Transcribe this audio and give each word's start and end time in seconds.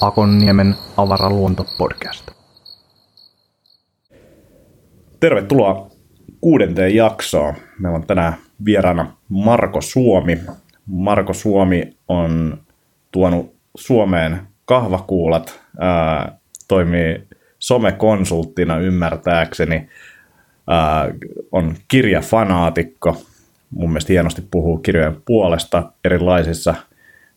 Akonniemen 0.00 0.74
avaraluontopodcast. 0.96 2.30
Tervetuloa 5.20 5.90
kuudenteen 6.40 6.94
jaksoon. 6.94 7.54
Meillä 7.78 7.96
on 7.96 8.06
tänään 8.06 8.34
vieraana 8.64 9.16
Marko 9.28 9.80
Suomi. 9.80 10.40
Marko 10.86 11.34
Suomi 11.34 11.96
on 12.08 12.58
tuonut 13.12 13.54
Suomeen 13.76 14.40
kahvakuulat, 14.64 15.60
ää, 15.80 16.38
toimii 16.68 17.22
somekonsulttina 17.58 18.78
ymmärtääkseni, 18.78 19.88
on 21.52 21.76
kirjafanaatikko, 21.88 23.22
mun 23.70 23.90
mielestä 23.90 24.12
hienosti 24.12 24.42
puhuu 24.50 24.78
kirjojen 24.78 25.22
puolesta 25.24 25.92
erilaisissa 26.04 26.74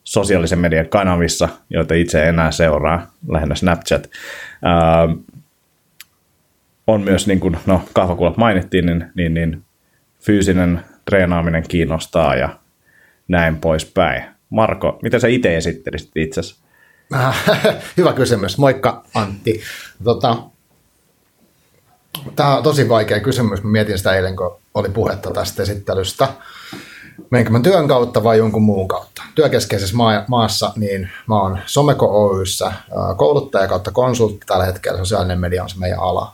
sosiaalisen 0.03 0.59
median 0.59 0.90
kanavissa, 0.90 1.50
joita 1.70 1.94
itse 1.94 2.23
enää 2.23 2.52
seuraa, 2.52 3.12
lähinnä 3.27 3.55
Snapchat. 3.55 4.09
Ää, 4.62 5.08
on 6.88 7.02
myös, 7.02 7.27
niin 7.27 7.40
kuin 7.40 7.58
no, 7.66 7.81
kahvakuulat 7.94 8.38
mainittiin, 8.38 8.86
niin, 8.86 9.05
niin, 9.16 9.34
niin 9.34 9.64
fyysinen 10.20 10.81
treenaaminen 11.05 11.64
kiinnostaa 11.67 12.36
ja 12.36 12.50
näin 13.28 13.58
poispäin. 13.58 14.23
Marko, 14.50 15.00
miten 15.02 15.22
sä 15.22 15.28
itse 15.28 15.58
esittelisit 15.58 16.12
itsesi? 16.16 16.59
Hyvä 17.98 18.14
kysymys. 18.14 18.58
Moikka 18.58 19.03
Antti. 19.14 19.62
Tota, 20.03 20.38
Tämä 22.36 22.58
on 22.58 22.64
tosi 22.64 22.89
vaikea 22.89 23.19
kysymys. 23.19 23.64
Mä 23.64 23.72
mietin 23.72 23.97
sitä 23.97 24.14
eilen, 24.16 24.36
kun 24.36 24.58
oli 24.73 24.89
puhetta 24.89 25.31
tästä 25.31 25.64
esittelystä. 25.64 26.28
Menenkö 27.30 27.52
mä 27.52 27.59
työn 27.59 27.88
kautta 27.88 28.23
vai 28.23 28.38
jonkun 28.38 28.64
muun 28.64 28.88
kautta? 28.88 29.23
Työkeskeisessä 29.36 29.95
maassa 30.27 30.73
niin 30.75 31.09
mä 31.27 31.42
oon 31.42 31.59
Someko 31.66 32.27
Oyssä 32.27 32.72
kouluttaja 33.17 33.67
kautta 33.67 33.92
konsultti 33.92 34.45
tällä 34.45 34.66
hetkellä. 34.66 34.97
Sosiaalinen 34.97 35.39
media 35.39 35.64
on 35.64 35.69
se 35.69 35.75
meidän 35.80 36.00
ala. 36.00 36.33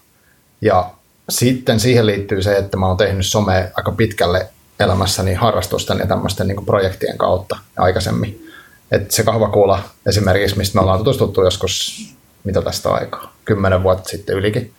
Ja 0.61 0.89
sitten 1.29 1.79
siihen 1.79 2.05
liittyy 2.05 2.41
se, 2.41 2.55
että 2.57 2.77
mä 2.77 2.87
oon 2.87 2.97
tehnyt 2.97 3.25
somea 3.25 3.67
aika 3.75 3.91
pitkälle 3.91 4.49
elämässäni 4.79 5.33
harrastusten 5.33 5.99
ja 5.99 6.07
tämmöisten 6.07 6.47
niin 6.47 6.65
projektien 6.65 7.17
kautta 7.17 7.57
aikaisemmin. 7.77 8.49
että 8.91 9.15
se 9.15 9.23
kahvakuula 9.23 9.83
esimerkiksi, 10.05 10.57
mistä 10.57 10.77
me 10.77 10.81
ollaan 10.81 10.99
tutustuttu 10.99 11.43
joskus, 11.43 12.03
mitä 12.43 12.61
tästä 12.61 12.91
aikaa, 12.91 13.33
kymmenen 13.45 13.83
vuotta 13.83 14.09
sitten 14.09 14.35
ylikin. 14.35 14.73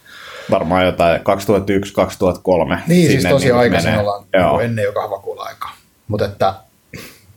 Varmaan 0.51 0.85
jotain 0.85 1.21
2001-2003. 1.21 1.23
Niin, 2.87 3.11
siis 3.11 3.25
tosi 3.25 3.45
niin 3.45 3.55
aikaisin 3.55 3.91
menee. 3.91 4.01
ollaan 4.01 4.25
Joo. 4.33 4.57
Niin 4.57 4.65
ennen 4.65 4.85
jo 4.85 4.93
kahvakuula-aikaa. 4.93 5.77
Mutta 6.09 6.25
että 6.25 6.55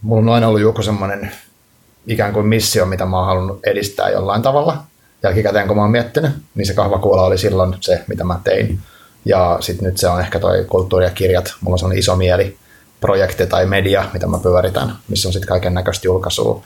mulla 0.02 0.22
on 0.22 0.36
aina 0.36 0.47
ollut 0.47 0.61
joku 0.61 0.81
semmoinen 0.81 1.31
ikään 2.08 2.33
kuin 2.33 2.45
missio, 2.45 2.86
mitä 2.86 3.05
mä 3.05 3.17
oon 3.17 3.27
halunnut 3.27 3.59
edistää 3.66 4.09
jollain 4.09 4.41
tavalla. 4.41 4.83
Jälkikäteen, 5.23 5.67
kun 5.67 5.77
mä 5.77 5.83
oon 5.83 5.91
miettinyt, 5.91 6.31
niin 6.55 6.66
se 6.66 6.73
kahvakuula 6.73 7.23
oli 7.23 7.38
silloin 7.38 7.75
se, 7.81 8.03
mitä 8.08 8.23
mä 8.23 8.39
tein. 8.44 8.80
Ja 9.25 9.58
sitten 9.59 9.86
nyt 9.86 9.97
se 9.97 10.08
on 10.08 10.21
ehkä 10.21 10.39
toi 10.39 10.66
kulttuuri 10.69 11.05
ja 11.05 11.11
kirjat. 11.11 11.53
Mulla 11.61 11.75
on 11.75 11.80
sellainen 11.80 11.99
iso 11.99 12.16
mieli 12.16 12.58
projekti 13.02 13.47
tai 13.47 13.66
media, 13.66 14.05
mitä 14.14 14.27
mä 14.27 14.38
pyöritän, 14.38 14.95
missä 15.08 15.30
on 15.30 15.33
sitten 15.33 15.47
kaiken 15.47 15.73
näköistä 15.73 16.08
julkaisua 16.08 16.64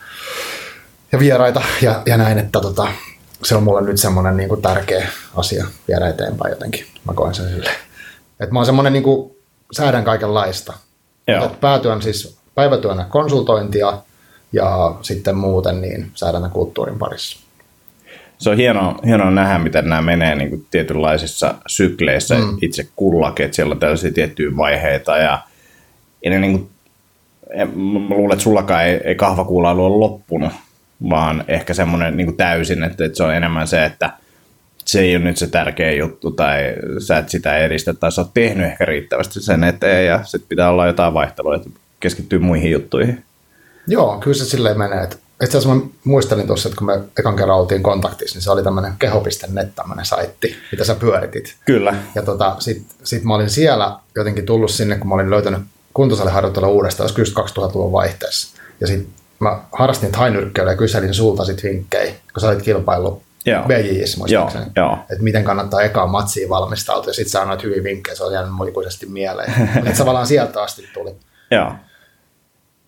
ja 1.12 1.18
vieraita 1.18 1.62
ja, 1.82 2.02
ja 2.06 2.16
näin, 2.16 2.38
että 2.38 2.60
tota, 2.60 2.88
se 3.44 3.56
on 3.56 3.62
mulle 3.62 3.82
nyt 3.82 4.00
semmoinen 4.00 4.36
niin 4.36 4.62
tärkeä 4.62 5.08
asia 5.34 5.66
viedä 5.88 6.08
eteenpäin 6.08 6.50
jotenkin. 6.50 6.86
Mä 7.04 7.14
koen 7.14 7.34
sen 7.34 7.48
silleen. 7.48 7.76
Että 8.40 8.52
mä 8.52 8.58
oon 8.58 8.66
semmoinen 8.66 8.92
niin 8.92 9.02
kuin, 9.02 9.36
säädän 9.72 10.04
kaikenlaista. 10.04 10.72
Päätyön 11.60 12.02
siis 12.02 12.36
päivätyönä 12.54 13.04
konsultointia 13.04 13.98
ja 14.52 14.96
sitten 15.02 15.36
muuten 15.36 15.80
niin 15.80 16.10
säädän 16.14 16.50
kulttuurin 16.50 16.98
parissa 16.98 17.42
se 18.42 18.50
on 18.50 18.56
hienoa, 18.56 18.98
hienoa 19.06 19.30
nähdä, 19.30 19.58
miten 19.58 19.88
nämä 19.88 20.02
menee 20.02 20.34
niin 20.34 20.50
kuin 20.50 20.66
tietynlaisissa 20.70 21.54
sykleissä 21.66 22.34
mm. 22.34 22.58
itse 22.62 22.88
kullakin, 22.96 23.44
että 23.44 23.56
siellä 23.56 23.72
on 23.72 23.80
tällaisia 23.80 24.12
tiettyjä 24.12 24.56
vaiheita 24.56 25.16
ja, 25.16 25.38
ja 26.24 26.30
ne 26.30 26.38
niin 26.38 26.52
kuin, 26.52 26.70
mä 28.08 28.14
luulen, 28.14 28.32
että 28.32 28.42
sullakaan 28.42 28.84
ei, 28.84 29.00
ei 29.04 29.14
kahvakuulailu 29.14 29.84
ole 29.84 29.96
loppunut, 29.96 30.52
vaan 31.10 31.44
ehkä 31.48 31.74
semmoinen 31.74 32.16
niin 32.16 32.36
täysin, 32.36 32.82
että, 32.82 33.04
että 33.04 33.16
se 33.16 33.22
on 33.22 33.34
enemmän 33.34 33.68
se, 33.68 33.84
että 33.84 34.12
se 34.84 35.00
ei 35.00 35.16
ole 35.16 35.24
nyt 35.24 35.36
se 35.36 35.46
tärkeä 35.46 35.92
juttu 35.92 36.30
tai 36.30 36.74
sä 36.98 37.18
et 37.18 37.28
sitä 37.28 37.56
edistä 37.56 37.94
tai 37.94 38.12
sä 38.12 38.20
oot 38.20 38.34
tehnyt 38.34 38.66
ehkä 38.66 38.84
riittävästi 38.84 39.40
sen 39.40 39.64
eteen 39.64 40.06
ja 40.06 40.24
sitten 40.24 40.48
pitää 40.48 40.70
olla 40.70 40.86
jotain 40.86 41.14
vaihtelua, 41.14 41.56
että 41.56 41.70
keskittyy 42.00 42.38
muihin 42.38 42.70
juttuihin. 42.70 43.24
Joo, 43.86 44.18
kyllä 44.20 44.36
se 44.36 44.44
silleen 44.44 44.78
menee, 44.78 45.02
että 45.02 45.16
itse 45.44 45.58
asiassa 45.58 45.74
mä 45.74 45.80
muistelin 46.04 46.46
tuossa, 46.46 46.68
että 46.68 46.78
kun 46.78 46.86
me 46.86 47.00
ekan 47.18 47.36
kerran 47.36 47.58
oltiin 47.58 47.82
kontaktissa, 47.82 48.36
niin 48.36 48.42
se 48.42 48.50
oli 48.50 48.62
tämmöinen 48.62 48.92
keho.net 48.98 49.74
tämmöinen 49.74 50.04
saitti, 50.04 50.56
mitä 50.72 50.84
sä 50.84 50.94
pyöritit. 50.94 51.56
Kyllä. 51.66 51.94
Ja 52.14 52.22
tota, 52.22 52.56
sit, 52.58 52.82
sit 53.04 53.24
mä 53.24 53.34
olin 53.34 53.50
siellä 53.50 53.98
jotenkin 54.14 54.46
tullut 54.46 54.70
sinne, 54.70 54.98
kun 54.98 55.08
mä 55.08 55.14
olin 55.14 55.30
löytänyt 55.30 55.60
kuntosaliharjoittelua 55.94 56.68
uudestaan, 56.68 57.10
kyllä 57.14 57.32
2000-luvun 57.42 57.92
vaihteessa. 57.92 58.58
Ja 58.80 58.86
sitten 58.86 59.08
mä 59.42 59.58
harrastin 59.72 60.14
hainyrkkeilyä 60.14 60.72
ja 60.72 60.76
kyselin 60.76 61.14
sulta 61.14 61.44
sit 61.44 61.62
vinkkejä, 61.62 62.12
kun 62.32 62.40
sä 62.40 62.48
olit 62.48 62.62
kilpailu 62.62 63.22
BJIS 63.66 64.16
muistaakseni. 64.16 64.64
Että 65.10 65.24
miten 65.24 65.44
kannattaa 65.44 65.82
ekaa 65.82 66.06
matsiin 66.06 66.48
valmistautua 66.48 67.10
ja 67.10 67.14
sitten 67.14 67.30
sä 67.30 67.42
annoit 67.42 67.62
hyvin 67.62 67.84
vinkkejä, 67.84 68.14
se 68.14 68.24
on 68.24 68.32
jäänyt 68.32 68.52
muikuisesti 68.54 69.06
mieleen. 69.06 69.52
Että 69.86 69.98
tavallaan 69.98 70.26
sieltä 70.26 70.62
asti 70.62 70.88
tuli. 70.94 71.14
Joo. 71.50 71.72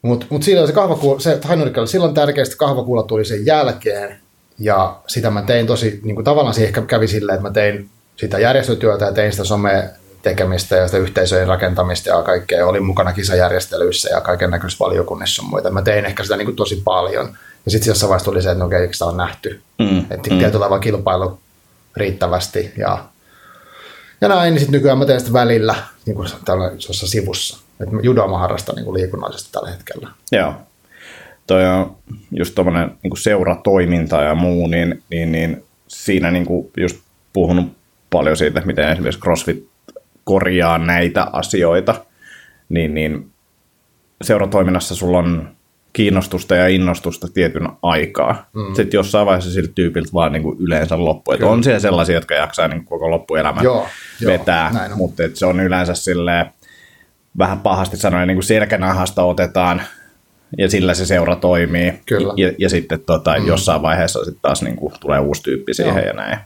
Mutta 0.03 0.27
mut 0.31 0.43
silloin 0.43 0.67
se 0.67 0.73
kahvakuula, 0.73 1.21
se 1.21 1.41
silloin 1.87 2.15
tärkeästi 2.15 2.57
kahvakuula 2.57 3.03
tuli 3.03 3.25
sen 3.25 3.47
jälkeen, 3.47 4.19
ja 4.59 4.97
sitä 5.07 5.31
mä 5.31 5.43
tein 5.43 5.67
tosi, 5.67 6.01
niin 6.03 6.15
kuin 6.15 6.25
tavallaan 6.25 6.55
siihen 6.55 6.69
ehkä 6.69 6.83
kävi 6.83 7.09
silleen, 7.09 7.37
että 7.37 7.49
mä 7.49 7.53
tein 7.53 7.91
sitä 8.17 8.39
järjestötyötä 8.39 9.05
ja 9.05 9.13
tein 9.13 9.33
sitä 9.33 9.45
some 9.45 9.91
tekemistä 10.25 10.77
ja 10.77 10.87
sitä 10.87 10.99
yhteisöjen 10.99 11.49
rakentamista 11.49 12.09
ja 12.09 12.23
kaikkea. 12.23 12.67
Olin 12.67 12.85
mukana 12.85 13.13
kisajärjestelyissä 13.13 14.09
ja 14.09 14.21
kaiken 14.21 14.51
näköisissä 14.51 14.85
valiokunnissa 14.85 15.43
ja 15.43 15.49
muita. 15.49 15.71
Mä 15.71 15.83
tein 15.83 16.05
ehkä 16.05 16.23
sitä 16.23 16.37
niin 16.37 16.47
kuin 16.47 16.57
tosi 16.57 16.83
paljon. 16.85 17.37
Ja 17.65 17.71
sitten 17.71 17.91
jossain 17.91 18.09
vaiheessa 18.09 18.31
tuli 18.31 18.43
se, 18.43 18.51
että 18.51 18.59
no 18.59 18.67
okei, 18.67 18.93
sitä 18.93 19.05
on 19.05 19.17
nähty. 19.17 19.61
Mm, 19.79 19.99
että 19.99 20.31
mm. 20.31 20.39
tietyllä 20.39 20.51
tavalla 20.51 20.79
kilpailu 20.79 21.39
riittävästi 21.97 22.73
ja, 22.77 23.05
ja 24.21 24.29
näin. 24.29 24.55
Niin 24.55 24.61
sitten 24.61 24.73
nykyään 24.73 24.99
mä 24.99 25.07
teen 25.07 25.21
sitä 25.21 25.33
välillä 25.33 25.75
niin 26.07 26.17
kuin 26.17 26.29
tällaisessa 26.45 27.07
sivussa. 27.07 27.59
Että 27.81 27.97
judoa 28.03 28.29
mä 28.29 28.39
harrastan 28.39 28.75
niin 28.75 28.85
kuin 28.85 28.95
liikunnallisesti 28.95 29.53
tällä 29.53 29.71
hetkellä. 29.71 30.11
Joo. 30.33 30.55
Toi 31.47 31.67
on 31.67 31.97
just 32.31 32.55
tuommoinen 32.55 32.91
niin 33.03 33.17
seuratoiminta 33.17 34.23
ja 34.23 34.35
muu, 34.35 34.67
niin, 34.67 35.03
niin, 35.11 35.33
niin 35.33 35.65
siinä 35.89 36.31
niin 36.31 36.47
kuin 36.47 36.71
just 36.77 36.97
puhunut 37.33 37.67
paljon 38.11 38.37
siitä, 38.37 38.63
miten 38.65 38.89
esimerkiksi 38.89 39.21
CrossFit 39.21 39.74
korjaa 40.25 40.79
näitä 40.79 41.27
asioita, 41.33 41.95
niin, 42.69 42.95
niin 42.95 43.31
seuratoiminnassa 44.23 44.95
sulla 44.95 45.19
on 45.19 45.55
kiinnostusta 45.93 46.55
ja 46.55 46.69
innostusta 46.69 47.29
tietyn 47.35 47.69
aikaa. 47.83 48.47
Mm. 48.55 48.75
Sitten 48.75 48.99
jossain 48.99 49.27
vaiheessa 49.27 49.51
siltä 49.51 49.73
tyypiltä 49.75 50.11
vaan 50.15 50.33
niin 50.33 50.43
kuin 50.43 50.59
yleensä 50.61 51.05
loppu. 51.05 51.33
Että 51.33 51.47
on 51.47 51.65
siellä 51.65 51.81
sellaisia, 51.81 52.15
jotka 52.15 52.35
jaksaa 52.35 52.69
niin 52.69 52.85
koko 52.85 53.11
loppuelämän 53.11 53.65
joo, 53.65 53.89
vetää, 54.27 54.71
joo, 54.89 54.97
mutta 54.97 55.23
se 55.35 55.47
on 55.47 55.61
yleensä 55.61 55.95
silleen, 55.95 56.47
vähän 57.39 57.61
pahasti 57.61 57.97
sanoen 57.97 58.29
niin 58.29 58.37
kuin 58.37 58.45
selkänahasta 58.45 59.23
otetaan 59.23 59.83
ja 60.59 60.71
sillä 60.71 60.95
se 60.95 61.07
seura 61.07 61.37
toimii. 61.37 62.01
Kyllä. 62.07 62.33
Ja, 62.37 62.53
ja 62.59 62.69
sitten 62.69 63.01
tota, 63.01 63.39
mm. 63.39 63.47
jossain 63.47 63.83
vaiheessa 63.83 64.25
sitten 64.25 64.43
taas 64.43 64.63
niin 64.63 64.77
kuin, 64.77 64.95
tulee 65.01 65.19
uusi 65.19 65.43
tyyppi 65.43 65.75
siihen 65.75 65.97
Joo. 65.97 66.07
ja 66.07 66.13
näin. 66.13 66.39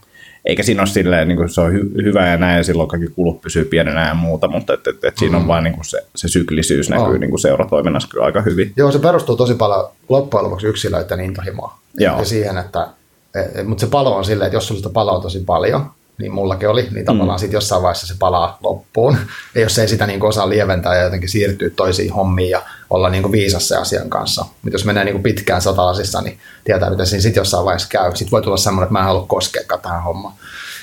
Eikä 0.44 0.62
siinä 0.62 0.82
ole 0.82 0.88
silleen, 0.88 1.28
niin 1.28 1.36
kuin 1.36 1.48
se 1.48 1.60
on 1.60 1.72
hy- 1.72 2.02
hyvä 2.02 2.26
ja 2.26 2.36
näin, 2.36 2.56
ja 2.56 2.64
silloin 2.64 2.88
kaikki 2.88 3.08
kulut 3.08 3.40
pysyy 3.40 3.64
pienenä 3.64 4.08
ja 4.08 4.14
muuta, 4.14 4.48
mutta 4.48 4.74
et, 4.74 4.86
et, 4.86 5.04
et 5.04 5.18
siinä 5.18 5.36
on 5.36 5.42
mm. 5.42 5.48
vain 5.48 5.64
niin 5.64 5.74
kuin 5.74 5.84
se, 5.84 5.98
se 6.16 6.28
syklisyys 6.28 6.90
näkyy 6.90 7.14
oh. 7.14 7.18
niin 7.18 7.30
kuin 7.30 7.40
seuratoiminnassa 7.40 8.08
kyllä 8.08 8.26
aika 8.26 8.42
hyvin. 8.42 8.72
Joo, 8.76 8.92
se 8.92 8.98
perustuu 8.98 9.36
tosi 9.36 9.54
paljon 9.54 9.88
loppujen 10.08 10.44
lopuksi 10.44 10.66
yksilöiden 10.66 11.20
intohimoa. 11.20 11.78
Joo. 11.98 12.18
Ja 12.18 12.24
siihen, 12.24 12.58
että, 12.58 12.88
et, 13.34 13.66
mutta 13.66 13.80
se 13.80 13.90
palo 13.90 14.16
on 14.16 14.24
silleen, 14.24 14.46
että 14.46 14.56
jos 14.56 14.68
sulla 14.68 14.78
sitä 14.78 14.90
paloa 14.92 15.16
on 15.16 15.22
tosi 15.22 15.42
paljon, 15.46 15.90
niin 16.18 16.32
mullakin 16.32 16.68
oli, 16.68 16.88
niin 16.90 17.04
tavallaan 17.04 17.38
mm. 17.38 17.40
sitten 17.40 17.56
jossain 17.56 17.82
vaiheessa 17.82 18.06
se 18.06 18.14
palaa 18.18 18.58
loppuun. 18.62 19.16
Ja 19.54 19.60
jos 19.60 19.78
ei 19.78 19.88
sitä 19.88 20.06
niin 20.06 20.24
osaa 20.24 20.48
lieventää 20.48 20.96
ja 20.96 21.02
jotenkin 21.02 21.28
siirtyä 21.28 21.70
toisiin 21.70 22.12
hommiin 22.12 22.50
ja 22.50 22.62
olla 22.90 23.08
niin 23.08 23.32
viisas 23.32 23.68
se 23.68 23.76
asian 23.76 24.10
kanssa. 24.10 24.44
Mutta 24.62 24.74
jos 24.74 24.84
menee 24.84 25.04
niin 25.04 25.22
pitkään 25.22 25.62
satalasissa, 25.62 26.20
niin 26.20 26.38
tietää, 26.64 26.90
mitä 26.90 27.04
siinä 27.04 27.22
sitten 27.22 27.40
jossain 27.40 27.64
vaiheessa 27.64 27.88
käy. 27.88 28.10
Sitten 28.16 28.30
voi 28.30 28.42
tulla 28.42 28.56
semmoinen, 28.56 28.84
että 28.84 28.92
mä 28.92 28.98
en 28.98 29.04
halua 29.04 29.26
koskea 29.28 29.62
tähän 29.82 30.02
hommaan. 30.02 30.34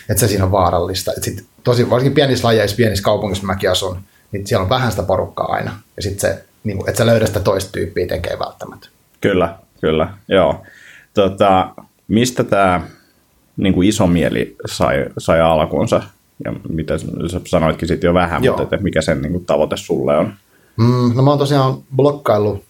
Että 0.10 0.20
se 0.20 0.28
siinä 0.28 0.46
on 0.46 0.52
vaarallista. 0.52 1.12
Et 1.18 1.24
sit, 1.24 1.46
tosi, 1.64 1.90
varsinkin 1.90 2.16
pienissä 2.16 2.48
lajeissa, 2.48 2.78
pienissä 2.78 3.04
kaupungissa 3.04 3.46
mäkin 3.46 3.72
asun, 3.72 3.98
niin 4.32 4.48
siellä 4.48 4.64
on 4.64 4.70
vähän 4.70 4.92
sitä 4.92 5.04
porukkaa 5.04 5.52
aina. 5.52 5.72
Ja 5.98 6.04
sitten 6.04 6.20
se, 6.20 6.44
niin 6.64 6.78
kuin, 6.78 6.90
että 6.90 6.98
sä 6.98 7.06
löydät 7.06 7.28
sitä 7.28 7.40
toista 7.40 7.72
tyyppiä, 7.72 8.08
tekee 8.08 8.40
välttämättä. 8.40 8.88
Kyllä, 9.22 9.56
kyllä, 9.82 10.08
joo. 10.28 10.64
Tota, 11.14 11.70
mistä 12.08 12.44
tämä 12.44 12.82
niin 13.58 13.74
kuin 13.74 13.88
iso 13.88 14.08
mieli 14.08 14.56
sai, 14.66 15.06
sai 15.18 15.42
alkunsa 15.42 16.04
ja 16.46 16.54
mitä 16.70 16.98
sä 16.98 17.42
sanoitkin 17.46 17.88
sitten 17.88 18.08
jo 18.08 18.14
vähän, 18.14 18.44
Joo. 18.44 18.58
mutta 18.58 18.76
että 18.76 18.84
mikä 18.84 19.02
sen 19.02 19.22
niin 19.22 19.32
kuin, 19.32 19.46
tavoite 19.46 19.78
sulle 19.78 20.18
on? 20.18 20.34
Mm, 20.78 21.16
no 21.16 21.24
mä 21.24 21.30
oon 21.30 21.40
tosiaan 21.40 21.78
blokkaillut 21.96 22.64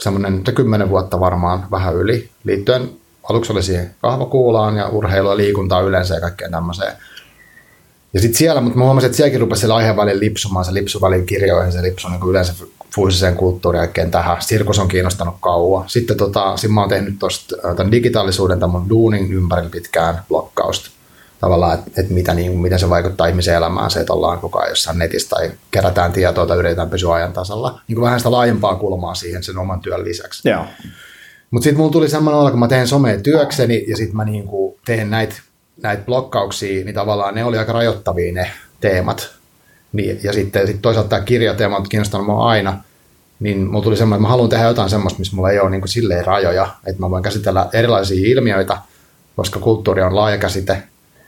semmoinen 0.00 0.44
kymmenen 0.54 0.88
vuotta 0.88 1.20
varmaan 1.20 1.66
vähän 1.70 1.94
yli, 1.94 2.28
liittyen 2.44 2.90
aluksi 3.28 3.52
oli 3.52 3.62
siihen 3.62 3.94
kahvakuulaan 4.02 4.76
ja 4.76 4.88
urheilua 4.88 5.36
liikuntaa 5.36 5.80
yleensä 5.80 6.14
ja 6.14 6.20
kaikkea 6.20 6.50
tämmöiseen. 6.50 6.92
Ja 8.16 8.20
sitten 8.20 8.38
siellä, 8.38 8.60
mutta 8.60 8.78
mä 8.78 8.84
huomasin, 8.84 9.06
että 9.06 9.16
sielläkin 9.16 9.40
rupesi 9.40 9.60
siellä 9.60 9.76
aiheen 9.76 9.96
välin 9.96 10.20
lipsumaan, 10.20 10.64
se 10.64 10.74
lipsu 10.74 11.00
välin 11.00 11.26
kirjoihin, 11.26 11.72
se 11.72 11.82
lipsu 11.82 12.08
niin 12.08 12.28
yleensä 12.28 12.54
fyysiseen 12.94 13.36
kulttuuriin 13.36 14.10
tähän. 14.10 14.36
Sirkus 14.42 14.78
on 14.78 14.88
kiinnostanut 14.88 15.34
kauan. 15.40 15.88
Sitten 15.88 16.16
tota, 16.16 16.56
sit 16.56 16.70
mä 16.70 16.80
oon 16.80 16.88
tehnyt 16.88 17.14
tämän 17.76 17.92
digitaalisuuden 17.92 18.60
tämän 18.60 18.88
duunin 18.88 19.32
ympärillä 19.32 19.70
pitkään 19.70 20.22
blokkausta. 20.28 20.90
Tavallaan, 21.40 21.74
että 21.74 22.00
et 22.00 22.10
mitä, 22.10 22.34
niin, 22.34 22.58
miten 22.58 22.78
se 22.78 22.90
vaikuttaa 22.90 23.26
ihmisen 23.26 23.54
elämään, 23.54 23.90
se, 23.90 24.00
että 24.00 24.12
ollaan 24.12 24.38
koko 24.38 24.58
ajan 24.58 24.70
jossain 24.70 24.98
netissä 24.98 25.28
tai 25.28 25.50
kerätään 25.70 26.12
tietoa 26.12 26.46
tai 26.46 26.58
yritetään 26.58 26.90
pysyä 26.90 27.14
ajan 27.14 27.32
tasalla. 27.32 27.80
Niin 27.88 27.96
kuin 27.96 28.04
vähän 28.04 28.20
sitä 28.20 28.30
laajempaa 28.30 28.76
kulmaa 28.76 29.14
siihen 29.14 29.42
sen 29.42 29.58
oman 29.58 29.80
työn 29.80 30.04
lisäksi. 30.04 30.48
Joo. 30.48 30.64
Mutta 31.50 31.64
sitten 31.64 31.78
mulla 31.78 31.92
tuli 31.92 32.08
semmoinen 32.08 32.40
olo, 32.40 32.50
kun 32.50 32.60
mä 32.60 32.68
teen 32.68 32.88
somea 32.88 33.20
työkseni 33.20 33.84
ja 33.88 33.96
sitten 33.96 34.16
mä 34.16 34.24
niinku 34.24 34.78
teen 34.84 35.10
näitä 35.10 35.34
näit 35.82 36.06
blokkauksia, 36.06 36.84
niin 36.84 36.94
tavallaan 36.94 37.34
ne 37.34 37.44
oli 37.44 37.58
aika 37.58 37.72
rajoittavia 37.72 38.32
ne 38.32 38.50
teemat. 38.80 39.30
Niin, 39.92 40.20
ja 40.22 40.32
sitten 40.32 40.66
sit 40.66 40.82
toisaalta 40.82 41.08
tämä 41.08 41.22
kirjateema 41.22 41.76
on 41.76 41.88
kiinnostanut 41.88 42.26
mua 42.26 42.48
aina, 42.48 42.82
niin 43.40 43.66
mulla 43.66 43.84
tuli 43.84 43.96
semmoinen, 43.96 44.18
että 44.18 44.22
mä 44.22 44.30
haluan 44.30 44.48
tehdä 44.48 44.64
jotain 44.64 44.90
semmoista, 44.90 45.18
missä 45.18 45.36
mulla 45.36 45.50
ei 45.50 45.60
ole 45.60 45.70
niinku 45.70 45.86
silleen 45.86 46.26
rajoja, 46.26 46.68
että 46.86 47.00
mä 47.00 47.10
voin 47.10 47.22
käsitellä 47.22 47.68
erilaisia 47.72 48.32
ilmiöitä, 48.32 48.78
koska 49.36 49.60
kulttuuri 49.60 50.02
on 50.02 50.16
laaja 50.16 50.38
käsite, 50.38 50.82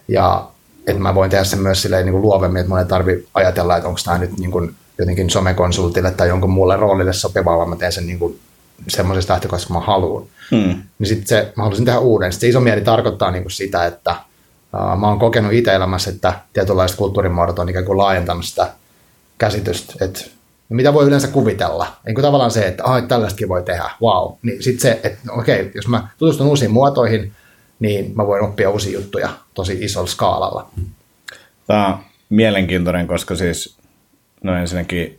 ja 0.09 0.49
että 0.87 1.03
mä 1.03 1.15
voin 1.15 1.31
tehdä 1.31 1.45
sen 1.45 1.59
myös 1.59 1.83
silleen 1.83 2.05
niin 2.05 2.13
kuin 2.13 2.23
luovemmin, 2.23 2.61
että 2.61 2.69
mun 2.69 2.79
ei 2.79 2.85
tarvi 2.85 3.27
ajatella, 3.35 3.77
että 3.77 3.89
onko 3.89 4.01
tämä 4.05 4.19
nyt 4.19 4.39
niin 4.39 4.51
kuin 4.51 4.75
jotenkin 4.99 5.31
somekonsultille 5.31 6.11
tai 6.11 6.29
jonkun 6.29 6.51
muulle 6.51 6.77
roolille 6.77 7.13
sopivaa, 7.13 7.57
vaan 7.57 7.69
mä 7.69 7.77
teen 7.77 7.93
sen 7.93 8.07
niin 8.07 8.19
kuin 8.19 8.41
semmoisesta 8.89 9.33
lähtökohdasta, 9.33 9.73
mä 9.73 9.81
haluan. 9.81 10.25
Mm. 10.51 10.83
Niin 10.99 11.07
sitten 11.07 11.29
se, 11.29 11.53
mä 11.57 11.63
haluaisin 11.63 11.85
tehdä 11.85 11.99
uuden. 11.99 12.33
Sitten 12.33 12.47
se 12.47 12.51
iso 12.51 12.61
mieli 12.61 12.81
tarkoittaa 12.81 13.31
niin 13.31 13.43
kuin 13.43 13.53
sitä, 13.53 13.87
että 13.87 14.17
mä 14.73 15.09
oon 15.09 15.19
kokenut 15.19 15.53
itse 15.53 15.75
elämässä, 15.75 16.11
että 16.11 16.33
tietynlaiset 16.53 16.97
kulttuurimuodot 16.97 17.59
on 17.59 17.69
ikään 17.69 17.85
kuin 17.85 17.99
laajentanut 17.99 18.45
sitä 18.45 18.71
käsitystä, 19.39 20.05
että 20.05 20.21
mitä 20.69 20.95
voi 20.95 21.07
yleensä 21.07 21.29
kuvitella. 21.29 21.87
Niin 22.07 22.15
kuin 22.15 22.23
tavallaan 22.23 22.51
se, 22.51 22.67
että 22.67 22.85
ah, 22.85 23.03
tällaistakin 23.09 23.49
voi 23.49 23.63
tehdä, 23.63 23.91
wow. 24.03 24.33
Niin 24.43 24.63
sitten 24.63 24.81
se, 24.81 25.01
että 25.03 25.19
no 25.25 25.35
okei, 25.35 25.61
okay, 25.61 25.73
jos 25.75 25.89
mä 25.89 26.09
tutustun 26.19 26.47
uusiin 26.47 26.71
muotoihin, 26.71 27.33
niin 27.81 28.13
mä 28.17 28.27
voin 28.27 28.45
oppia 28.45 28.71
uusia 28.71 28.99
juttuja 28.99 29.29
tosi 29.55 29.79
isolla 29.81 30.07
skaalalla. 30.07 30.71
Tämä 31.67 31.87
on 31.87 31.99
mielenkiintoinen, 32.29 33.07
koska 33.07 33.35
siis 33.37 33.77
no 34.43 34.57
ensinnäkin 34.57 35.19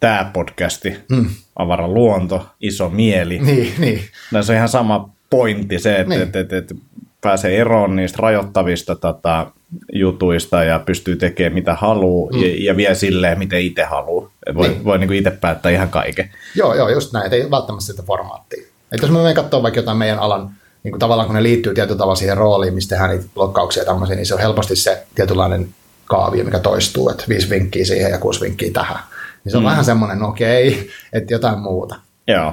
tämä 0.00 0.30
podcasti, 0.32 0.96
mm. 1.08 1.30
avara 1.56 1.88
luonto, 1.88 2.46
iso 2.60 2.88
mieli. 2.88 3.38
Niin, 3.38 3.74
niin. 3.78 4.02
No, 4.32 4.42
se 4.42 4.52
on 4.52 4.56
ihan 4.56 4.68
sama 4.68 5.10
pointti 5.30 5.78
se, 5.78 5.96
että 5.96 6.14
niin. 6.14 6.22
et, 6.22 6.36
et, 6.36 6.52
et 6.52 6.76
pääsee 7.20 7.60
eroon 7.60 7.96
niistä 7.96 8.18
rajoittavista 8.22 8.94
tota, 8.94 9.46
jutuista 9.92 10.64
ja 10.64 10.78
pystyy 10.78 11.16
tekemään 11.16 11.54
mitä 11.54 11.74
haluaa 11.74 12.32
mm. 12.32 12.42
ja, 12.42 12.54
ja 12.58 12.76
vie 12.76 12.94
silleen, 12.94 13.38
miten 13.38 13.60
itse 13.60 13.84
haluaa. 13.84 14.30
Et 14.46 14.54
voi 14.54 14.68
niin. 14.68 14.84
voi 14.84 14.98
niinku 14.98 15.14
itse 15.14 15.30
päättää 15.30 15.72
ihan 15.72 15.88
kaiken. 15.88 16.30
Joo, 16.54 16.74
joo, 16.74 16.88
just 16.88 17.12
näin. 17.12 17.26
Et 17.26 17.32
ei 17.32 17.50
välttämättä 17.50 17.86
sitä 17.86 18.02
formaattia. 18.02 18.62
Et 18.92 19.02
jos 19.02 19.10
me 19.10 19.18
menen 19.18 19.34
katsoa 19.34 19.62
vaikka 19.62 19.80
jotain 19.80 19.98
meidän 19.98 20.18
alan, 20.18 20.50
niin 20.82 20.92
kuin 20.92 21.00
tavallaan 21.00 21.26
kun 21.26 21.36
ne 21.36 21.42
liittyy 21.42 21.74
tietyllä 21.74 21.98
tavalla 21.98 22.14
siihen 22.14 22.36
rooliin, 22.36 22.74
mistä 22.74 22.90
tehdään 22.90 23.10
niitä 23.10 23.30
blokkauksia 23.34 23.80
ja 23.82 23.86
tämmöisiä, 23.86 24.16
niin 24.16 24.26
se 24.26 24.34
on 24.34 24.40
helposti 24.40 24.76
se 24.76 25.06
tietynlainen 25.14 25.68
kaavio, 26.04 26.44
mikä 26.44 26.58
toistuu, 26.58 27.10
että 27.10 27.24
viisi 27.28 27.50
vinkkiä 27.50 27.84
siihen 27.84 28.10
ja 28.10 28.18
kuusi 28.18 28.40
vinkkiä 28.40 28.70
tähän. 28.72 28.98
Niin 29.44 29.50
se 29.50 29.56
on 29.56 29.62
mm. 29.62 29.68
vähän 29.68 29.84
semmoinen, 29.84 30.18
no 30.18 30.28
okei, 30.28 30.90
että 31.12 31.34
jotain 31.34 31.58
muuta. 31.58 31.96
Joo. 32.26 32.52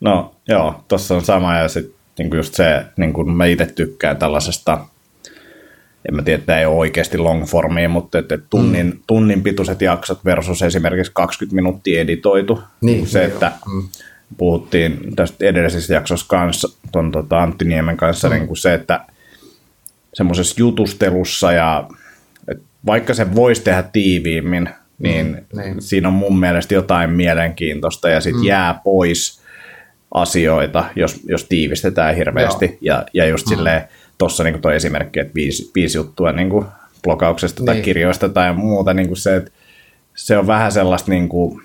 No 0.00 0.34
joo, 0.48 0.74
tuossa 0.88 1.14
on 1.14 1.24
sama 1.24 1.56
ja 1.56 1.68
sitten 1.68 1.95
niin 2.18 2.36
just 2.36 2.54
se, 2.54 2.84
niin 2.96 3.12
kuin 3.12 3.30
mä 3.30 3.46
itse 3.46 3.66
tykkään 3.66 4.16
tällaisesta, 4.16 4.86
en 6.08 6.14
mä 6.14 6.22
tiedä, 6.22 6.38
että 6.38 6.58
ei 6.58 6.66
ole 6.66 6.76
oikeasti 6.76 7.18
long 7.18 7.44
formia, 7.44 7.88
mutta 7.88 8.18
että 8.18 8.38
tunnin, 8.50 8.86
mm. 8.86 8.98
tunnin 9.06 9.42
pituiset 9.42 9.82
jaksot 9.82 10.24
versus 10.24 10.62
esimerkiksi 10.62 11.12
20 11.14 11.54
minuuttia 11.54 12.00
editoitu. 12.00 12.62
Niin, 12.80 13.06
se, 13.06 13.18
niin 13.18 13.32
että 13.32 13.52
mm. 13.72 13.88
puhuttiin 14.36 15.16
tästä 15.16 15.46
edellisessä 15.46 15.94
jaksossa 15.94 16.26
kanssa, 16.28 16.68
ton, 16.92 17.12
tota, 17.12 17.42
Antti 17.42 17.64
Niemen 17.64 17.96
kanssa, 17.96 18.28
mm. 18.28 18.34
niin 18.34 18.46
kuin 18.46 18.56
se, 18.56 18.74
että 18.74 19.00
semmoisessa 20.14 20.54
jutustelussa 20.58 21.52
ja 21.52 21.88
että 22.48 22.64
vaikka 22.86 23.14
se 23.14 23.34
voisi 23.34 23.62
tehdä 23.62 23.82
tiiviimmin, 23.82 24.68
niin, 24.98 25.26
mm, 25.26 25.60
niin 25.60 25.82
siinä 25.82 26.08
on 26.08 26.14
mun 26.14 26.38
mielestä 26.38 26.74
jotain 26.74 27.10
mielenkiintoista 27.10 28.08
ja 28.08 28.20
sitten 28.20 28.40
mm. 28.42 28.46
jää 28.46 28.80
pois 28.84 29.40
asioita, 30.14 30.84
jos, 30.96 31.20
jos 31.24 31.44
tiivistetään 31.44 32.16
hirveästi. 32.16 32.78
Ja, 32.80 33.04
ja 33.14 33.26
just 33.26 33.46
mm. 33.46 33.50
silleen, 33.50 33.88
tuossa 34.18 34.44
niin 34.44 34.62
tuo 34.62 34.70
esimerkki, 34.70 35.20
että 35.20 35.34
viisi, 35.34 35.70
viisi 35.74 35.98
juttua 35.98 36.32
niin 36.32 36.50
kuin 36.50 36.66
blokauksesta 37.02 37.60
niin. 37.60 37.66
tai 37.66 37.80
kirjoista 37.80 38.28
tai 38.28 38.52
muuta, 38.52 38.94
niin 38.94 39.08
kuin 39.08 39.16
se, 39.16 39.36
että 39.36 39.50
se 40.14 40.38
on 40.38 40.46
vähän 40.46 40.72
sellaista 40.72 41.10
niin 41.10 41.28
kuin 41.28 41.62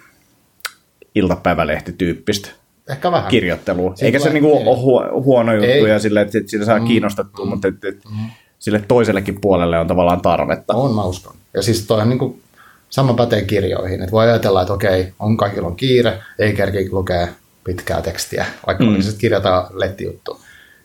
iltapäivälehtityyppistä 1.15 2.49
Ehkä 2.89 3.11
vähän. 3.11 3.29
kirjoittelua. 3.29 3.95
Siitä 3.95 4.05
Eikä 4.05 4.19
se 4.19 4.29
niin 4.29 4.43
kuin 4.43 4.67
ole 4.67 4.77
hu- 4.77 5.23
huono 5.23 5.53
juttu 5.53 5.69
Ei. 5.69 5.89
ja 5.89 5.99
sille, 5.99 6.21
että 6.21 6.39
sillä 6.45 6.65
saa 6.65 6.79
mm. 6.79 6.85
kiinnostettua, 6.85 7.45
mm. 7.45 7.49
mutta 7.49 7.67
että, 7.67 7.87
että 7.87 8.09
mm. 8.09 8.29
sille 8.59 8.83
toisellekin 8.87 9.41
puolelle 9.41 9.79
on 9.79 9.87
tavallaan 9.87 10.21
tarvetta. 10.21 10.73
On, 10.73 10.95
mä 10.95 11.03
uskon. 11.03 11.35
Ja 11.53 11.61
siis 11.61 11.87
toi 11.87 12.01
on 12.01 12.09
niin 12.09 12.19
kuin 12.19 12.41
sama 12.89 13.13
pätee 13.13 13.41
kirjoihin. 13.41 14.01
Että 14.01 14.11
voi 14.11 14.23
ajatella, 14.25 14.61
että 14.61 14.73
okei, 14.73 15.13
on 15.19 15.37
kaikilla 15.37 15.67
on 15.67 15.75
kiire, 15.75 16.19
ei 16.39 16.53
kerki 16.53 16.89
lukea 16.91 17.27
pitkää 17.63 18.01
tekstiä, 18.01 18.45
vaikka 18.67 18.83
mm. 18.83 19.01
sitten 19.01 19.19
kirjataan 19.19 19.67
lettijuttu. 19.73 20.41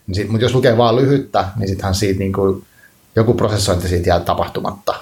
Niin 0.07 0.15
sit, 0.15 0.29
mutta 0.29 0.45
jos 0.45 0.55
lukee 0.55 0.77
vaan 0.77 0.95
lyhyttä, 0.95 1.45
niin 1.55 1.67
sittenhän 1.67 1.95
siitä 1.95 2.19
niin 2.19 2.33
kuin, 2.33 2.63
joku 3.15 3.33
prosessointi 3.33 3.87
siitä 3.87 4.09
jää 4.09 4.19
tapahtumatta. 4.19 4.95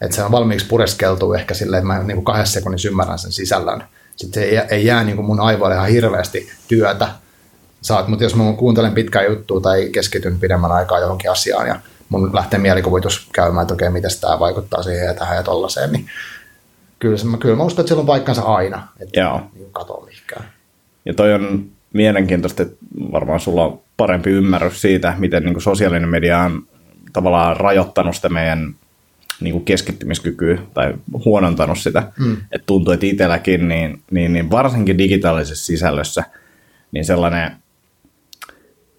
Että 0.00 0.16
se 0.16 0.22
on 0.22 0.32
valmiiksi 0.32 0.66
pureskeltu 0.66 1.32
ehkä 1.32 1.54
silleen, 1.54 1.78
että 1.78 1.86
mä 1.86 2.02
niin 2.02 2.16
kuin 2.16 2.24
kahdessa 2.24 2.52
sekunnissa 2.52 2.88
ymmärrän 2.88 3.18
sen 3.18 3.32
sisällön. 3.32 3.84
Sitten 4.16 4.42
se 4.42 4.48
ei, 4.48 4.58
ei 4.70 4.86
jää 4.86 5.04
niin 5.04 5.16
kuin 5.16 5.26
mun 5.26 5.40
aivoille 5.40 5.74
ihan 5.74 5.88
hirveästi 5.88 6.50
työtä. 6.68 7.08
Saat, 7.82 8.08
mutta 8.08 8.24
jos 8.24 8.34
mä 8.34 8.52
kuuntelen 8.52 8.94
pitkää 8.94 9.22
juttua 9.22 9.60
tai 9.60 9.88
keskityn 9.92 10.40
pidemmän 10.40 10.72
aikaa 10.72 10.98
johonkin 10.98 11.30
asiaan 11.30 11.66
ja 11.66 11.80
mun 12.08 12.34
lähtee 12.34 12.58
mielikuvitus 12.58 13.28
käymään, 13.32 13.62
että 13.62 13.74
okei, 13.74 13.90
miten 13.90 14.10
tämä 14.20 14.38
vaikuttaa 14.38 14.82
siihen 14.82 15.06
ja 15.06 15.14
tähän 15.14 15.36
ja 15.36 15.42
tollaiseen, 15.42 15.92
niin 15.92 16.06
kyllä, 16.98 17.16
se, 17.16 17.26
kyllä 17.40 17.56
mä 17.56 17.62
uskon, 17.62 17.82
että 17.82 17.88
sillä 17.88 18.00
on 18.00 18.06
paikkansa 18.06 18.42
aina, 18.42 18.88
että 19.00 19.20
Joo. 19.20 19.40
Niin 19.54 19.70
mihinkään. 20.06 20.52
Ja 21.04 21.14
toi 21.14 21.34
on 21.34 21.66
mielenkiintoista, 21.92 22.62
että 22.62 22.76
varmaan 23.12 23.40
sulla 23.40 23.64
on 23.64 23.80
parempi 23.96 24.30
ymmärrys 24.30 24.80
siitä, 24.80 25.14
miten 25.18 25.42
niin 25.42 25.54
kuin 25.54 25.62
sosiaalinen 25.62 26.08
media 26.08 26.38
on 26.38 26.62
tavallaan 27.12 27.56
rajoittanut 27.56 28.16
sitä 28.16 28.28
meidän 28.28 28.74
niin 29.40 29.52
kuin 29.52 29.64
keskittymiskykyä 29.64 30.58
tai 30.74 30.94
huonontanut 31.24 31.78
sitä. 31.78 32.12
Mm. 32.18 32.36
Että 32.52 32.66
tuntuu, 32.66 32.94
että 32.94 33.06
itselläkin, 33.06 33.68
niin, 33.68 34.02
niin, 34.10 34.32
niin 34.32 34.50
varsinkin 34.50 34.98
digitaalisessa 34.98 35.66
sisällössä, 35.66 36.24
niin 36.92 37.04
sellainen 37.04 37.50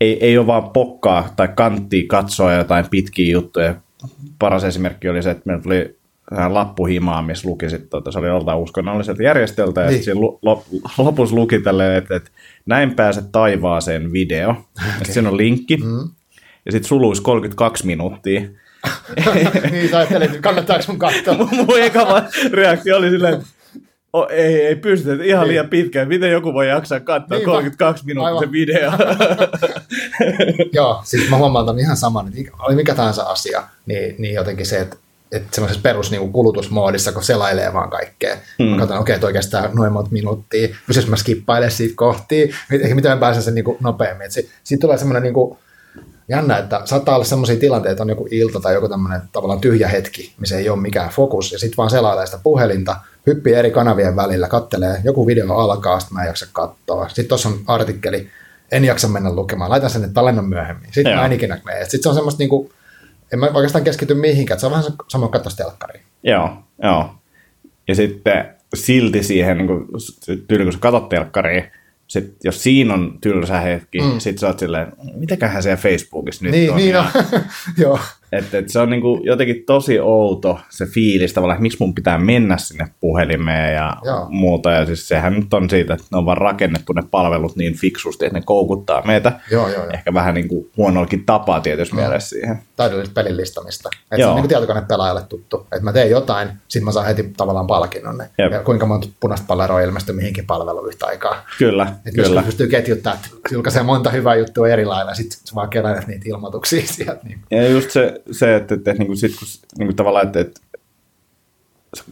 ei, 0.01 0.25
ei 0.25 0.37
ole 0.37 0.47
vaan 0.47 0.69
pokkaa 0.69 1.33
tai 1.35 1.47
kanttia 1.55 2.03
katsoa 2.07 2.53
jotain 2.53 2.85
pitkiä 2.91 3.31
juttuja. 3.31 3.75
Paras 4.39 4.63
esimerkki 4.63 5.09
oli 5.09 5.23
se, 5.23 5.31
että 5.31 5.43
meillä 5.45 5.63
tuli 5.63 5.95
lappuhimaa, 6.31 7.21
missä 7.21 7.49
luki 7.49 7.69
sitten, 7.69 7.97
että 7.97 8.11
se 8.11 8.19
oli 8.19 8.27
joltain 8.27 8.59
uskonnolliselta 8.59 9.23
järjestöltä, 9.23 9.81
ja 9.81 9.89
niin. 9.89 10.03
siinä 10.03 10.21
lopussa 10.97 11.35
luki 11.35 11.59
tälleen, 11.59 11.95
että, 11.95 12.15
että 12.15 12.31
näin 12.65 12.95
pääset 12.95 13.25
taivaaseen 13.31 14.13
video, 14.13 14.49
okay. 15.01 15.13
siinä 15.13 15.29
on 15.29 15.37
linkki, 15.37 15.77
mm. 15.77 16.09
ja 16.65 16.71
sitten 16.71 16.87
suluisi 16.87 17.21
32 17.21 17.85
minuuttia. 17.85 18.41
niin 19.71 19.89
sä 19.89 19.97
ajattelet, 19.97 20.29
että 20.29 20.41
kannattaako 20.41 20.83
mun 20.87 20.99
katsoa? 20.99 21.35
mun 21.67 21.79
eka 21.79 22.23
reaktio 22.53 22.97
oli 22.97 23.09
silleen, 23.09 23.43
Oh, 24.13 24.27
ei, 24.29 24.61
ei 24.61 24.75
pysty, 24.75 25.19
ihan 25.23 25.47
liian 25.47 25.69
pitkään. 25.69 26.07
Miten 26.07 26.31
joku 26.31 26.53
voi 26.53 26.69
jaksaa 26.69 26.99
katsoa 26.99 27.37
niin, 27.37 27.45
32 27.45 28.05
minuuttisen 28.05 28.51
video? 28.51 28.91
Joo, 30.73 31.01
siis 31.05 31.29
mä 31.29 31.37
huomaan 31.37 31.79
ihan 31.79 31.97
saman, 31.97 32.27
että 32.27 32.51
oli 32.59 32.75
mikä 32.75 32.95
tahansa 32.95 33.23
asia, 33.23 33.63
niin, 33.85 34.15
niin 34.17 34.33
jotenkin 34.33 34.65
se, 34.65 34.79
että 34.79 34.95
että 35.33 35.47
semmoisessa 35.51 35.81
perus 35.81 36.11
niin 36.11 36.33
kulutusmoodissa, 36.33 37.11
kun 37.11 37.23
selailee 37.23 37.73
vaan 37.73 37.89
kaikkea. 37.89 38.35
Mm. 38.59 38.65
Mä 38.65 38.77
katson, 38.77 38.97
okei, 38.97 39.15
okay, 39.15 39.27
oikeastaan 39.27 39.69
noin 39.73 39.93
monta 39.93 40.11
minuuttia, 40.11 40.75
pysyis 40.87 41.07
mä 41.07 41.15
skippailemaan 41.15 41.71
siitä 41.71 41.93
kohti, 41.95 42.51
ehkä 42.71 42.95
miten 42.95 43.11
mä 43.11 43.17
pääsen 43.17 43.43
sen 43.43 43.55
niin 43.55 43.65
kuin 43.65 43.77
nopeammin. 43.79 44.31
Siitä 44.31 44.81
tulee 44.81 44.97
semmoinen 44.97 45.23
niin 45.23 45.33
kuin, 45.33 45.57
jännä, 46.29 46.57
että 46.57 46.81
saattaa 46.85 47.15
olla 47.15 47.25
semmoisia 47.25 47.59
tilanteita, 47.59 48.03
on 48.03 48.09
joku 48.09 48.27
ilta 48.31 48.59
tai 48.59 48.73
joku 48.73 48.89
tämmöinen 48.89 49.21
tavallaan 49.31 49.61
tyhjä 49.61 49.87
hetki, 49.87 50.33
missä 50.39 50.57
ei 50.57 50.69
ole 50.69 50.81
mikään 50.81 51.09
fokus, 51.09 51.51
ja 51.51 51.59
sitten 51.59 51.77
vaan 51.77 51.89
selailee 51.89 52.25
sitä 52.25 52.39
puhelinta, 52.43 52.95
hyppii 53.27 53.53
eri 53.53 53.71
kanavien 53.71 54.15
välillä, 54.15 54.47
kattelee, 54.47 55.01
joku 55.03 55.27
video 55.27 55.53
alkaa, 55.53 55.99
sitten 55.99 56.13
mä 56.17 56.21
en 56.21 56.27
jaksa 56.27 56.47
katsoa. 56.53 57.07
Sitten 57.07 57.27
tuossa 57.27 57.49
on 57.49 57.59
artikkeli, 57.67 58.29
en 58.71 58.85
jaksa 58.85 59.07
mennä 59.07 59.35
lukemaan, 59.35 59.69
laitan 59.69 59.89
sen, 59.89 60.03
että 60.03 60.41
myöhemmin. 60.41 60.85
Sitten 60.85 61.11
Joo. 61.11 61.19
mä 61.19 61.25
en 61.25 61.33
ikinä 61.33 61.61
mene. 61.65 61.81
Sitten 61.81 62.03
se 62.03 62.09
on 62.09 62.15
semmoista 62.15 62.39
niinku, 62.39 62.71
en 63.33 63.39
mä 63.39 63.45
oikeastaan 63.53 63.83
keskity 63.83 64.13
mihinkään, 64.13 64.59
se 64.59 64.65
on 64.65 64.71
vähän 64.71 64.85
sama 65.07 65.27
katsoa 65.27 65.53
telkkariin. 65.57 66.03
Joo, 66.23 66.57
joo. 66.83 67.15
Ja 67.87 67.95
sitten 67.95 68.45
silti 68.75 69.23
siihen, 69.23 69.57
niin 69.57 69.67
kun, 69.67 69.87
tyyli 70.47 70.63
kun 70.63 70.73
sä 70.73 70.79
katsot 70.79 71.09
telkkariin, 71.09 71.63
sit, 72.07 72.35
jos 72.43 72.63
siinä 72.63 72.93
on 72.93 73.17
tylsä 73.21 73.59
hetki, 73.59 74.01
mm. 74.01 74.19
sit 74.19 74.37
sä 74.37 74.47
oot 74.47 74.59
silleen, 74.59 74.93
mitäköhän 75.15 75.63
siellä 75.63 75.77
Facebookissa 75.77 76.45
nyt 76.45 76.51
niin, 76.51 76.71
on. 76.71 76.77
Niin, 76.77 76.89
ja, 76.89 77.11
no. 77.13 77.39
joo. 77.83 77.99
Et, 78.37 78.53
et 78.53 78.69
se 78.69 78.79
on 78.79 78.89
niinku 78.89 79.19
jotenkin 79.23 79.63
tosi 79.65 79.99
outo 79.99 80.59
se 80.69 80.85
fiilis 80.85 81.33
tavallaan, 81.33 81.55
että 81.55 81.61
miksi 81.61 81.77
mun 81.79 81.95
pitää 81.95 82.17
mennä 82.17 82.57
sinne 82.57 82.87
puhelimeen 82.99 83.73
ja 83.73 83.97
Joo. 84.05 84.27
muuta. 84.29 84.71
Ja 84.71 84.85
siis 84.85 85.07
sehän 85.07 85.33
nyt 85.33 85.53
on 85.53 85.69
siitä, 85.69 85.93
että 85.93 86.05
ne 86.11 86.17
on 86.17 86.25
vaan 86.25 86.37
rakennettu 86.37 86.93
ne 86.93 87.03
palvelut 87.11 87.55
niin 87.55 87.77
fiksusti, 87.77 88.25
että 88.25 88.39
ne 88.39 88.43
koukuttaa 88.45 89.01
meitä. 89.05 89.31
Joo, 89.51 89.69
joo, 89.69 89.83
joo. 89.83 89.93
Ehkä 89.93 90.13
vähän 90.13 90.35
niin 90.35 90.47
kuin 90.47 90.69
huonollakin 90.77 91.25
tapaa 91.25 91.61
tietysti 91.61 91.95
joo. 91.95 92.05
mielessä 92.05 92.29
siihen. 92.29 92.59
Täydellistä 92.75 93.13
pelin 93.13 93.37
listamista. 93.37 93.89
Että 94.11 94.17
se 94.17 94.25
on 94.25 94.35
niin 94.35 94.47
tietokonepelaajalle 94.47 95.23
tuttu. 95.29 95.67
Että 95.71 95.83
mä 95.83 95.93
teen 95.93 96.09
jotain, 96.09 96.49
sitten 96.67 96.85
mä 96.85 96.91
saan 96.91 97.05
heti 97.05 97.33
tavallaan 97.37 97.67
palkinnon. 97.67 98.23
Ja 98.37 98.59
kuinka 98.59 98.85
monta 98.85 99.07
punaista 99.19 99.45
palleroa 99.47 99.81
ilmestyy 99.81 100.15
mihinkin 100.15 100.45
palveluun 100.45 100.87
yhtä 100.87 101.05
aikaa. 101.05 101.45
Kyllä, 101.57 101.87
Et 102.05 102.13
kyllä. 102.13 102.35
Jos 102.39 102.45
pystyy 102.45 102.67
ketjuttaa, 102.67 103.13
että 103.13 103.27
julkaisee 103.51 103.83
monta 103.83 104.09
hyvää 104.09 104.35
juttua 104.35 104.67
eri 104.67 104.85
lailla, 104.85 105.13
sitten 105.13 105.39
vaan 105.55 105.69
keräilet 105.69 106.07
niitä 106.07 106.25
ilmoituksia 106.29 106.81
sieltä. 106.95 107.19
Niin. 107.23 107.39
Ja 107.51 107.69
just 107.69 107.91
se, 107.91 108.21
se 108.31 108.55
että, 108.55 108.75
että, 108.75 108.91
että 108.91 108.99
niin 108.99 109.07
kuin 109.07 109.17
sit, 109.17 109.31
kun, 109.39 109.47
niin 109.77 109.87
kuin 109.87 109.95
tavallaan, 109.95 110.25
että, 110.25 110.39
että 110.39 110.61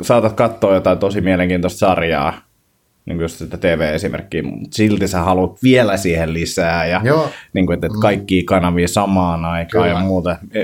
saatat 0.02 0.34
katsoa 0.34 0.74
jotain 0.74 0.98
tosi 1.00 1.22
mielenkiintoista 1.22 1.80
sarjaa, 1.80 2.42
niin 3.06 3.18
kuin 3.18 3.24
just 3.24 3.38
sitä 3.38 3.58
TV-esimerkkiä, 3.58 4.44
mutta 4.44 4.76
silti 4.76 5.08
sä 5.08 5.20
haluat 5.20 5.64
vielä 5.64 5.98
siihen 5.98 6.34
lisää 6.34 6.86
ja 6.86 7.02
Joo. 7.04 7.30
niin 7.54 7.66
kuin, 7.66 7.74
että, 7.74 7.88
että 7.88 8.00
kaikki 8.02 8.44
kanavia 8.44 8.88
samaan 8.88 9.46
aikaan 9.46 9.84
Kyllä. 9.84 10.00
ja 10.00 10.06
muuta. 10.06 10.38
E, 10.52 10.64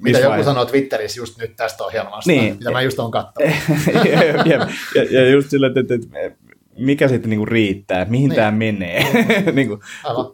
Mitä 0.00 0.18
joku 0.18 0.44
sanoo 0.44 0.64
Twitterissä 0.64 1.20
just 1.20 1.38
nyt 1.38 1.56
tästä 1.56 1.84
ohjelmasta, 1.84 2.30
Niin. 2.30 2.56
mitä 2.58 2.70
mä 2.70 2.82
just 2.82 2.98
oon 2.98 3.10
katsonut. 3.10 3.52
ja, 4.12 4.66
ja, 4.94 5.02
ja, 5.10 5.30
just 5.30 5.50
sillä, 5.50 5.66
että, 5.66 5.80
että, 5.80 5.94
että 5.94 6.38
mikä 6.78 7.08
sitten 7.08 7.30
niin 7.30 7.38
kuin 7.38 7.48
riittää, 7.48 8.04
mihin 8.04 8.28
Niin. 8.28 8.36
tämä 8.36 8.50
menee. 8.50 9.04
niin 9.52 9.68
Aivan. 10.04 10.26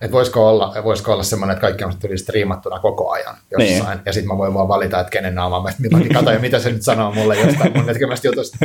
Et 0.00 0.12
voisiko 0.12 0.48
olla, 0.48 0.74
voisiko 0.84 1.12
olla 1.12 1.22
semmoinen, 1.22 1.54
että 1.54 1.60
kaikki 1.60 1.84
on 1.84 1.92
tuli 2.00 2.18
striimattuna 2.18 2.78
koko 2.78 3.10
ajan 3.10 3.34
jossain, 3.50 3.96
niin. 3.96 4.02
ja 4.06 4.12
sitten 4.12 4.28
mä 4.28 4.38
voin 4.38 4.54
vaan 4.54 4.68
valita, 4.68 5.00
että 5.00 5.10
kenen 5.10 5.34
naamaa 5.34 5.62
mä 5.62 5.70
milloinkin 5.78 6.12
katon, 6.14 6.32
ja 6.32 6.38
mitä 6.48 6.58
se 6.58 6.70
nyt 6.70 6.82
sanoo 6.82 7.12
mulle 7.12 7.40
jostain 7.40 7.72
mun 7.76 7.86
tekemästä 7.86 8.28
jutusta. 8.28 8.58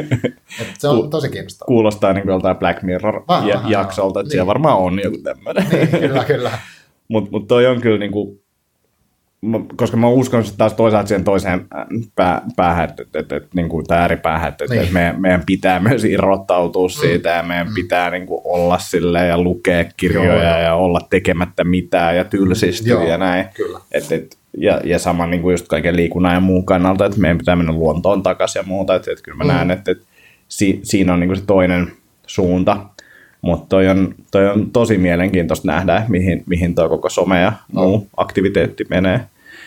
Et 0.62 0.68
se 0.80 0.88
on 0.88 1.10
tosi 1.10 1.30
kiinnostavaa. 1.30 1.68
kuulostaa 1.68 2.14
niin 2.14 2.24
kuin 2.24 2.34
joltain 2.34 2.58
Black 2.58 2.82
Mirror-jaksolta, 2.84 4.20
että 4.20 4.28
niin. 4.28 4.32
siellä 4.32 4.48
varmaan 4.48 4.78
on 4.78 5.00
joku 5.04 5.18
tämmöinen. 5.18 5.68
Niin, 5.70 5.88
kyllä, 5.88 6.24
kyllä. 6.24 6.52
Mutta 7.08 7.32
mut 7.32 7.48
toi 7.48 7.68
on 7.68 7.82
kyllä 7.82 7.98
niinku, 7.98 8.26
mä- 8.32 8.45
koska 9.76 9.98
mä 9.98 10.08
uskon 10.08 10.44
sitten 10.44 10.58
taas 10.58 10.74
toisaalta 10.74 11.08
siihen 11.08 11.24
toiseen 11.24 11.68
äh, 11.76 11.86
pää, 12.16 12.42
päähän, 12.56 12.90
että, 12.90 13.04
että, 13.04 13.20
että, 13.20 13.36
että 13.36 13.50
niin 13.54 13.70
tämä 13.88 14.02
ääripäähän, 14.02 14.50
että, 14.50 14.66
Niin. 14.70 14.82
että 14.82 14.94
meidän, 14.94 15.22
meidän 15.22 15.44
pitää 15.46 15.80
myös 15.80 16.04
irrottautua 16.04 16.90
siitä 16.90 17.30
ja 17.30 17.44
meidän 17.44 17.68
pitää 17.76 18.10
niin 18.10 18.26
kuin 18.26 18.42
olla 18.44 18.78
silleen 18.80 19.30
ja 19.30 19.38
lukea 19.38 19.86
kirjoja 19.98 20.50
Joo, 20.50 20.62
ja 20.62 20.76
olla 20.76 21.00
tekemättä 21.10 21.64
mitään 21.64 22.18
ja 22.18 22.26
tylsistyä 22.26 22.94
Joo, 22.94 23.08
ja 23.08 23.18
näin. 23.18 23.46
kyllä. 23.54 23.80
Et, 23.92 24.12
et, 24.12 24.38
ja, 24.58 24.82
ja 24.84 25.00
sama 25.00 25.28
niin 25.28 25.42
kuin 25.42 25.54
just 25.54 25.68
kaiken 25.68 25.96
liikunnan 25.96 26.34
ja 26.34 26.40
muun 26.40 26.66
kannalta, 26.66 27.06
että 27.06 27.20
meidän 27.20 27.38
pitää 27.38 27.56
mennä 27.56 27.74
luontoon 27.74 28.24
takaisin 28.24 28.60
ja 28.60 28.64
muuta. 28.64 28.96
Että, 28.96 29.12
että 29.12 29.24
kyllä 29.24 29.38
mä 29.38 29.44
mm. 29.44 29.48
näen, 29.48 29.72
että, 29.72 29.92
että 29.92 30.06
si, 30.48 30.80
siinä 30.84 31.14
on 31.14 31.20
niin 31.20 31.28
kuin 31.28 31.38
se 31.38 31.44
toinen 31.46 31.92
suunta. 32.28 32.78
Mutta 33.42 33.66
toi 33.70 33.88
on, 33.88 34.16
toi 34.32 34.50
on 34.50 34.72
tosi 34.72 34.98
mielenkiintoista 34.98 35.68
nähdä, 35.68 36.06
mihin, 36.08 36.44
mihin 36.46 36.76
tuo 36.76 36.90
koko 36.90 37.10
some 37.10 37.42
ja 37.42 37.54
muu 37.72 38.08
aktiviteetti 38.18 38.86
menee. 38.90 39.26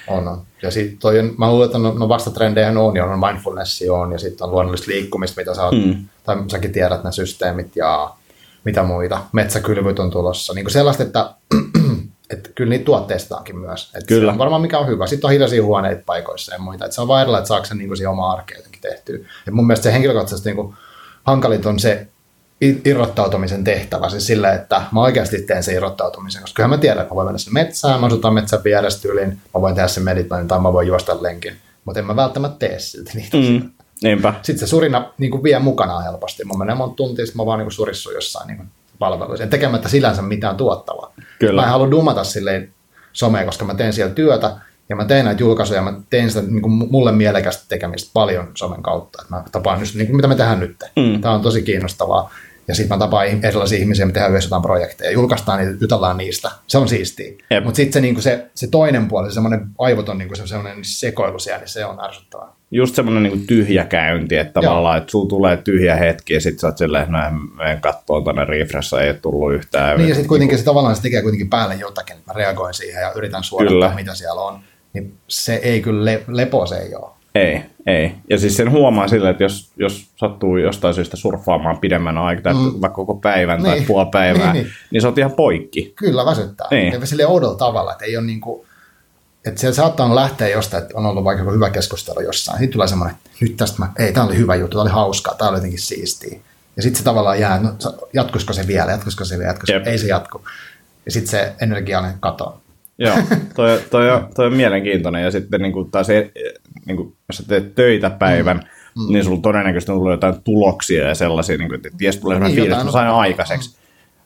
On, 0.08 0.28
on. 0.28 0.40
Ja 0.62 0.70
sitten 0.70 0.98
toi 0.98 1.18
on, 1.18 1.34
mä 1.38 1.50
luulen, 1.50 1.66
että 1.66 1.78
no, 1.78 1.94
no 1.94 2.08
vastatrendejä 2.08 2.80
on, 2.80 2.96
ja 2.96 3.04
on 3.04 3.20
mindfulness 3.20 3.84
on, 3.90 4.12
ja 4.12 4.18
sitten 4.18 4.44
on 4.44 4.50
luonnollista 4.50 4.90
liikkumista, 4.90 5.40
mitä 5.40 5.54
sä 5.54 5.64
oot, 5.64 5.84
mm. 5.84 5.96
tai 6.24 6.36
säkin 6.48 6.72
tiedät 6.72 7.04
ne 7.04 7.12
systeemit 7.12 7.76
ja 7.76 8.10
mitä 8.64 8.82
muita. 8.82 9.20
Metsäkylvyt 9.32 9.98
on 9.98 10.10
tulossa. 10.10 10.54
Niin 10.54 10.64
kuin 10.64 10.72
sellaista, 10.72 11.02
että, 11.02 11.34
että 12.30 12.50
kyllä 12.54 12.70
niitä 12.70 12.84
tuotteistetaankin 12.84 13.58
myös. 13.58 13.90
Että 13.94 14.06
Kyllä. 14.06 14.30
Se 14.30 14.32
on 14.32 14.38
varmaan 14.38 14.62
mikä 14.62 14.78
on 14.78 14.86
hyvä. 14.86 15.06
Sitten 15.06 15.28
on 15.28 15.32
hiljaisia 15.32 15.62
huoneita 15.62 16.02
paikoissa 16.06 16.54
ja 16.54 16.58
muita. 16.58 16.84
Että 16.84 16.94
se 16.94 17.00
on 17.00 17.08
vaan 17.08 17.22
erilainen, 17.22 17.42
että 17.42 17.48
saako 17.48 17.64
sen 17.64 17.78
niin 17.78 17.96
siihen 17.96 18.10
omaa 18.10 18.32
arkea 18.32 18.58
jotenkin 18.58 18.80
tehtyä. 18.80 19.18
Ja 19.46 19.52
mun 19.52 19.66
mielestä 19.66 19.84
se 19.84 19.92
henkilökohtaisesti 19.92 20.48
niin 20.48 20.56
kuin 20.56 20.74
hankalinta 21.24 21.68
on 21.68 21.78
se 21.78 22.06
irrottautumisen 22.60 23.64
tehtävä, 23.64 24.08
siis 24.08 24.26
sillä, 24.26 24.52
että 24.52 24.82
mä 24.92 25.00
oikeasti 25.00 25.42
teen 25.42 25.62
sen 25.62 25.74
irrottautumisen, 25.74 26.42
koska 26.42 26.56
kyllä 26.56 26.68
mä 26.68 26.78
tiedän, 26.78 27.02
että 27.02 27.14
mä 27.14 27.16
voin 27.16 27.26
mennä 27.26 27.38
sinne 27.38 27.62
metsään, 27.62 28.00
mä 28.00 28.06
asutan 28.06 28.34
metsän 28.34 28.64
vieressä 28.64 29.02
tyyliin, 29.02 29.28
mä 29.28 29.60
voin 29.60 29.74
tehdä 29.74 29.88
sen 29.88 30.04
meditoinnin 30.04 30.48
tai 30.48 30.60
mä 30.60 30.72
voin 30.72 30.88
juosta 30.88 31.22
lenkin, 31.22 31.56
mutta 31.84 32.00
en 32.00 32.06
mä 32.06 32.16
välttämättä 32.16 32.68
tee 32.68 32.78
silti 32.78 33.10
niitä. 33.14 33.36
Mm. 33.36 33.70
Niinpä. 34.02 34.34
Sitten 34.42 34.58
se 34.58 34.70
surina 34.70 35.12
niin 35.18 35.30
kuin 35.30 35.42
vie 35.42 35.58
mukanaan 35.58 36.04
helposti. 36.04 36.44
Mä 36.44 36.58
menen 36.58 36.76
monta 36.76 36.96
tuntia, 36.96 37.26
sitten 37.26 37.42
mä 37.42 37.46
vaan 37.46 37.58
niin 37.58 37.70
surissun 37.70 38.14
jossain 38.14 38.46
niin 38.46 38.56
kuin 38.56 38.68
palveluissa, 38.98 39.44
en 39.44 39.50
tekemättä 39.50 39.88
sillänsä 39.88 40.22
mitään 40.22 40.56
tuottavaa. 40.56 41.12
Kyllä. 41.38 41.60
Mä 41.60 41.66
en 41.66 41.72
halua 41.72 41.90
dumata 41.90 42.24
silleen 42.24 42.72
somea, 43.12 43.44
koska 43.44 43.64
mä 43.64 43.74
teen 43.74 43.92
siellä 43.92 44.14
työtä, 44.14 44.56
ja 44.88 44.96
mä 44.96 45.04
teen 45.04 45.24
näitä 45.24 45.42
julkaisuja, 45.42 45.82
mä 45.82 46.00
teen 46.10 46.30
sitä 46.30 46.46
niin 46.46 46.62
kuin 46.62 46.72
mulle 46.72 47.12
mielekästä 47.12 47.64
tekemistä 47.68 48.10
paljon 48.12 48.50
somen 48.54 48.82
kautta. 48.82 49.22
Et 49.22 49.30
mä 49.30 49.44
tapaan 49.52 49.80
just 49.80 49.94
niin 49.94 50.06
kuin 50.06 50.16
mitä 50.16 50.28
me 50.28 50.34
tehdään 50.34 50.60
nyt. 50.60 50.76
Mm. 50.96 51.20
Tämä 51.20 51.34
on 51.34 51.40
tosi 51.40 51.62
kiinnostavaa. 51.62 52.30
Ja 52.68 52.74
sitten 52.74 52.98
mä 52.98 53.04
tapaan 53.04 53.44
erilaisia 53.44 53.78
ihmisiä, 53.78 54.06
me 54.06 54.12
tehdään 54.12 54.30
yhdessä 54.30 54.46
jotain 54.46 54.62
projekteja, 54.62 55.10
julkaistaan 55.10 55.58
niitä, 55.58 55.78
jutellaan 55.80 56.16
niistä. 56.16 56.50
Se 56.66 56.78
on 56.78 56.88
siistiä. 56.88 57.32
Jep. 57.50 57.64
Mutta 57.64 57.76
sitten 57.76 57.92
se, 57.92 58.00
niinku 58.00 58.20
se, 58.20 58.46
se, 58.54 58.66
toinen 58.70 59.08
puoli, 59.08 59.30
se 59.30 59.34
semmoinen 59.34 59.66
aivoton 59.78 60.18
niinku 60.18 60.34
se, 60.34 60.46
semmoinen 60.46 60.84
sekoilu 60.84 61.38
siellä, 61.38 61.58
niin 61.58 61.68
se 61.68 61.84
on 61.84 62.04
ärsyttävää. 62.04 62.48
Just 62.70 62.94
semmoinen 62.94 63.22
niin 63.22 63.46
tyhjä 63.46 63.84
käynti, 63.84 64.36
että 64.36 64.60
Joo. 64.60 64.70
tavallaan, 64.70 64.98
että 64.98 65.10
sulla 65.10 65.28
tulee 65.28 65.56
tyhjä 65.56 65.96
hetki 65.96 66.34
ja 66.34 66.40
sitten 66.40 66.60
sä 66.60 66.66
oot 66.66 66.78
silleen, 66.78 67.02
että 67.02 67.12
no 67.12 67.64
en- 67.64 67.80
kattoon 67.80 68.24
tonne 68.24 68.44
refressa, 68.44 69.00
ei 69.00 69.10
ole 69.10 69.18
tullut 69.18 69.52
yhtään. 69.54 69.96
Niin 69.98 70.08
ja 70.08 70.14
sitten 70.14 70.28
kuitenkin 70.28 70.58
se 70.58 70.64
tavallaan 70.64 70.96
se 70.96 71.02
tekee 71.02 71.22
kuitenkin 71.22 71.50
päälle 71.50 71.74
jotakin, 71.74 72.16
mä 72.26 72.32
reagoin 72.32 72.74
siihen 72.74 73.02
ja 73.02 73.12
yritän 73.16 73.44
suodattaa, 73.44 73.74
Kyllä. 73.74 73.94
mitä 73.94 74.14
siellä 74.14 74.42
on. 74.42 74.60
Niin 74.92 75.14
se 75.28 75.54
ei 75.54 75.80
kyllä, 75.80 76.04
le, 76.04 76.24
lepo 76.28 76.66
se 76.66 76.76
ei 76.76 76.94
ole. 76.94 77.10
Ei, 77.38 77.62
ei. 77.86 78.12
Ja 78.30 78.38
siis 78.38 78.56
sen 78.56 78.70
huomaa 78.70 79.08
silleen, 79.08 79.30
että 79.30 79.44
jos, 79.44 79.70
jos 79.76 80.06
sattuu 80.16 80.56
jostain 80.56 80.94
syystä 80.94 81.16
surffaamaan 81.16 81.78
pidemmän 81.78 82.18
aikaa, 82.18 82.52
mm. 82.54 82.58
vaikka 82.80 82.96
koko 82.96 83.14
päivän 83.14 83.62
tai 83.62 83.74
Niin. 83.74 83.86
puoli 83.86 84.08
päivää, 84.12 84.52
Niin, 84.52 84.64
niin, 84.64 84.72
niin. 84.90 85.02
sä 85.02 85.08
oot 85.08 85.18
ihan 85.18 85.32
poikki. 85.32 85.92
Kyllä 85.96 86.26
väsyttää. 86.26 86.66
Niin. 86.70 86.92
Ja 86.92 87.06
sille 87.06 87.26
oudolla 87.26 87.58
tavalla, 87.58 87.92
että 87.92 88.04
ei 88.04 88.16
ole 88.16 88.26
niin 88.26 88.40
kuin, 88.40 88.66
että 89.46 89.60
siellä 89.60 89.74
saattaa 89.74 90.14
lähteä 90.14 90.48
jostain, 90.48 90.82
että 90.82 90.98
on 90.98 91.06
ollut 91.06 91.24
vaikka 91.24 91.40
joku 91.42 91.54
hyvä 91.54 91.70
keskustelu 91.70 92.20
jossain. 92.20 92.58
Sitten 92.58 92.72
tulee 92.72 92.88
semmoinen, 92.88 93.16
että 93.16 93.30
nyt 93.40 93.56
tästä 93.56 93.78
mä, 93.78 93.92
ei, 93.98 94.12
tämä 94.12 94.26
oli 94.26 94.36
hyvä 94.36 94.54
juttu, 94.54 94.74
tämä 94.74 94.82
oli 94.82 94.90
hauskaa, 94.90 95.34
tämä 95.34 95.48
oli 95.48 95.56
jotenkin 95.56 95.80
siistiä. 95.80 96.38
Ja 96.76 96.82
sitten 96.82 96.98
se 96.98 97.04
tavallaan 97.04 97.40
jää, 97.40 97.60
no 97.60 97.70
jatkuisiko 98.12 98.52
se 98.52 98.66
vielä, 98.66 98.90
jatkuisiko 98.92 99.24
se 99.24 99.38
vielä, 99.38 99.50
jatkuisiko, 99.50 99.78
Jep. 99.78 99.86
ei 99.86 99.98
se 99.98 100.06
jatku. 100.06 100.40
Ja 101.06 101.10
sitten 101.12 101.30
se 101.30 101.52
energiainen 101.60 102.14
katoaa. 102.20 102.60
Joo, 102.98 103.16
toi, 103.56 103.80
toi, 103.90 104.10
on, 104.10 104.28
toi 104.34 104.46
on 104.46 104.56
mielenkiintoinen. 104.56 105.22
Ja 105.22 105.30
sitten 105.30 105.60
niin 105.60 105.72
kuin 105.72 105.90
taas, 105.90 106.10
e- 106.10 106.30
niin 106.86 106.96
kuin, 106.96 107.16
jos 107.28 107.36
sä 107.36 107.44
teet 107.48 107.74
töitä 107.74 108.10
päivän, 108.10 108.56
mm. 108.98 109.12
niin 109.12 109.24
sulla 109.24 109.40
todennäköisesti 109.40 109.92
tullut 109.92 110.10
jotain 110.10 110.42
tuloksia 110.44 111.08
ja 111.08 111.14
sellaisia, 111.14 111.58
niin 111.58 111.68
kuin, 111.68 111.76
että 111.76 111.88
ties 111.98 112.16
tulee 112.16 112.40
Niin, 112.40 112.54
fiilis, 112.54 112.72
että 112.72 112.84
mä 112.84 112.90
sain 112.90 113.08
aikaiseksi. 113.08 113.78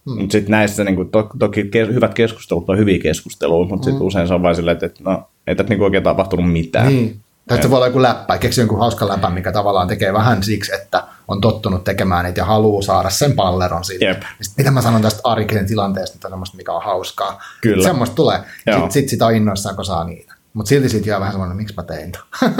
Mm. 0.07 0.19
Mutta 0.19 0.33
sitten 0.33 0.51
näissä 0.51 0.85
niin 0.85 0.97
kuin, 0.97 1.11
to, 1.11 1.31
toki 1.39 1.65
kes, 1.65 1.89
hyvät 1.89 2.15
keskustelut 2.15 2.71
on 2.71 2.79
hyviä 2.79 2.99
keskusteluja, 2.99 3.69
mutta 3.69 3.85
sitten 3.85 4.03
usein 4.03 4.29
se 4.29 4.35
on 4.35 4.43
vain 4.43 4.57
silleen, 4.57 4.73
että, 4.73 4.87
että 4.87 5.01
no, 5.05 5.29
ei 5.47 5.57
tästä 5.57 5.75
niin 5.75 5.83
oikein 5.83 6.03
tapahtunut 6.03 6.53
mitään. 6.53 6.89
Niin. 6.89 7.21
Tai 7.47 7.57
sitten 7.57 7.63
se 7.63 7.71
voi 7.71 7.77
olla 7.77 7.87
joku 7.87 8.03
läppä, 8.03 8.39
keksi 8.39 8.61
jonkun 8.61 8.79
hauskan 8.79 9.09
läpän, 9.09 9.33
mikä 9.33 9.53
tavallaan 9.53 9.89
tekee 9.89 10.13
vähän 10.13 10.43
siksi, 10.43 10.75
että 10.75 11.05
on 11.29 11.41
tottunut 11.41 11.85
tekemään 11.85 12.25
niitä 12.25 12.41
ja 12.41 12.45
haluaa 12.45 12.83
saada 12.83 13.11
sen 13.11 13.33
palleron 13.33 13.85
siitä. 13.85 14.05
Jep. 14.05 14.23
Ja 14.23 14.45
sit, 14.45 14.57
mitä 14.57 14.71
mä 14.71 14.83
sanon 14.83 15.03
tästä 15.03 15.21
arkisen 15.25 15.67
tilanteesta, 15.67 16.15
että 16.15 16.29
on 16.29 16.33
semmoista, 16.33 16.57
mikä 16.57 16.73
on 16.73 16.83
hauskaa. 16.83 17.43
Kyllä. 17.61 17.85
Semmoista 17.85 18.17
tulee. 18.17 18.39
Sitten 18.57 18.91
sit 18.91 19.09
sitä 19.09 19.27
on 19.27 19.35
innoissaan, 19.35 19.77
kun 19.77 19.85
saa 19.85 20.05
niitä. 20.05 20.35
Mutta 20.53 20.69
silti 20.69 20.89
siitä 20.89 21.09
jää 21.09 21.21
vähän 21.21 21.33
semmoinen, 21.33 21.57
miksi 21.57 21.75
mä 21.77 21.83
tein 21.83 22.13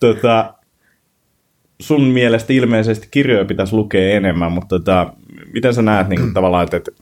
tota, 0.00 0.54
sun 1.80 2.04
mielestä 2.04 2.52
ilmeisesti 2.52 3.08
kirjoja 3.10 3.44
pitäisi 3.44 3.76
lukea 3.76 4.16
enemmän, 4.16 4.52
mutta 4.52 4.78
tota, 4.78 5.12
miten 5.52 5.74
sä 5.74 5.82
näet 5.82 6.08
niin 6.08 6.20
kuin, 6.20 6.34
tavallaan, 6.34 6.64
että, 6.64 6.76
että 6.76 6.92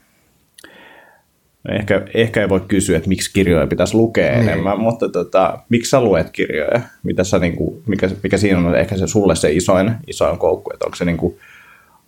ehkä, 1.69 2.07
ehkä 2.13 2.41
ei 2.41 2.49
voi 2.49 2.61
kysyä, 2.67 2.97
että 2.97 3.09
miksi 3.09 3.33
kirjoja 3.33 3.67
pitäisi 3.67 3.95
lukea 3.95 4.31
Niin. 4.31 4.49
enemmän, 4.49 4.79
mutta 4.79 5.09
tota, 5.09 5.59
miksi 5.69 5.89
sä 5.89 6.01
luet 6.01 6.29
kirjoja? 6.29 6.81
Mitä 7.03 7.23
sä, 7.23 7.39
niin 7.39 7.55
kuin, 7.55 7.83
mikä, 7.87 8.09
mikä 8.23 8.37
siinä 8.37 8.59
on 8.59 8.75
ehkä 8.75 8.97
se 8.97 9.07
sulle 9.07 9.35
se 9.35 9.51
isoin, 9.51 9.95
isoin 10.07 10.37
koukku, 10.37 10.71
että 10.73 10.85
onko 10.85 10.95
se 10.95 11.05
niin 11.05 11.17
kuin, 11.17 11.37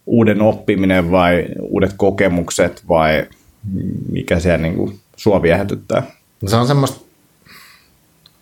uuden 0.05 0.41
oppiminen 0.41 1.11
vai 1.11 1.45
uudet 1.61 1.93
kokemukset 1.97 2.83
vai 2.89 3.25
mikä 4.11 4.39
siellä 4.39 4.57
niin 4.57 4.75
kuin, 4.75 4.99
sua 5.15 5.41
viehätyttää? 5.41 6.03
No 6.41 6.49
se 6.49 6.55
on 6.55 6.67
semmoista, 6.67 6.99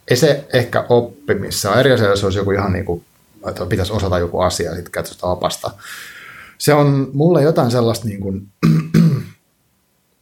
ei 0.09 0.17
se 0.17 0.45
ehkä 0.53 0.85
oppimissa. 0.89 1.71
On 1.71 1.79
eri 1.79 1.91
asia, 1.91 2.07
jos 2.07 2.23
olisi 2.23 2.39
joku 2.39 2.51
ihan 2.51 2.73
niin 2.73 2.85
kuin, 2.85 3.03
että 3.49 3.65
pitäisi 3.65 3.93
osata 3.93 4.19
joku 4.19 4.39
asia 4.39 4.69
ja 4.69 4.75
sitten 4.75 4.91
käytä 4.91 5.09
sitä 5.09 5.25
opasta. 5.27 5.71
Se 6.57 6.73
on 6.73 7.09
mulle 7.13 7.41
jotain 7.43 7.71
sellaista 7.71 8.07
niin 8.07 8.19
kuin, 8.21 8.47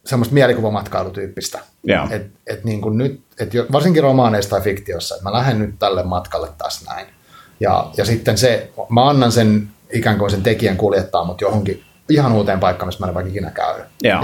semmoista 0.06 0.34
mielikuvamatkailutyyppistä. 0.34 1.58
Et, 2.10 2.26
et 2.46 2.64
niin 2.64 2.80
kuin 2.80 2.98
nyt, 2.98 3.20
et 3.38 3.50
varsinkin 3.72 4.02
romaaneissa 4.02 4.50
tai 4.50 4.60
fiktiossa, 4.60 5.14
että 5.14 5.24
mä 5.30 5.32
lähden 5.32 5.58
nyt 5.58 5.74
tälle 5.78 6.02
matkalle 6.02 6.48
taas 6.58 6.84
näin. 6.88 7.06
Ja, 7.60 7.90
ja 7.96 8.04
sitten 8.04 8.38
se, 8.38 8.70
mä 8.88 9.08
annan 9.08 9.32
sen 9.32 9.68
ikään 9.92 10.18
kuin 10.18 10.30
sen 10.30 10.42
tekijän 10.42 10.76
kuljettaa 10.76 11.24
mut 11.24 11.40
johonkin 11.40 11.84
ihan 12.08 12.32
uuteen 12.32 12.60
paikkaan, 12.60 12.88
missä 12.88 13.00
mä 13.00 13.08
en 13.08 13.14
vaikka 13.14 13.30
ikinä 13.30 13.50
käy. 13.50 13.74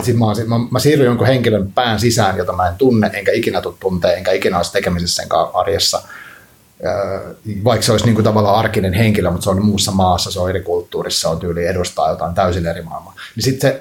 Sitten 0.03 0.19
mä, 0.19 0.57
mä, 0.59 0.65
mä, 0.71 0.79
siirryn 0.79 1.07
jonkun 1.07 1.27
henkilön 1.27 1.73
pään 1.73 2.01
sisään, 2.01 2.37
jota 2.37 2.53
mä 2.53 2.69
en 2.69 2.75
tunne, 2.75 3.11
enkä 3.13 3.33
ikinä 3.33 3.61
tule 3.61 3.75
tuntee, 3.81 4.15
enkä 4.15 4.33
ikinä 4.33 4.57
olisi 4.57 4.73
tekemisessä 4.73 5.23
sen 5.23 5.29
arjessa. 5.55 6.03
Vaikka 7.65 7.87
se 7.87 7.93
olisi 7.93 8.07
niin 8.07 8.15
kuin 8.15 8.25
tavallaan 8.25 8.57
arkinen 8.57 8.93
henkilö, 8.93 9.31
mutta 9.31 9.45
se 9.45 9.51
on 9.51 9.65
muussa 9.65 9.93
maassa, 9.93 10.31
se 10.31 10.41
on 10.41 10.51
eri 10.51 10.61
kulttuurissa, 10.61 11.21
se 11.21 11.29
on 11.29 11.41
tyyli 11.41 11.67
edustaa 11.67 12.11
jotain 12.11 12.35
täysin 12.35 12.67
eri 12.67 12.83
maailmaa. 12.83 13.15
Niin 13.37 13.45
sitten 13.45 13.73
se, 13.73 13.81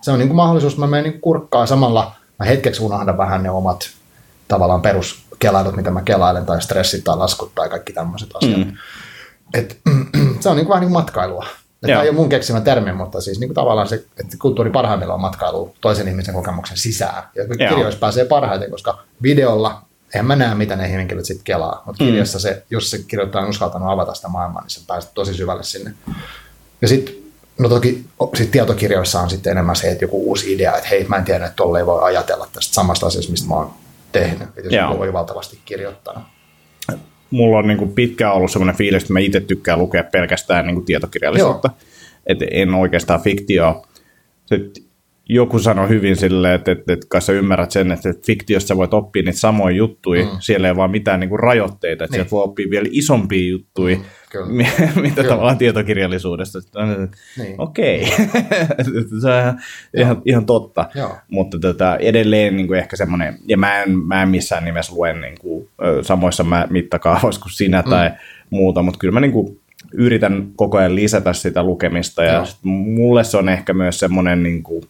se 0.00 0.10
on 0.10 0.18
niin 0.18 0.28
kuin 0.28 0.36
mahdollisuus, 0.36 0.78
mä 0.78 0.86
menen 0.86 1.10
niin 1.10 1.20
kurkkaan 1.20 1.68
samalla, 1.68 2.12
mä 2.38 2.46
hetkeksi 2.46 2.82
unohdan 2.82 3.18
vähän 3.18 3.42
ne 3.42 3.50
omat 3.50 3.90
tavallaan 4.48 4.82
peruskelailut, 4.82 5.76
mitä 5.76 5.90
mä 5.90 6.02
kelailen, 6.02 6.46
tai 6.46 6.62
stressit 6.62 7.04
tai 7.04 7.16
laskut 7.16 7.54
tai 7.54 7.68
kaikki 7.68 7.92
tämmöiset 7.92 8.30
asiat. 8.34 8.58
Mm. 8.58 8.72
Et, 9.54 9.78
se 10.40 10.48
on 10.48 10.56
niin 10.56 10.66
kuin 10.66 10.68
vähän 10.68 10.80
niin 10.80 10.92
kuin 10.92 11.02
matkailua. 11.02 11.46
Tämä 11.80 12.02
ei 12.02 12.08
ole 12.08 12.16
mun 12.16 12.28
keksimä 12.28 12.60
termi, 12.60 12.92
mutta 12.92 13.20
siis 13.20 13.40
niin 13.40 13.48
kuin 13.48 13.54
tavallaan 13.54 13.88
se, 13.88 13.94
että 13.94 14.36
kulttuuri 14.38 14.70
parhaimmillaan 14.70 15.14
on 15.14 15.20
matkailu 15.20 15.74
toisen 15.80 16.08
ihmisen 16.08 16.34
kokemuksen 16.34 16.76
sisään. 16.76 17.22
Ja 17.34 17.68
kirjoissa 17.68 18.00
pääsee 18.00 18.24
parhaiten, 18.24 18.70
koska 18.70 18.98
videolla 19.22 19.82
en 20.14 20.26
mä 20.26 20.36
näe, 20.36 20.54
mitä 20.54 20.76
ne 20.76 20.92
henkilöt 20.92 21.24
sitten 21.24 21.44
kelaa. 21.44 21.82
Mutta 21.86 22.04
mm. 22.04 22.10
kirjassa 22.10 22.38
se, 22.38 22.62
jos 22.70 22.90
se 22.90 22.98
kirjoittaa 22.98 23.42
on 23.42 23.48
uskaltanut 23.48 23.88
avata 23.88 24.14
sitä 24.14 24.28
maailmaa, 24.28 24.62
niin 24.62 24.70
se 24.70 24.80
pääsee 24.86 25.10
tosi 25.14 25.34
syvälle 25.34 25.62
sinne. 25.62 25.94
Ja 26.82 26.88
sitten 26.88 27.14
No 27.60 27.68
toki 27.68 28.04
sit 28.34 28.50
tietokirjoissa 28.50 29.20
on 29.20 29.30
sitten 29.30 29.50
enemmän 29.50 29.76
se, 29.76 29.90
että 29.90 30.04
joku 30.04 30.28
uusi 30.28 30.54
idea, 30.54 30.76
että 30.76 30.88
hei, 30.88 31.04
mä 31.04 31.16
en 31.16 31.24
tiedä, 31.24 31.44
että 31.44 31.56
tolle 31.56 31.78
ei 31.78 31.86
voi 31.86 32.02
ajatella 32.02 32.48
tästä 32.52 32.74
samasta 32.74 33.06
asiasta, 33.06 33.30
mistä 33.30 33.48
mä 33.48 33.54
oon 33.54 33.70
tehnyt. 34.12 34.48
Että 34.56 34.76
jos 34.76 34.98
voi 34.98 35.12
valtavasti 35.12 35.58
kirjoittaa 35.64 36.30
mulla 37.30 37.58
on 37.58 37.66
niin 37.66 37.78
kuin 37.78 37.92
pitkään 37.92 38.34
ollut 38.34 38.50
semmoinen 38.50 38.76
fiilis, 38.76 39.02
että 39.02 39.12
mä 39.12 39.20
itse 39.20 39.40
tykkään 39.40 39.78
lukea 39.78 40.04
pelkästään 40.04 40.66
niin 40.66 40.74
kuin 40.74 40.84
tietokirjallisuutta. 40.84 41.70
Että 42.26 42.44
en 42.50 42.74
oikeastaan 42.74 43.20
fiktioa. 43.20 43.86
Sitten 44.46 44.84
joku 45.28 45.58
sanoi 45.58 45.88
hyvin 45.88 46.16
silleen, 46.16 46.54
että, 46.54 46.72
että, 46.72 46.92
että 46.92 47.06
kai 47.08 47.22
sä 47.22 47.32
ymmärrät 47.32 47.70
sen, 47.70 47.92
että, 47.92 48.10
että 48.10 48.26
fiktiossa 48.26 48.76
voit 48.76 48.94
oppia 48.94 49.22
niitä 49.22 49.38
samoja 49.38 49.76
juttuja, 49.76 50.24
mm. 50.24 50.30
siellä 50.40 50.68
ei 50.68 50.76
vaan 50.76 50.90
mitään 50.90 51.20
niin 51.20 51.30
kuin 51.30 51.40
rajoitteita, 51.40 52.04
että 52.04 52.12
niin. 52.12 52.18
sieltä 52.18 52.30
voi 52.30 52.42
oppia 52.42 52.70
vielä 52.70 52.88
isompia 52.90 53.50
juttuja, 53.50 53.96
mm, 53.96 54.04
mitä 55.02 55.14
Kyllä. 55.14 55.28
tavallaan 55.28 55.58
tietokirjallisuudesta. 55.58 56.58
Niin. 57.38 57.54
Okei, 57.58 58.02
okay. 58.02 59.04
se 59.20 59.28
on 59.28 59.40
ihan, 59.40 59.60
ihan, 59.94 60.22
ihan 60.24 60.46
totta, 60.46 60.88
Joo. 60.94 61.16
mutta 61.28 61.58
tota, 61.58 61.96
edelleen 61.96 62.56
niin 62.56 62.66
kuin 62.66 62.78
ehkä 62.78 62.96
semmoinen, 62.96 63.38
ja 63.46 63.56
mä 63.56 63.82
en, 63.82 63.98
mä 63.98 64.22
en 64.22 64.28
missään 64.28 64.64
nimessä 64.64 64.94
luen 64.94 65.20
niin 65.20 65.38
kuin, 65.40 65.68
samoissa 66.02 66.44
mittakaavoissa 66.70 67.40
kuin 67.40 67.52
sinä 67.52 67.82
mm. 67.82 67.90
tai 67.90 68.10
muuta, 68.50 68.82
mutta 68.82 68.98
kyllä 68.98 69.12
mä 69.12 69.20
niin 69.20 69.32
kuin, 69.32 69.60
yritän 69.92 70.48
koko 70.56 70.78
ajan 70.78 70.94
lisätä 70.94 71.32
sitä 71.32 71.62
lukemista, 71.62 72.24
ja 72.24 72.46
mulle 72.62 73.24
se 73.24 73.36
on 73.36 73.48
ehkä 73.48 73.72
myös 73.72 73.98
semmoinen 73.98 74.42
niin 74.42 74.62
kuin, 74.62 74.82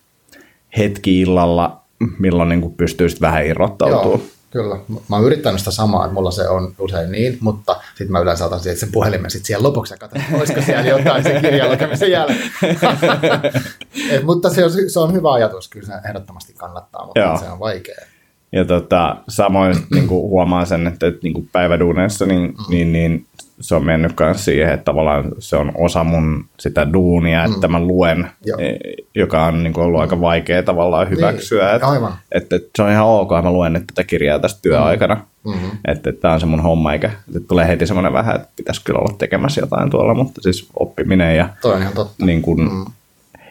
hetki 0.78 1.20
illalla, 1.20 1.80
milloin 2.18 2.48
niin 2.48 2.60
kuin 2.60 2.74
pystyy 2.74 3.08
vähän 3.20 3.46
irrottautumaan. 3.46 4.06
Joo, 4.06 4.22
kyllä. 4.50 4.76
Mä 5.08 5.16
oon 5.16 5.24
yrittänyt 5.24 5.58
sitä 5.58 5.70
samaa, 5.70 6.04
että 6.04 6.14
mulla 6.14 6.30
se 6.30 6.48
on 6.48 6.74
usein 6.78 7.12
niin, 7.12 7.38
mutta 7.40 7.76
sitten 7.88 8.12
mä 8.12 8.18
yleensä 8.18 8.44
otan 8.44 8.60
sen 8.60 8.92
puhelimen 8.92 9.30
sitten 9.30 9.46
siellä 9.46 9.68
lopuksi 9.68 9.94
ja 9.94 9.98
katson, 9.98 10.22
olisiko 10.38 10.62
siellä 10.62 10.84
jotain 10.84 11.22
sen 11.22 11.42
kirjan 11.42 11.70
lukemisen 11.70 12.10
jälkeen. 12.10 12.50
Et, 14.10 14.22
mutta 14.22 14.50
se 14.50 14.64
on, 14.64 14.70
se 14.88 15.00
on 15.00 15.12
hyvä 15.12 15.32
ajatus, 15.32 15.68
kyllä 15.68 15.86
se 15.86 15.92
ehdottomasti 16.08 16.52
kannattaa, 16.52 17.06
mutta 17.06 17.20
Joo. 17.20 17.38
se 17.38 17.48
on 17.48 17.60
vaikea. 17.60 18.06
Ja 18.52 18.64
tota, 18.64 19.16
samoin 19.28 19.76
niin 19.94 20.08
kuin 20.08 20.30
huomaan 20.30 20.66
sen, 20.66 20.86
että, 20.86 21.06
että 21.06 21.20
niin 21.22 21.34
kuin 21.34 21.48
päiväduuneissa 21.52 22.26
niin, 22.26 22.42
mm. 22.42 22.56
niin, 22.68 22.92
niin 22.92 23.26
se 23.60 23.74
on 23.74 23.84
mennyt 23.84 24.12
myös 24.20 24.44
siihen, 24.44 24.72
että 24.72 24.84
tavallaan 24.84 25.24
se 25.38 25.56
on 25.56 25.72
osa 25.74 26.04
mun 26.04 26.44
sitä 26.60 26.92
duunia, 26.92 27.46
mm. 27.46 27.54
että 27.54 27.68
mä 27.68 27.80
luen, 27.80 28.30
Joo. 28.44 28.58
E, 28.58 28.76
joka 29.14 29.44
on 29.44 29.62
niin 29.62 29.72
kuin 29.72 29.84
ollut 29.84 29.98
mm. 29.98 30.02
aika 30.02 30.20
vaikea 30.20 30.62
tavallaan 30.62 31.06
niin, 31.06 31.16
hyväksyä. 31.16 31.64
Niin, 31.64 31.74
että, 31.74 31.88
aivan. 31.88 32.12
Että, 32.32 32.56
että 32.56 32.68
se 32.76 32.82
on 32.82 32.90
ihan 32.90 33.06
ok, 33.06 33.30
mä 33.42 33.52
luen 33.52 33.72
nyt 33.72 33.86
tätä 33.86 34.04
kirjaa 34.04 34.38
tästä 34.38 34.62
työaikana. 34.62 35.20
Mm-hmm. 35.44 35.70
Että, 35.88 36.10
että 36.10 36.20
tämä 36.20 36.34
on 36.34 36.40
se 36.40 36.46
mun 36.46 36.62
homma, 36.62 36.92
eikä 36.92 37.10
että 37.28 37.48
tulee 37.48 37.68
heti 37.68 37.86
semmoinen 37.86 38.12
vähän, 38.12 38.36
että 38.36 38.48
pitäisi 38.56 38.84
kyllä 38.84 38.98
olla 38.98 39.14
tekemässä 39.18 39.60
jotain 39.60 39.90
tuolla, 39.90 40.14
mutta 40.14 40.42
siis 40.42 40.68
oppiminen 40.78 41.36
ja 41.36 41.48
Toi 41.62 41.74
on 41.74 41.80
ihan 41.80 41.94
totta. 41.94 42.26
Niin 42.26 42.42
kuin, 42.42 42.60
mm. 42.60 42.84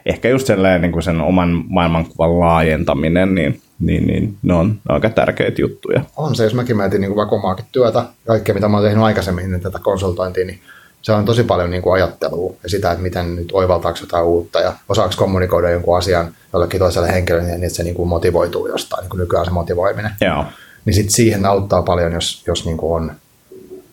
Ehkä 0.10 0.30
just 0.30 0.48
sellainen 0.48 0.82
niin 0.82 0.92
kuin 0.92 1.04
sen 1.04 1.22
oman 1.22 1.64
maailmankuvan 1.68 2.40
laajentaminen, 2.40 3.36
niin 3.36 3.62
niin, 3.80 4.08
niin 4.08 4.38
ne 4.44 4.54
on 4.54 4.80
aika 4.90 5.10
tärkeitä 5.10 5.62
juttuja. 5.62 6.02
On 6.18 6.36
se, 6.36 6.44
jos 6.44 6.54
mäkin 6.54 6.78
mietin 6.78 7.02
niin 7.02 7.16
vaikka 7.16 7.36
omaakin 7.36 7.66
työtä, 7.72 8.04
kaikkea 8.28 8.56
mitä 8.56 8.68
mä 8.68 8.78
oon 8.78 8.86
tehnyt 8.86 9.04
aikaisemmin, 9.04 9.52
niin 9.52 9.62
tätä 9.62 9.80
konsultointia, 9.80 10.46
niin 10.46 10.60
se 11.02 11.12
on 11.12 11.26
tosi 11.26 11.44
paljon 11.44 11.72
niin 11.72 11.82
kuin 11.82 11.94
ajattelua 11.94 12.54
ja 12.64 12.70
sitä, 12.70 12.92
että 12.92 13.04
miten 13.04 13.36
nyt 13.36 13.50
oivaltaako 13.54 14.00
jotain 14.02 14.26
uutta 14.26 14.60
ja 14.60 14.74
osaako 14.90 15.14
kommunikoida 15.18 15.70
jonkun 15.70 15.98
asian 15.98 16.32
jollekin 16.54 16.80
toiselle 16.80 17.12
henkilölle 17.12 17.48
niin, 17.48 17.64
että 17.64 17.76
se 17.76 17.84
niin 17.84 17.96
kuin 17.96 18.10
motivoituu 18.10 18.68
jostain, 18.68 19.02
niin 19.02 19.10
kuin 19.10 19.20
nykyään 19.20 19.46
se 19.46 19.52
motivoiminen. 19.52 20.12
Joo. 20.22 20.46
Niin 20.86 20.94
sitten 20.94 21.14
siihen 21.14 21.46
auttaa 21.46 21.82
paljon, 21.82 22.12
jos, 22.12 22.44
jos 22.48 22.66
niin 22.66 22.78
kuin 22.78 22.94
on 22.94 23.12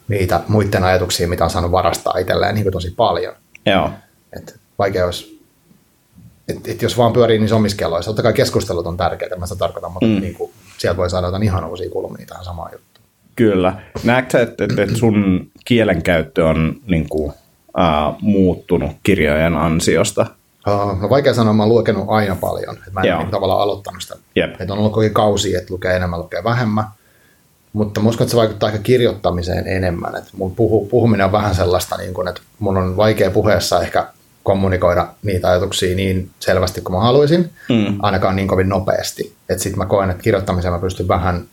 niitä 0.09 0.40
muiden 0.48 0.85
ajatuksia, 0.85 1.29
mitä 1.29 1.44
on 1.44 1.50
saanut 1.50 1.72
varastaa 1.72 2.18
itselleen 2.18 2.55
niin 2.55 2.64
kuin 2.64 2.72
tosi 2.72 2.90
paljon. 2.96 3.35
Joo. 3.66 3.90
Et 4.37 4.57
vaikea 4.79 5.05
olisi 5.05 5.36
et, 6.48 6.68
et 6.68 6.82
jos 6.82 6.98
vaan 6.98 7.12
pyörii 7.12 7.38
niin 7.38 7.54
omissa 7.54 7.76
kelloissa, 7.76 8.09
totta 8.09 8.22
kai 8.22 8.32
keskustelut 8.32 8.87
on 8.87 8.96
tärkeitä, 8.96 9.37
mä 9.37 9.46
sitä 9.46 9.59
tarkoitan, 9.59 9.92
mutta 9.92 10.06
mm. 10.06 10.20
niin 10.20 10.35
kuin, 10.35 10.52
sieltä 10.78 10.96
voi 10.96 11.11
saada 11.11 11.26
jotain 11.26 11.42
ihan 11.42 11.64
uusia 11.64 11.90
kulmia 11.90 12.26
tähän 12.26 12.44
samaan 12.44 12.72
juttuun. 12.72 13.06
Kyllä. 13.37 13.74
Näetkö 14.04 14.42
että, 14.42 14.64
että, 14.64 14.82
että 14.82 14.96
sun 14.96 15.46
kielenkäyttö 15.64 16.46
on 16.46 16.76
niin 16.87 17.09
kuin, 17.09 17.32
uh, 17.76 18.16
muuttunut 18.20 18.90
kirjojen 19.02 19.56
ansiosta? 19.56 20.26
Uh, 20.68 21.00
no 21.00 21.11
vaikea 21.11 21.35
sanoa, 21.35 21.52
mä 21.52 21.62
oon 21.62 21.72
lukenut 21.72 22.04
aina 22.09 22.37
paljon. 22.40 22.76
Et 22.87 22.92
mä 22.92 23.00
en 23.00 23.18
niin 23.18 23.30
tavallaan 23.30 23.61
aloittanut 23.61 24.02
sitä. 24.02 24.16
Yep. 24.37 24.61
Et 24.61 24.70
on 24.70 24.78
ollut 24.78 24.92
koko 24.92 25.06
kausi, 25.12 25.54
että 25.54 25.74
lukee 25.74 25.96
enemmän, 25.96 26.20
lukee 26.20 26.44
vähemmän. 26.44 26.85
Mutta 27.72 28.00
musta 28.00 28.24
että 28.24 28.30
se 28.30 28.37
vaikuttaa 28.37 28.68
ehkä 28.68 28.82
kirjoittamiseen 28.82 29.66
enemmän. 29.66 30.16
Et 30.16 30.24
mun 30.32 30.54
puhu, 30.54 30.87
puhuminen 30.87 31.26
on 31.26 31.32
vähän 31.32 31.54
sellaista, 31.54 31.96
niin 31.96 32.14
kun, 32.14 32.28
että 32.28 32.40
mun 32.59 32.76
on 32.76 32.96
vaikea 32.96 33.30
puheessa 33.30 33.82
ehkä 33.82 34.06
kommunikoida 34.46 35.09
niitä 35.22 35.48
ajatuksia 35.48 35.96
niin 35.96 36.30
selvästi 36.40 36.80
kuin 36.80 36.96
mä 36.96 37.00
haluaisin, 37.00 37.50
mm. 37.68 37.98
ainakaan 38.02 38.37
niin 38.37 38.48
kovin 38.48 38.68
nopeasti. 38.68 39.37
Että 39.48 39.62
sitten 39.62 39.78
mä 39.78 39.87
koen, 39.87 40.11
että 40.11 40.22
kirjoittamiseen 40.22 40.72
mä 40.74 40.78
pystyn 40.78 41.09
vähän 41.09 41.44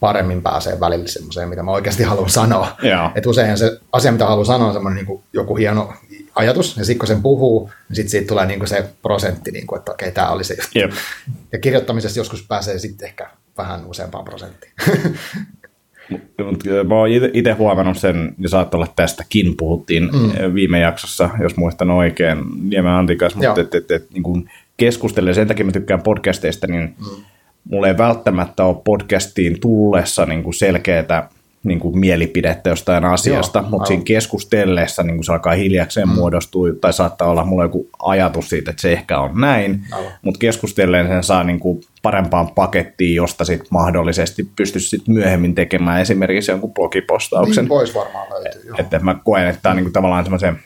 paremmin 0.00 0.42
pääsee 0.42 0.80
välillä 0.80 1.08
semmoiseen, 1.08 1.48
mitä 1.48 1.62
mä 1.62 1.70
oikeasti 1.70 2.02
haluan 2.02 2.30
sanoa. 2.30 2.76
Yeah. 2.84 3.12
Että 3.14 3.30
usein 3.30 3.58
se 3.58 3.78
asia, 3.92 4.12
mitä 4.12 4.26
haluan 4.26 4.46
sanoa, 4.46 4.68
on 4.68 4.72
semmoinen 4.72 5.04
niin 5.04 5.20
joku 5.32 5.56
hieno 5.56 5.92
ajatus, 6.34 6.76
ja 6.76 6.84
sitten 6.84 6.98
kun 6.98 7.08
sen 7.08 7.22
puhuu, 7.22 7.70
niin 7.88 7.96
sitten 7.96 8.10
siitä 8.10 8.28
tulee 8.28 8.46
niin 8.46 8.58
kuin 8.58 8.68
se 8.68 8.84
prosentti, 9.02 9.50
niin 9.50 9.66
kuin, 9.66 9.78
että 9.78 9.92
okei, 9.92 10.12
tämä 10.12 10.30
oli 10.30 10.44
se 10.44 10.54
juttu. 10.54 10.78
Yep. 10.78 10.90
Ja 11.52 11.58
kirjoittamisessa 11.58 12.20
joskus 12.20 12.46
pääsee 12.48 12.78
sitten 12.78 13.08
ehkä 13.08 13.30
vähän 13.58 13.86
useampaan 13.86 14.24
prosenttiin. 14.24 14.72
Mä 16.88 16.94
oon 16.94 17.08
itse 17.32 17.52
huomannut 17.52 17.98
sen, 17.98 18.34
ja 18.38 18.48
saattaa 18.48 18.78
olla 18.78 18.92
tästäkin 18.96 19.56
puhuttiin 19.56 20.02
mm. 20.02 20.54
viime 20.54 20.80
jaksossa, 20.80 21.30
jos 21.40 21.56
muistan 21.56 21.90
oikein, 21.90 22.38
Niemen 22.62 22.92
Antikas, 22.92 23.34
mutta 23.34 23.60
et, 23.60 23.74
et, 23.74 23.90
et, 23.90 24.10
niin 24.12 24.22
kun 24.22 24.48
keskustelen, 24.76 25.34
sen 25.34 25.48
takia 25.48 25.66
mä 25.66 25.72
tykkään 25.72 26.02
podcasteista, 26.02 26.66
niin 26.66 26.82
mm. 26.98 27.24
mulla 27.70 27.88
ei 27.88 27.98
välttämättä 27.98 28.64
ole 28.64 28.76
podcastiin 28.84 29.60
tullessa 29.60 30.26
niin 30.26 30.42
kuin 30.42 30.54
selkeätä 30.54 31.28
niin 31.64 31.80
kuin 31.80 31.98
mielipidettä 31.98 32.70
jostain 32.70 33.04
asiasta, 33.04 33.58
Joo, 33.58 33.68
mutta 33.70 33.86
siinä 33.86 34.02
keskustellessa 34.04 35.02
niin 35.02 35.16
kuin 35.16 35.24
se 35.24 35.32
alkaa 35.32 35.52
hiljakseen 35.52 36.08
mm. 36.08 36.14
muodostua, 36.14 36.68
tai 36.80 36.92
saattaa 36.92 37.28
olla 37.28 37.44
mulla 37.44 37.64
joku 37.64 37.88
ajatus 38.02 38.48
siitä, 38.48 38.70
että 38.70 38.82
se 38.82 38.92
ehkä 38.92 39.20
on 39.20 39.40
näin, 39.40 39.80
mutta 40.22 40.38
keskustellen 40.38 41.08
sen 41.08 41.22
saa 41.22 41.44
niin 41.44 41.60
kuin 41.60 41.80
parempaan 42.02 42.48
pakettiin, 42.48 43.14
josta 43.14 43.44
sit 43.44 43.62
mahdollisesti 43.70 44.48
pystyisi 44.56 44.88
sit 44.88 45.08
myöhemmin 45.08 45.54
tekemään 45.54 46.00
esimerkiksi 46.00 46.50
jonkun 46.50 46.74
blogipostauksen. 46.74 47.64
Niin 47.64 47.68
voisi 47.68 47.94
varmaan 47.94 48.26
löytyä. 48.30 48.74
Että 48.78 48.98
mä 48.98 49.14
koen, 49.24 49.46
että 49.46 49.62
tämä 49.62 49.70
on 49.70 49.76
niin 49.76 49.84
kuin 49.84 49.92
tavallaan 49.92 50.24
semmoisen 50.24 50.58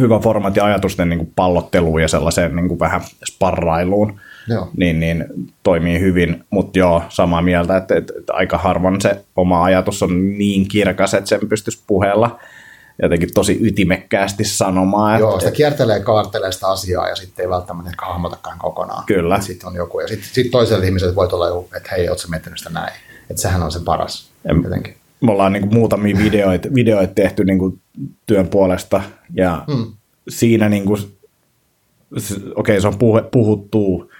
hyvä 0.00 0.18
formaatti 0.18 0.60
ajatusten 0.60 1.08
niin 1.08 1.18
kuin 1.18 1.32
pallotteluun 1.36 2.02
ja 2.02 2.08
sellaiseen 2.08 2.56
niin 2.56 2.68
kuin 2.68 2.80
vähän 2.80 3.00
sparrailuun 3.30 4.20
joo. 4.48 4.68
Niin, 4.76 5.00
niin 5.00 5.24
toimii 5.62 6.00
hyvin, 6.00 6.44
mutta 6.50 6.78
joo, 6.78 7.02
samaa 7.08 7.42
mieltä, 7.42 7.76
että, 7.76 7.96
että, 7.96 8.12
että 8.18 8.32
aika 8.32 8.58
harvoin 8.58 9.00
se 9.00 9.24
oma 9.36 9.64
ajatus 9.64 10.02
on 10.02 10.38
niin 10.38 10.68
kirkas, 10.68 11.14
että 11.14 11.28
sen 11.28 11.48
pystyisi 11.48 11.82
puheella 11.86 12.38
jotenkin 13.02 13.34
tosi 13.34 13.58
ytimekkäästi 13.60 14.44
sanomaan. 14.44 15.20
Joo, 15.20 15.38
sitä 15.38 15.50
kiertelee, 15.50 16.00
kaartelee 16.00 16.52
sitä 16.52 16.66
asiaa 16.66 17.08
ja 17.08 17.16
sitten 17.16 17.42
ei 17.42 17.50
välttämättä 17.50 17.90
ehkä 17.90 18.06
hahmotakaan 18.06 18.58
kokonaan. 18.58 19.04
Kyllä. 19.06 19.40
Sitten 19.40 19.68
on 19.68 19.74
joku. 19.74 20.00
Ja 20.00 20.08
sitten 20.08 20.28
sit 20.32 20.50
toiselle 20.50 20.86
ihmiselle 20.86 21.14
voi 21.14 21.28
olla 21.32 21.48
joku, 21.48 21.68
että 21.76 21.88
hei, 21.90 22.08
ootko 22.08 22.28
miettinyt 22.28 22.58
sitä 22.58 22.70
näin? 22.70 22.92
Että 23.30 23.42
sehän 23.42 23.62
on 23.62 23.72
se 23.72 23.80
paras 23.84 24.30
ja 24.44 24.54
jotenkin. 24.64 24.94
Me 25.20 25.32
ollaan 25.32 25.52
niin 25.52 25.62
kuin 25.62 25.74
muutamia 25.74 26.16
videoita, 26.18 26.68
videoita 26.74 27.14
tehty 27.14 27.44
niin 27.44 27.58
kuin 27.58 27.80
työn 28.26 28.48
puolesta 28.48 29.02
ja 29.34 29.64
hmm. 29.74 29.92
siinä 30.28 30.68
niin 30.68 30.84
kuin, 30.84 31.00
okei, 32.12 32.52
okay, 32.54 32.80
se 32.80 32.88
on 32.88 32.98
puhe, 32.98 33.22
puhuttu 33.22 34.10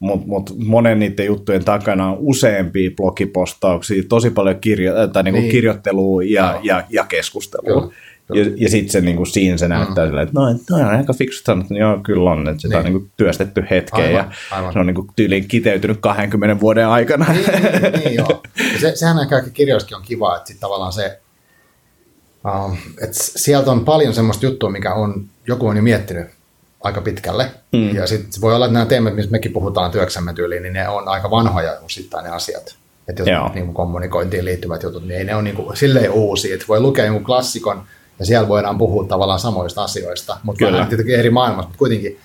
mutta 0.00 0.26
mut 0.26 0.58
monen 0.58 0.98
niiden 0.98 1.26
juttujen 1.26 1.64
takana 1.64 2.10
on 2.10 2.16
useampia 2.20 2.90
blogipostauksia, 2.96 4.02
tosi 4.08 4.30
paljon 4.30 4.56
kirjo- 4.56 5.08
tai 5.12 5.22
niinku 5.22 5.40
niin. 5.40 5.50
kirjoittelua 5.50 6.22
ja, 6.22 6.60
ja, 6.62 6.84
ja 6.90 7.04
keskustelua. 7.04 7.92
Ja, 8.34 8.44
ja 8.56 8.70
sitten 8.70 8.92
se 8.92 9.00
niin 9.00 9.16
kuin, 9.16 9.26
siinä 9.26 9.56
se 9.56 9.68
näyttää 9.68 10.04
mm. 10.04 10.08
silleen, 10.08 10.28
että 10.28 10.40
no, 10.40 10.58
toi 10.68 10.80
on 10.80 10.88
aika 10.88 11.12
fiksu 11.12 11.42
sanottu, 11.44 11.74
niin 11.74 11.80
joo, 11.80 11.98
kyllä 11.98 12.30
on, 12.30 12.48
että 12.48 12.62
sitä 12.62 12.68
niin. 12.68 12.78
on 12.78 12.84
niin 12.84 13.00
kuin, 13.00 13.10
työstetty 13.16 13.64
hetkeen 13.70 14.06
aivan, 14.06 14.30
ja 14.50 14.56
aivan. 14.56 14.72
se 14.72 14.78
on 14.78 14.86
niin 14.86 14.94
kuin, 14.94 15.08
tyyliin 15.16 15.48
kiteytynyt 15.48 15.98
20 16.00 16.60
vuoden 16.60 16.88
aikana. 16.88 17.26
Niin, 17.32 17.46
niin, 17.82 17.92
niin 17.92 18.14
joo. 18.14 18.42
Ja 18.72 18.80
se, 18.80 18.92
sehän 18.96 19.18
on 19.18 19.28
kaikki 19.28 19.50
kirjoissakin 19.50 19.96
on 19.96 20.02
kiva, 20.02 20.36
että 20.36 20.46
sitten 20.46 20.60
tavallaan 20.60 20.92
se, 20.92 21.18
um, 22.44 22.76
että 23.02 23.14
sieltä 23.14 23.70
on 23.70 23.84
paljon 23.84 24.14
semmoista 24.14 24.46
juttua, 24.46 24.70
mikä 24.70 24.94
on, 24.94 25.24
joku 25.46 25.66
on 25.66 25.76
jo 25.76 25.82
miettinyt 25.82 26.26
aika 26.86 27.00
pitkälle. 27.00 27.50
Mm. 27.72 27.94
Ja 27.94 28.06
sitten 28.06 28.40
voi 28.40 28.54
olla, 28.54 28.66
että 28.66 28.72
nämä 28.72 28.86
teemat, 28.86 29.14
missä 29.14 29.30
mekin 29.30 29.52
puhutaan 29.52 29.90
työksemme 29.90 30.34
tyyliin, 30.34 30.62
niin 30.62 30.72
ne 30.72 30.88
on 30.88 31.08
aika 31.08 31.30
vanhoja 31.30 31.76
osittain 31.84 32.24
ne 32.24 32.30
asiat. 32.30 32.76
Että 33.08 33.22
jos 33.22 33.54
niin 33.54 33.64
kuin 33.64 33.74
kommunikointiin 33.74 34.44
liittyvät 34.44 34.82
jutut, 34.82 35.06
niin 35.06 35.18
ei 35.18 35.24
ne 35.24 35.34
ole 35.34 35.42
niin 35.42 35.56
kuin, 35.56 35.76
silleen 35.76 36.10
uusia. 36.10 36.54
Että 36.54 36.66
voi 36.68 36.80
lukea 36.80 37.04
jonkun 37.04 37.24
klassikon, 37.24 37.84
ja 38.18 38.26
siellä 38.26 38.48
voidaan 38.48 38.78
puhua 38.78 39.04
tavallaan 39.04 39.40
samoista 39.40 39.84
asioista, 39.84 40.36
mutta 40.42 40.64
Kyllä. 40.64 40.86
tietenkin 40.86 41.18
eri 41.18 41.30
maailmassa, 41.30 41.68
mutta 41.68 41.78
kuitenkin 41.78 42.18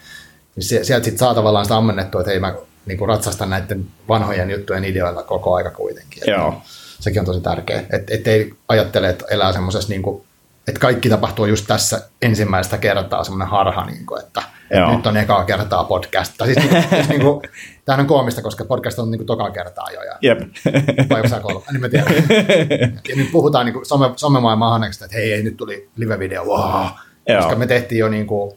niin 0.55 0.63
sieltä 0.63 1.03
sitten 1.03 1.17
saa 1.17 1.35
tavallaan 1.35 1.65
sitä 1.65 1.77
ammennettua, 1.77 2.21
että 2.21 2.31
ei 2.31 2.39
mä 2.39 2.55
niin 2.85 2.97
kuin 2.97 3.09
ratsasta 3.09 3.45
näiden 3.45 3.85
vanhojen 4.07 4.49
juttujen 4.49 4.85
ideoilla 4.85 5.23
koko 5.23 5.55
aika 5.55 5.69
kuitenkin. 5.69 6.23
Joo. 6.27 6.61
Sekin 6.99 7.19
on 7.19 7.25
tosi 7.25 7.41
tärkeää, 7.41 7.79
että 7.79 8.15
et 8.15 8.27
ei 8.27 8.53
ajattele, 8.67 9.09
että 9.09 9.25
elää 9.29 9.53
semmoisessa, 9.53 9.89
niin 9.89 10.01
kuin, 10.01 10.23
että 10.67 10.79
kaikki 10.79 11.09
tapahtuu 11.09 11.45
just 11.45 11.67
tässä 11.67 12.09
ensimmäistä 12.21 12.77
kertaa 12.77 13.23
semmoinen 13.23 13.47
harha, 13.47 13.85
niin 13.85 14.05
kuin, 14.05 14.21
että 14.23 14.43
Joo. 14.73 14.95
nyt 14.95 15.07
on 15.07 15.17
ekaa 15.17 15.43
kertaa 15.43 15.83
podcast. 15.83 16.33
Tai 16.37 16.47
siis, 16.47 16.71
niin, 16.71 16.83
siis 16.95 17.09
niin 17.09 17.21
kuin, 17.21 17.41
tämähän 17.85 18.03
on 18.03 18.07
koomista, 18.07 18.41
koska 18.41 18.65
podcast 18.65 18.99
on 18.99 19.11
niin 19.11 19.19
kuin 19.19 19.27
toka 19.27 19.51
kertaa 19.51 19.91
jo. 19.91 20.01
Ja, 20.01 20.17
Jep. 20.21 20.39
Vai 21.09 21.21
onko 21.21 21.39
kolme? 21.41 21.65
Niin 21.71 21.81
mä 21.81 21.89
tiedän. 21.89 22.13
ja 23.09 23.15
nyt 23.15 23.31
puhutaan 23.31 23.65
niin 23.65 23.73
kuin 23.73 23.85
some, 23.85 24.13
somemaailman 24.15 24.83
että 24.83 25.07
hei, 25.13 25.29
hei, 25.29 25.43
nyt 25.43 25.57
tuli 25.57 25.89
live-video, 25.97 26.45
wow. 26.45 26.85
Koska 27.37 27.55
me 27.55 27.67
tehtiin 27.67 27.99
jo 27.99 28.09
niin 28.09 28.27
kuin, 28.27 28.51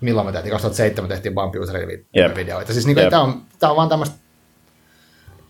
milloin 0.00 0.26
me 0.26 0.32
tehtiin, 0.32 0.52
2007 0.52 1.08
me 1.08 1.14
tehtiin 1.14 1.34
Bumpy 1.34 1.58
videoita. 2.36 2.72
Siis 2.72 2.86
niin 2.86 2.94
kuin, 2.94 3.10
tämä 3.10 3.22
on, 3.22 3.42
tämä 3.58 3.70
on 3.70 3.76
vaan 3.76 3.88
tämmöistä 3.88 4.16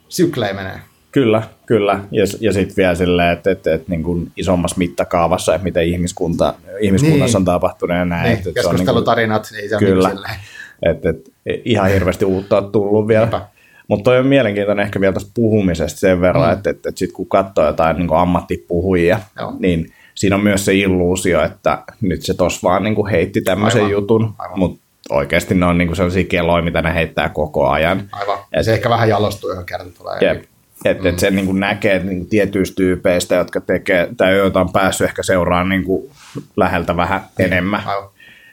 syklejä 0.08 0.54
menee. 0.54 0.80
Kyllä, 1.12 1.42
kyllä. 1.66 2.00
Ja, 2.10 2.24
ja 2.40 2.52
sitten 2.52 2.76
vielä 2.76 2.94
silleen, 2.94 3.32
että, 3.32 3.50
että, 3.50 3.74
että 3.74 3.90
niin 3.90 4.02
kuin 4.02 4.32
isommassa 4.36 4.78
mittakaavassa, 4.78 5.54
että 5.54 5.64
miten 5.64 5.84
ihmiskunta, 5.84 6.54
ihmiskunnassa 6.80 7.38
niin. 7.38 7.42
on 7.48 7.54
tapahtunut 7.54 7.96
ja 7.96 8.04
näin. 8.04 8.24
Niin, 8.24 8.38
että, 8.38 8.52
keskustelutarinat, 8.52 9.42
niin 9.42 9.50
kuin, 9.50 9.62
ei 9.62 9.68
se 9.68 9.76
kyllä. 9.78 10.10
Että, 10.82 11.08
että 11.08 11.30
ihan 11.64 11.90
hirveästi 11.90 12.24
uutta 12.24 12.58
on 12.58 12.72
tullut 12.72 13.08
vielä. 13.08 13.42
Mutta 13.88 14.04
toi 14.04 14.18
on 14.18 14.26
mielenkiintoinen 14.26 14.84
ehkä 14.84 15.00
vielä 15.00 15.12
tästä 15.12 15.30
puhumisesta 15.34 16.00
sen 16.00 16.20
verran, 16.20 16.48
mm. 16.48 16.52
että, 16.52 16.70
että, 16.70 16.88
että 16.88 16.98
sitten 16.98 17.16
kun 17.16 17.28
katsoo 17.28 17.66
jotain 17.66 17.96
niin 17.96 18.12
ammattipuhujia, 18.12 19.20
Joo. 19.40 19.52
niin 19.58 19.92
siinä 20.14 20.36
on 20.36 20.42
myös 20.42 20.64
se 20.64 20.74
illuusio, 20.74 21.42
että 21.42 21.82
nyt 22.00 22.22
se 22.22 22.34
tos 22.34 22.62
vaan 22.62 22.84
niin 22.84 22.94
kuin 22.94 23.10
heitti 23.10 23.40
tämmöisen 23.40 23.80
Aivan. 23.80 23.92
jutun, 23.92 24.34
mutta 24.56 24.80
oikeasti 25.10 25.54
ne 25.54 25.66
on 25.66 25.78
niin 25.78 25.88
kuin 25.88 25.96
sellaisia 25.96 26.24
keloja, 26.24 26.62
mitä 26.62 26.82
ne 26.82 26.94
heittää 26.94 27.28
koko 27.28 27.68
ajan. 27.68 28.08
Aivan. 28.12 28.38
Ja 28.52 28.62
se 28.62 28.72
ehkä 28.72 28.90
vähän 28.90 29.08
jalostuu, 29.08 29.50
johon 29.50 29.66
kerta 29.66 29.90
tulee. 29.98 30.18
Jep. 30.20 30.44
Että 30.84 31.02
mm. 31.02 31.10
et 31.10 31.18
sen 31.18 31.36
niin 31.36 31.46
kuin 31.46 31.60
näkee 31.60 31.94
että 31.94 32.08
niin 32.08 32.26
tietyistä 32.26 32.76
tyypeistä, 32.76 33.34
jotka 33.34 33.60
tekee, 33.60 34.08
tai 34.16 34.36
joita 34.36 34.60
on 34.60 34.72
päässyt 34.72 35.04
ehkä 35.04 35.22
seuraamaan 35.22 35.68
niin 35.68 35.84
kuin 35.84 36.10
läheltä 36.56 36.96
vähän 36.96 37.20
niin. 37.38 37.46
enemmän. 37.46 37.82
Aivan 37.86 38.10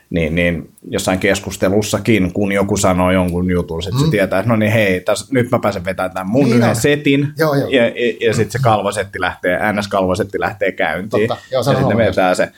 niin, 0.10 0.36
niin 0.36 0.70
jossain 0.90 1.20
keskustelussakin, 1.20 2.34
kun 2.34 2.52
joku 2.52 2.78
sanoo 2.78 3.12
jonkun 3.12 3.52
jutun, 3.52 3.80
että 3.84 4.00
mm. 4.00 4.06
se 4.06 4.12
tietää, 4.12 4.40
että 4.40 4.50
no 4.50 4.56
niin 4.56 4.72
hei, 4.72 5.02
täs, 5.02 5.32
nyt 5.32 5.52
mä 5.52 5.60
pääsen 5.60 5.86
vetämään 5.86 6.12
tämän 6.12 6.28
mun 6.28 6.44
niin 6.44 6.56
yhden 6.56 6.70
on. 6.70 6.76
setin, 6.76 7.28
joo, 7.38 7.56
joo. 7.56 7.70
ja, 7.70 7.88
ja, 7.88 8.18
ja 8.22 8.34
sitten 8.34 8.52
se 8.52 8.60
kalvosetti 8.62 9.22
lähtee, 9.22 9.60
NS-kalvosetti 9.60 10.40
lähtee 10.40 10.72
käyntiin, 10.72 11.28
Totta. 11.28 11.44
Joo, 11.52 11.60
ja 11.60 11.64
sitten 11.64 11.98
vetää 11.98 12.36
se, 12.36 12.52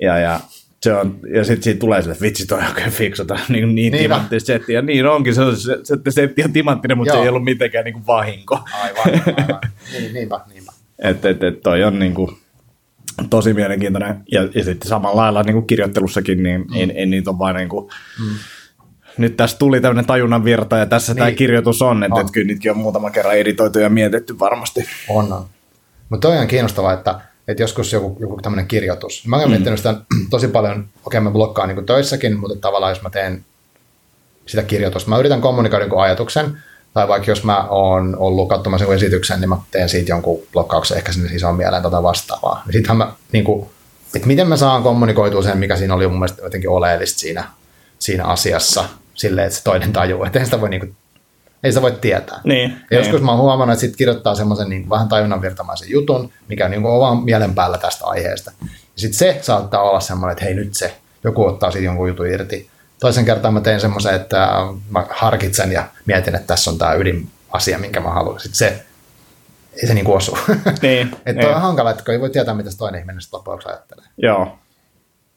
ja, 0.00 0.18
ja 0.18 0.40
se 0.84 0.94
on, 0.94 1.18
ja 1.34 1.44
sitten 1.44 1.62
siitä 1.62 1.80
tulee 1.80 2.02
sille, 2.02 2.12
että 2.12 2.22
vitsi 2.22 2.46
toi 2.46 2.60
oikein 2.68 2.90
fiksuta, 2.90 3.38
niin, 3.48 3.74
niin 3.74 3.92
timanttista 3.92 4.46
settiä. 4.46 4.82
Niin 4.82 5.06
onkin, 5.06 5.34
se, 5.34 5.42
se, 5.56 5.78
se, 5.82 5.96
se 6.04 6.10
setti 6.10 6.44
on 6.44 6.52
timanttinen, 6.52 6.96
mutta 6.98 7.12
Joo. 7.12 7.18
se 7.18 7.22
ei 7.22 7.28
ollut 7.28 7.44
mitenkään 7.44 7.84
niin 7.84 7.92
kuin 7.92 8.06
vahinko. 8.06 8.60
Aivan, 8.82 9.22
aivan. 9.26 9.60
Niin, 9.92 10.14
niinpä, 10.14 10.40
niinpä. 10.52 10.72
Että 10.98 11.28
et, 11.28 11.42
et 11.42 11.60
toi 11.62 11.84
on 11.84 11.98
niin 11.98 12.14
kuin, 12.14 12.36
tosi 13.30 13.54
mielenkiintoinen. 13.54 14.20
Ja, 14.32 14.42
ja 14.54 14.64
sitten 14.64 14.88
samalla 14.88 15.22
lailla 15.22 15.42
niin 15.42 15.54
kuin 15.54 15.66
kirjoittelussakin, 15.66 16.42
niin 16.42 16.60
mm. 16.60 16.74
ei, 16.74 16.92
ei 16.94 17.06
niitä 17.06 17.30
ole 17.30 17.38
vain 17.38 17.56
niin 17.56 17.68
kuin, 17.68 17.90
mm. 18.20 18.34
nyt 19.18 19.36
tässä 19.36 19.58
tuli 19.58 19.80
tämmöinen 19.80 20.06
tajunnan 20.06 20.44
virta 20.44 20.76
ja 20.76 20.86
tässä 20.86 21.12
niin. 21.12 21.18
tämä 21.18 21.32
kirjoitus 21.32 21.82
on, 21.82 22.04
että 22.04 22.14
on. 22.14 22.20
Et 22.20 22.30
kyllä 22.32 22.46
niitäkin 22.46 22.70
on 22.70 22.78
muutama 22.78 23.10
kerran 23.10 23.36
editoitu 23.36 23.78
ja 23.78 23.88
mietitty 23.88 24.38
varmasti. 24.38 24.84
On, 25.08 25.32
on. 25.32 25.46
Mutta 26.08 26.28
toi 26.28 26.38
on 26.38 26.46
kiinnostavaa, 26.46 26.92
että, 26.92 27.20
että 27.48 27.62
joskus 27.62 27.92
joku, 27.92 28.16
joku 28.20 28.38
tämmöinen 28.42 28.66
kirjoitus. 28.66 29.26
Mä 29.26 29.36
olen 29.36 29.48
mm. 29.48 29.50
miettinyt 29.50 29.78
sitä 29.78 29.94
tosi 30.30 30.48
paljon, 30.48 30.72
okei 30.78 30.88
okay, 31.04 31.20
mä 31.20 31.30
blokkaan 31.30 31.68
niin 31.68 31.86
töissäkin, 31.86 32.38
mutta 32.38 32.56
tavallaan 32.56 32.90
jos 32.92 33.02
mä 33.02 33.10
teen 33.10 33.44
sitä 34.46 34.62
kirjoitusta, 34.62 35.10
mä 35.10 35.18
yritän 35.18 35.40
kommunikoida 35.40 35.86
niin 35.86 35.98
ajatuksen, 35.98 36.58
tai 36.94 37.08
vaikka 37.08 37.30
jos 37.30 37.44
mä 37.44 37.66
oon 37.68 38.16
ollut 38.18 38.48
katsomassa 38.48 38.82
jonkun 38.82 38.96
esityksen, 38.96 39.40
niin 39.40 39.48
mä 39.48 39.56
teen 39.70 39.88
siitä 39.88 40.12
jonkun 40.12 40.42
blokkauksen 40.52 40.96
ehkä 40.96 41.12
sinne 41.12 41.34
isoon 41.34 41.56
mieleen 41.56 41.82
tätä 41.82 42.02
vastaavaa. 42.02 42.62
Niin 42.66 42.72
sittenhän 42.72 42.96
mä, 42.96 43.12
niin 43.32 43.44
kuin, 43.44 43.66
että 44.14 44.28
miten 44.28 44.48
mä 44.48 44.56
saan 44.56 44.82
kommunikoitua 44.82 45.42
sen, 45.42 45.58
mikä 45.58 45.76
siinä 45.76 45.94
oli 45.94 46.08
mun 46.08 46.18
mielestä 46.18 46.42
jotenkin 46.42 46.70
oleellista 46.70 47.18
siinä, 47.18 47.44
siinä 47.98 48.24
asiassa, 48.24 48.84
silleen, 49.14 49.46
että 49.46 49.58
se 49.58 49.64
toinen 49.64 49.92
tajuu. 49.92 50.24
Että 50.24 50.44
sitä 50.44 50.60
voi, 50.60 50.70
niin 50.70 50.80
kuin, 50.80 50.96
ei 51.64 51.72
sitä 51.72 51.82
voi 51.82 51.92
tietää. 51.92 52.40
Niin, 52.44 52.70
ja 52.70 52.76
niin. 52.90 52.98
joskus 52.98 53.22
mä 53.22 53.30
oon 53.30 53.40
huomannut, 53.40 53.72
että 53.72 53.80
sit 53.80 53.96
kirjoittaa 53.96 54.34
semmoisen 54.34 54.68
niin 54.68 54.90
vähän 54.90 55.08
tajunnan 55.08 55.42
virtamaisen 55.42 55.90
jutun, 55.90 56.30
mikä 56.48 56.68
niin 56.68 56.86
on 56.86 57.00
vaan 57.00 57.24
mielen 57.24 57.54
päällä 57.54 57.78
tästä 57.78 58.04
aiheesta. 58.06 58.52
Ja 58.62 58.68
sitten 58.96 59.18
se 59.18 59.38
saattaa 59.42 59.82
olla 59.82 60.00
semmoinen, 60.00 60.32
että 60.32 60.44
hei 60.44 60.54
nyt 60.54 60.74
se, 60.74 60.96
joku 61.24 61.44
ottaa 61.44 61.70
siitä 61.70 61.84
jonkun 61.84 62.08
jutun 62.08 62.26
irti 62.26 62.70
toisen 63.04 63.24
kertaan 63.24 63.54
mä 63.54 63.60
tein 63.60 63.80
semmoisen, 63.80 64.14
että 64.14 64.48
mä 64.90 65.06
harkitsen 65.10 65.72
ja 65.72 65.84
mietin, 66.06 66.34
että 66.34 66.46
tässä 66.46 66.70
on 66.70 66.78
tämä 66.78 66.94
ydinasia, 66.94 67.78
minkä 67.78 68.00
mä 68.00 68.10
haluan. 68.10 68.40
Sitten 68.40 68.56
se, 68.56 68.84
ei 69.82 69.86
se 69.86 69.94
niin 69.94 70.04
kuin 70.04 70.16
osu. 70.16 70.38
Niin, 70.82 71.16
että 71.26 71.42
niin. 71.42 71.54
on 71.54 71.60
hankala, 71.60 71.90
että 71.90 72.12
ei 72.12 72.20
voi 72.20 72.30
tietää, 72.30 72.54
mitä 72.54 72.70
toinen 72.78 73.00
ihminen 73.00 73.20
loppujen 73.32 73.60
ajattelee. 73.66 74.04
Joo. 74.16 74.58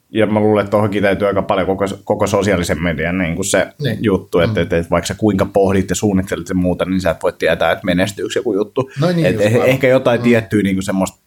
Ja 0.10 0.28
mä 0.28 0.40
luulen, 0.40 0.64
että 0.64 0.72
tuohonkin 0.72 1.04
täytyy 1.04 1.28
aika 1.28 1.42
paljon 1.42 1.68
koko, 1.68 1.86
koko 2.04 2.28
sosiaalisen 2.28 2.84
median 2.84 3.18
niin 3.18 3.36
kuin 3.36 3.46
se 3.46 3.68
niin. 3.84 3.98
juttu, 4.02 4.40
että, 4.40 4.60
mm. 4.60 4.64
että, 4.64 4.78
että 4.78 4.90
vaikka 4.90 5.08
sä 5.08 5.16
kuinka 5.18 5.46
pohdit 5.46 5.90
ja 5.90 5.96
suunnittelet 5.96 6.50
ja 6.50 6.56
muuta, 6.56 6.86
niin 6.86 7.02
sä 7.02 7.12
et 7.12 7.24
voi 7.24 7.34
tietää, 7.34 7.72
että 7.72 7.86
menestyykö 7.86 8.32
joku 8.36 8.54
juttu. 8.54 8.92
No 9.02 9.12
niin, 9.12 9.26
että 9.26 9.44
ehkä 9.44 9.88
jotain 9.88 10.20
mm. 10.20 10.24
tiettyä 10.24 10.64
niin 10.64 10.76
kuin 10.76 10.84
semmoista 10.84 11.18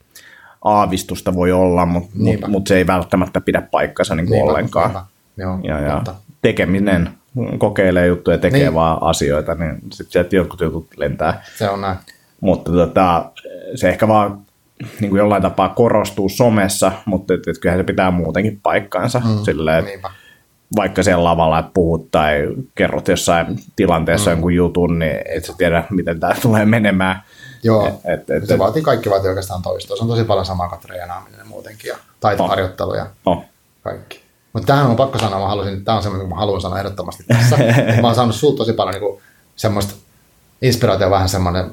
aavistusta 0.65 1.35
voi 1.35 1.53
olla, 1.53 1.87
mutta 1.87 2.11
mut, 2.15 2.49
mut 2.49 2.67
se 2.67 2.77
ei 2.77 2.87
välttämättä 2.87 3.41
pidä 3.41 3.63
paikkansa 3.71 4.15
niin 4.15 4.27
kuin 4.27 4.37
niinpä, 4.37 4.51
ollenkaan. 4.51 4.91
Niinpä. 4.91 5.07
Joo, 5.37 5.59
ja, 5.63 5.81
ja 5.81 6.03
tekeminen, 6.43 7.11
kokeilee 7.59 8.07
juttuja, 8.07 8.39
tekee 8.39 8.61
niin. 8.61 8.75
vaan 8.75 8.99
asioita, 9.01 9.55
niin 9.55 9.79
sitten 9.93 10.13
sieltä 10.13 10.37
jotkut 10.37 10.61
jutut 10.61 10.87
lentää. 10.97 11.43
Se 11.59 11.71
on 11.71 11.81
näin. 11.81 11.97
Mutta 12.41 12.73
tota, 12.73 13.31
se 13.75 13.89
ehkä 13.89 14.09
vaan 14.09 14.41
niin 15.01 15.11
kuin 15.11 15.19
jollain 15.19 15.43
tapaa 15.43 15.69
korostuu 15.69 16.29
somessa, 16.29 16.93
mutta 17.05 17.35
et, 17.35 17.49
et 17.49 17.59
kyllähän 17.59 17.81
se 17.81 17.85
pitää 17.85 18.11
muutenkin 18.11 18.61
paikkaansa. 18.63 19.21
Mm, 19.25 19.45
silleen, 19.45 19.85
vaikka 20.77 21.03
siellä 21.03 21.25
lavalla 21.25 21.71
puhut 21.75 22.11
tai 22.11 22.49
kerrot 22.75 23.09
jossain 23.09 23.47
tilanteessa 23.77 24.31
mm. 24.31 24.33
jonkun 24.33 24.55
jutun, 24.55 24.99
niin 24.99 25.19
et 25.25 25.45
sä 25.45 25.53
tiedä, 25.59 25.85
miten 25.91 26.21
tämä 26.21 26.35
tulee 26.43 26.65
menemään. 26.65 27.23
Joo, 27.63 28.01
et, 28.05 28.31
et, 28.31 28.47
se 28.47 28.59
vaatii, 28.59 28.83
kaikki 28.83 29.11
vaatii 29.11 29.29
oikeastaan 29.29 29.63
toistoa. 29.63 29.97
Se 29.97 30.03
on 30.03 30.09
tosi 30.09 30.25
paljon 30.25 30.47
samaa 30.47 30.69
kuin 30.69 30.81
treenaaminen 30.81 31.49
muutenkin 31.49 31.89
ja 31.89 31.97
taitoharjoittelu 32.21 32.95
ja 32.95 33.07
oh. 33.27 33.45
kaikki. 33.83 34.21
Mutta 34.53 34.67
tähän 34.67 34.87
on 34.87 34.97
pakko 34.97 35.19
sanoa, 35.19 35.41
mä 35.41 35.49
halusin, 35.49 35.85
tämä 35.85 35.97
on 35.97 36.03
semmoinen, 36.03 36.27
mitä 36.27 36.35
mä 36.35 36.41
haluan 36.41 36.61
sanoa 36.61 36.79
ehdottomasti 36.79 37.25
tässä. 37.29 37.57
mä 38.01 38.07
oon 38.07 38.15
saanut 38.15 38.35
sulta 38.35 38.57
tosi 38.57 38.73
paljon 38.73 38.95
niin 38.95 39.01
kuin, 39.01 39.21
semmoista 39.57 39.95
inspiraatio 40.63 41.11
vähän 41.11 41.29
semmoinen 41.29 41.71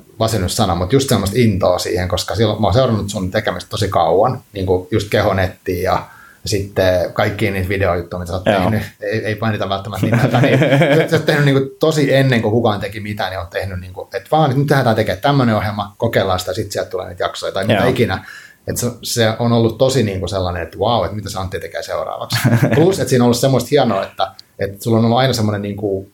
sana, 0.47 0.75
mutta 0.75 0.95
just 0.95 1.09
semmoista 1.09 1.37
intoa 1.39 1.79
siihen, 1.79 2.07
koska 2.07 2.35
silloin 2.35 2.61
mä 2.61 2.67
oon 2.67 2.73
seurannut 2.73 3.09
sun 3.09 3.31
tekemistä 3.31 3.69
tosi 3.69 3.87
kauan, 3.87 4.41
niin 4.53 4.65
kuin 4.65 4.87
just 4.91 5.09
kehonettiin 5.09 5.83
ja 5.83 6.05
sitten 6.45 7.13
kaikkiin 7.13 7.53
niitä 7.53 7.69
videojuttuja, 7.69 8.19
mitä 8.19 8.31
sä 8.31 8.37
oot 8.37 8.45
Joo. 8.45 8.57
tehnyt, 8.57 8.81
ei, 9.01 9.25
ei 9.25 9.37
mainita 9.41 9.69
välttämättä 9.69 10.05
nimeltä, 10.05 10.41
niin 10.41 10.59
sä 11.09 11.15
oot 11.15 11.25
tehnyt 11.25 11.45
niin 11.45 11.57
kuin 11.57 11.69
tosi 11.79 12.13
ennen 12.13 12.41
kuin 12.41 12.51
kukaan 12.51 12.79
teki 12.79 12.99
mitään, 12.99 13.29
niin 13.31 13.39
oot 13.39 13.49
tehnyt, 13.49 13.79
niin 13.79 13.93
kuin, 13.93 14.07
että 14.13 14.29
vaan 14.31 14.59
nyt 14.59 14.67
tehdään 14.67 14.95
tekemään 14.95 15.21
tämmöinen 15.21 15.55
ohjelma, 15.55 15.95
kokeillaan 15.97 16.39
sitä, 16.39 16.53
sitten 16.53 16.71
sieltä 16.71 16.89
tulee 16.89 17.09
niitä 17.09 17.23
jaksoja 17.23 17.51
tai 17.51 17.67
mitä 17.67 17.85
ikinä. 17.85 18.25
Että 18.67 18.81
se, 18.81 18.91
se 19.03 19.33
on 19.39 19.53
ollut 19.53 19.77
tosi 19.77 20.03
niin 20.03 20.19
kuin 20.19 20.29
sellainen, 20.29 20.63
että 20.63 20.77
wow, 20.77 21.05
että 21.05 21.15
mitä 21.15 21.29
se 21.29 21.39
Antti 21.39 21.59
tekee 21.59 21.83
seuraavaksi. 21.83 22.37
Plus, 22.75 22.99
että 22.99 23.09
siinä 23.09 23.23
on 23.23 23.25
ollut 23.25 23.37
semmoista 23.37 23.67
hienoa, 23.71 24.03
että, 24.03 24.31
että 24.59 24.83
sulla 24.83 24.97
on 24.97 25.05
ollut 25.05 25.17
aina 25.17 25.33
semmoinen 25.33 25.61
niin 25.61 25.77
kuin, 25.77 26.13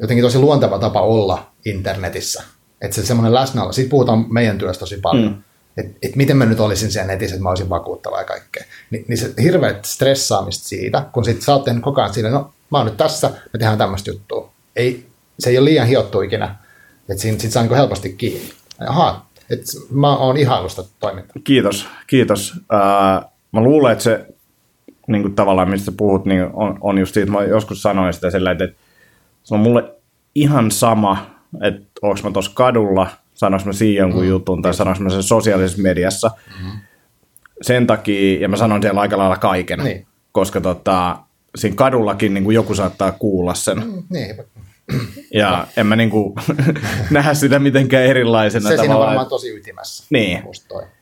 jotenkin 0.00 0.24
tosi 0.24 0.38
luonteva 0.38 0.78
tapa 0.78 1.00
olla 1.00 1.51
internetissä. 1.64 2.42
Että 2.80 2.94
se 2.94 3.06
semmoinen 3.06 3.34
läsnäolo, 3.34 3.72
siitä 3.72 3.90
puhutaan 3.90 4.26
meidän 4.28 4.58
työstä 4.58 4.80
tosi 4.80 4.96
paljon. 5.02 5.32
Mm. 5.32 5.42
Että 5.76 5.98
et 6.02 6.16
miten 6.16 6.36
mä 6.36 6.46
nyt 6.46 6.60
olisin 6.60 6.92
siellä 6.92 7.12
netissä, 7.12 7.34
että 7.34 7.42
mä 7.42 7.48
olisin 7.48 7.68
vakuuttava 7.68 8.18
ja 8.18 8.24
kaikkea. 8.24 8.64
Ni, 8.90 9.04
niin 9.08 9.18
se 9.18 9.34
hirveät 9.42 9.84
stressaamista 9.84 10.68
siitä, 10.68 11.06
kun 11.12 11.24
sit 11.24 11.42
sä 11.42 11.52
oot 11.52 11.64
tehnyt 11.64 11.82
koko 11.82 12.00
ajan 12.00 12.14
siinä, 12.14 12.30
no 12.30 12.52
mä 12.70 12.78
oon 12.78 12.86
nyt 12.86 12.96
tässä, 12.96 13.28
me 13.28 13.58
tehdään 13.58 13.78
tämmöistä 13.78 14.10
juttua. 14.10 14.52
Ei, 14.76 15.06
se 15.38 15.50
ei 15.50 15.58
ole 15.58 15.64
liian 15.64 15.86
hiottu 15.86 16.20
ikinä, 16.20 16.56
että 17.08 17.22
siinä 17.22 17.38
sit 17.38 17.52
saa 17.52 17.62
niin 17.62 17.76
helposti 17.76 18.12
kiinni. 18.12 18.52
Ahaa, 18.88 19.30
että 19.50 19.66
mä 19.90 20.16
oon 20.16 20.36
ihailusta 20.36 20.84
toimintaa. 21.00 21.34
Kiitos, 21.44 21.86
kiitos. 22.06 22.52
Uh, 22.56 23.30
mä 23.52 23.60
luulen, 23.60 23.92
että 23.92 24.04
se 24.04 24.26
niin 25.06 25.22
kuin 25.22 25.34
tavallaan, 25.34 25.70
mistä 25.70 25.92
puhut, 25.96 26.24
niin 26.24 26.42
on, 26.52 26.78
on 26.80 26.98
just 26.98 27.14
siitä, 27.14 27.32
mä 27.32 27.44
joskus 27.44 27.82
sanoin 27.82 28.12
sitä 28.12 28.30
sillä, 28.30 28.50
että, 28.50 28.64
että 28.64 28.76
se 29.44 29.54
on 29.54 29.60
mulle 29.60 29.94
ihan 30.34 30.70
sama, 30.70 31.31
että 31.60 31.86
onko 32.02 32.20
mä 32.24 32.30
tuossa 32.30 32.50
kadulla, 32.54 33.10
sanoinko 33.34 33.66
mä 33.66 33.72
siinä 33.72 34.00
jonkun 34.00 34.22
mm. 34.22 34.28
jutun 34.28 34.62
tai 34.62 34.74
sanoinko 34.74 35.02
mä 35.02 35.10
sen 35.10 35.22
sosiaalisessa 35.22 35.82
mediassa. 35.82 36.30
Mm. 36.62 36.70
Sen 37.62 37.86
takia, 37.86 38.40
ja 38.40 38.48
mä 38.48 38.56
sanon 38.56 38.82
siellä 38.82 39.00
aika 39.00 39.18
lailla 39.18 39.36
kaiken, 39.36 39.78
niin. 39.78 40.06
koska 40.32 40.60
tota, 40.60 41.18
siinä 41.56 41.76
kadullakin 41.76 42.34
niin 42.34 42.44
kuin 42.44 42.54
joku 42.54 42.74
saattaa 42.74 43.12
kuulla 43.12 43.54
sen. 43.54 43.78
Mm, 43.78 44.02
niin. 44.10 44.36
Ja 45.34 45.66
en 45.76 45.86
mä 45.86 45.96
niinku 45.96 46.34
nähdä 47.10 47.34
sitä 47.34 47.58
mitenkään 47.58 48.04
erilaisena. 48.04 48.68
Se 48.68 48.76
siinä 48.76 48.96
on 48.96 49.06
varmaan 49.06 49.26
tosi 49.26 49.56
ytimessä. 49.56 50.04
Niin. 50.10 50.42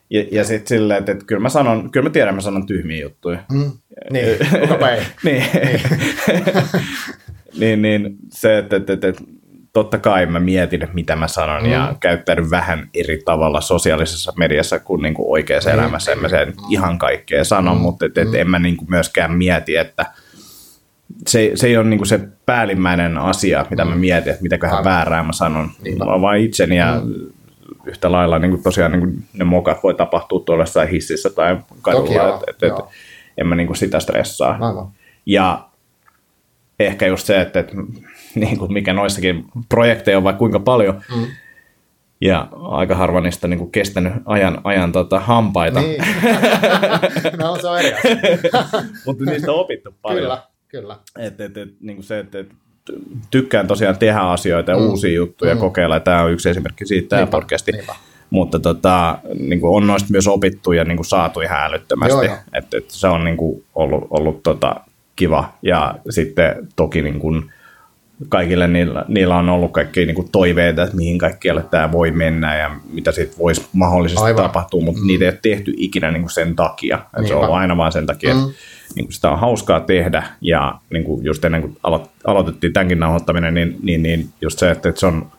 Ja, 0.09 0.25
ja 0.31 0.43
sitten 0.43 0.67
silleen, 0.67 0.99
että, 0.99 1.11
että 1.11 1.25
kyllä 1.25 1.41
mä 1.41 1.49
sanon, 1.49 1.91
kyllä 1.91 2.09
mä 2.09 2.13
tiedän, 2.13 2.35
mä 2.35 2.41
sanon 2.41 2.65
tyhmiä 2.65 3.01
juttuja. 3.01 3.43
Mm. 3.51 3.71
Niin, 4.11 4.37
kukapa 4.61 4.89
ei. 4.89 5.01
niin. 5.23 5.43
niin, 7.59 7.81
niin, 7.81 8.15
se, 8.29 8.57
että, 8.57 8.75
että, 8.75 8.93
että, 8.93 9.07
että 9.07 9.23
totta 9.73 9.97
kai 9.97 10.25
mä 10.25 10.39
mietin, 10.39 10.87
mitä 10.93 11.15
mä 11.15 11.27
sanon 11.27 11.63
mm. 11.63 11.71
ja 11.71 11.95
käyttäydyn 11.99 12.49
vähän 12.49 12.89
eri 12.93 13.21
tavalla 13.25 13.61
sosiaalisessa 13.61 14.33
mediassa 14.37 14.79
kuin, 14.79 15.01
niin 15.01 15.13
kuin 15.13 15.29
oikeassa 15.29 15.69
mm. 15.69 15.79
elämässä. 15.79 16.11
En 16.11 16.19
mä 16.19 16.29
sen 16.29 16.53
ihan 16.69 16.97
kaikkea 16.97 17.43
sano, 17.43 17.75
mm. 17.75 17.81
mutta 17.81 18.05
et, 18.05 18.17
et 18.17 18.27
mm. 18.27 18.35
en 18.35 18.49
mä 18.49 18.59
niin 18.59 18.77
kuin 18.77 18.89
myöskään 18.89 19.31
mieti, 19.31 19.75
että 19.75 20.05
se, 21.27 21.51
se 21.55 21.67
ei 21.67 21.77
ole 21.77 21.87
niin 21.87 21.99
kuin 21.99 22.07
se 22.07 22.19
päällimmäinen 22.45 23.17
asia, 23.17 23.65
mitä 23.69 23.85
mä 23.85 23.95
mm. 23.95 23.99
mietin, 23.99 24.31
että 24.31 24.43
mitäköhän 24.43 24.77
Aivan. 24.77 24.91
väärää 24.91 25.23
mä 25.23 25.33
sanon. 25.33 25.71
Niin. 25.83 25.97
Mä 25.97 26.21
vaan 26.21 26.37
itseni 26.37 26.77
ja 26.77 27.01
mm. 27.03 27.13
yhtä 27.85 28.11
lailla 28.11 28.39
niin 28.39 28.51
kuin 28.51 28.63
tosiaan 28.63 28.91
niin 28.91 28.99
kuin 28.99 29.23
ne 29.33 29.43
mokat 29.43 29.83
voi 29.83 29.93
tapahtua 29.93 30.39
tuolla 30.39 30.63
jossain 30.63 30.89
hississä 30.89 31.29
tai 31.29 31.57
kadulla, 31.81 32.39
että 32.49 32.67
et, 32.67 32.73
et, 32.73 32.85
en 33.37 33.47
mä 33.47 33.55
niin 33.55 33.67
kuin 33.67 33.77
sitä 33.77 33.99
stressaa. 33.99 34.57
Aivan. 34.59 34.87
Ja 35.25 35.67
ehkä 36.79 37.07
just 37.07 37.25
se, 37.25 37.41
että, 37.41 37.59
että 37.59 37.75
niin 38.35 38.57
kuin 38.57 38.73
mikä 38.73 38.93
noissakin 38.93 39.45
projekteja 39.69 40.17
on 40.17 40.23
vaikka 40.23 40.39
kuinka 40.39 40.59
paljon, 40.59 41.01
mm. 41.15 41.27
ja 42.21 42.47
aika 42.51 42.95
harva 42.95 43.21
niistä 43.21 43.47
niin 43.47 43.57
kuin 43.57 43.71
kestänyt 43.71 44.13
ajan, 44.25 44.61
ajan 44.63 44.91
tota, 44.91 45.19
hampaita. 45.19 45.81
Niin. 45.81 46.03
no 47.39 47.57
se 47.61 47.67
on 47.67 47.79
eri 47.79 47.91
Mutta 49.05 49.25
niistä 49.25 49.51
on 49.51 49.59
opittu 49.59 49.95
paljon. 50.01 50.21
Kyllä, 50.21 50.41
kyllä. 50.67 50.97
Et, 51.19 51.41
et, 51.41 51.57
et, 51.57 51.69
niin 51.79 51.95
kuin 51.95 52.05
se, 52.05 52.19
että 52.19 52.39
et, 52.39 52.47
tykkään 53.31 53.67
tosiaan 53.67 53.97
tehdä 53.97 54.19
asioita 54.19 54.71
ja 54.71 54.77
mm. 54.77 54.85
uusia 54.85 55.15
juttuja 55.15 55.55
mm. 55.55 55.59
kokeilla, 55.59 55.95
ja 55.95 55.99
tämä 55.99 56.21
on 56.21 56.31
yksi 56.31 56.49
esimerkki 56.49 56.85
siitä, 56.85 57.09
tämä 57.09 57.27
podcasti. 57.27 57.71
Niinpä. 57.71 57.95
Mutta 58.29 58.59
tota, 58.59 59.19
niin 59.39 59.61
kuin 59.61 59.75
on 59.75 59.87
noista 59.87 60.07
myös 60.11 60.27
opittu 60.27 60.71
ja 60.71 60.83
niin 60.83 60.97
kuin 60.97 61.05
saatu 61.05 61.41
ihan 61.41 61.63
älyttömästi. 61.63 62.25
Että 62.53 62.77
et 62.77 62.85
se 62.87 63.07
on 63.07 63.23
niin 63.23 63.37
kuin 63.37 63.63
ollut, 63.75 64.07
ollut 64.09 64.43
tota, 64.43 64.75
kiva. 65.15 65.53
Ja 65.61 65.95
sitten 66.09 66.67
toki 66.75 67.01
niin 67.01 67.19
kuin 67.19 67.51
kaikille 68.29 68.67
niillä, 68.67 69.05
niillä 69.07 69.35
on 69.35 69.49
ollut 69.49 69.71
kaikki 69.71 70.05
niin 70.05 70.15
kuin 70.15 70.31
toiveita, 70.31 70.83
että 70.83 70.95
mihin 70.95 71.17
kaikkialle 71.17 71.63
tämä 71.71 71.91
voi 71.91 72.11
mennä 72.11 72.57
ja 72.57 72.71
mitä 72.93 73.11
sitten 73.11 73.37
voisi 73.39 73.65
mahdollisesti 73.73 74.23
Aivan. 74.23 74.43
tapahtua, 74.43 74.81
mutta 74.81 75.01
mm. 75.01 75.07
niitä 75.07 75.25
ei 75.25 75.29
ole 75.29 75.39
tehty 75.41 75.73
ikinä 75.77 76.11
niin 76.11 76.21
kuin 76.21 76.31
sen 76.31 76.55
takia. 76.55 76.95
Että 76.95 77.27
se 77.27 77.35
on 77.35 77.43
ollut 77.43 77.55
aina 77.55 77.77
vain 77.77 77.91
sen 77.91 78.05
takia, 78.05 78.33
mm. 78.33 78.39
että 78.39 78.53
niin 78.95 79.05
kuin 79.05 79.13
sitä 79.13 79.29
on 79.29 79.39
hauskaa 79.39 79.79
tehdä 79.79 80.23
ja 80.41 80.75
niin 80.89 81.03
kuin 81.03 81.25
just 81.25 81.45
ennen 81.45 81.61
kuin 81.61 81.77
alo- 81.83 82.09
aloitettiin 82.25 82.73
tämänkin 82.73 82.99
nauhoittaminen, 82.99 83.53
niin, 83.53 83.77
niin, 83.83 84.03
niin 84.03 84.29
just 84.41 84.59
se, 84.59 84.71
että, 84.71 84.89
että 84.89 84.99
se 84.99 85.05
on 85.05 85.31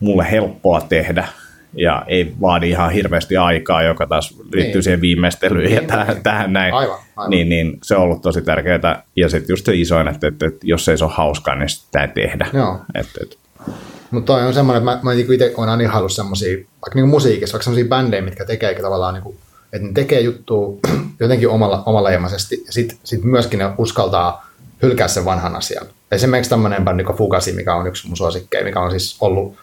mulle 0.00 0.30
helppoa 0.30 0.80
tehdä 0.80 1.28
ja 1.76 2.02
ei 2.06 2.32
vaadi 2.40 2.70
ihan 2.70 2.90
hirveästi 2.90 3.36
aikaa, 3.36 3.82
joka 3.82 4.06
taas 4.06 4.34
liittyy 4.38 4.74
niin. 4.74 4.82
siihen 4.82 5.00
viimeistelyyn 5.00 5.64
niin, 5.64 5.74
ja 5.74 5.80
niin, 5.80 5.88
tähän, 5.88 6.08
niin. 6.08 6.22
tähän 6.22 6.52
näin. 6.52 6.74
Aivan, 6.74 6.98
aivan. 7.16 7.30
Niin, 7.30 7.48
niin 7.48 7.78
se 7.82 7.96
on 7.96 8.02
ollut 8.02 8.22
tosi 8.22 8.42
tärkeää. 8.42 9.02
Ja 9.16 9.28
sitten 9.28 9.52
just 9.52 9.66
se 9.66 9.74
isoin, 9.74 10.08
että, 10.08 10.26
että, 10.26 10.46
että 10.46 10.60
jos 10.62 10.88
ei 10.88 10.98
se 10.98 11.04
ole 11.04 11.12
hauskaa, 11.16 11.54
niin 11.54 11.68
sitä 11.68 12.02
ei 12.02 12.08
tehdä. 12.08 12.46
Joo. 12.52 12.80
Että, 12.94 13.20
että. 13.22 13.36
Mutta 14.10 14.32
toi 14.32 14.46
on 14.46 14.54
semmoinen, 14.54 14.82
että 14.82 14.96
mä, 14.96 15.00
mä 15.02 15.14
niinku 15.14 15.32
itse 15.32 15.54
olen 15.56 15.68
aina 15.68 15.82
ihaillut 15.82 16.12
semmoisia, 16.12 16.56
vaikka 16.56 16.90
niinku 16.94 17.10
musiikissa, 17.10 17.54
vaikka 17.54 17.64
semmoisia 17.64 17.88
bändejä, 17.88 18.22
mitkä 18.22 18.44
tekee 18.44 18.74
tavallaan, 18.74 19.14
niinku, 19.14 19.36
että 19.72 19.86
ne 19.86 19.92
tekee 19.92 20.20
juttua 20.20 20.78
jotenkin 21.20 21.48
omalla, 21.48 21.82
omaleimaisesti, 21.86 22.62
ja 22.66 22.72
sitten 22.72 22.98
sit 23.04 23.24
myöskin 23.24 23.58
ne 23.58 23.70
uskaltaa 23.78 24.46
hylkää 24.82 25.08
sen 25.08 25.24
vanhan 25.24 25.56
asian. 25.56 25.86
Esimerkiksi 26.12 26.50
tämmöinen 26.50 26.84
bändi 26.84 27.04
kuin 27.04 27.18
Fugasi, 27.18 27.52
mikä 27.52 27.74
on 27.74 27.86
yksi 27.86 28.06
mun 28.06 28.16
suosikkeja, 28.16 28.64
mikä 28.64 28.80
on 28.80 28.90
siis 28.90 29.16
ollut 29.20 29.56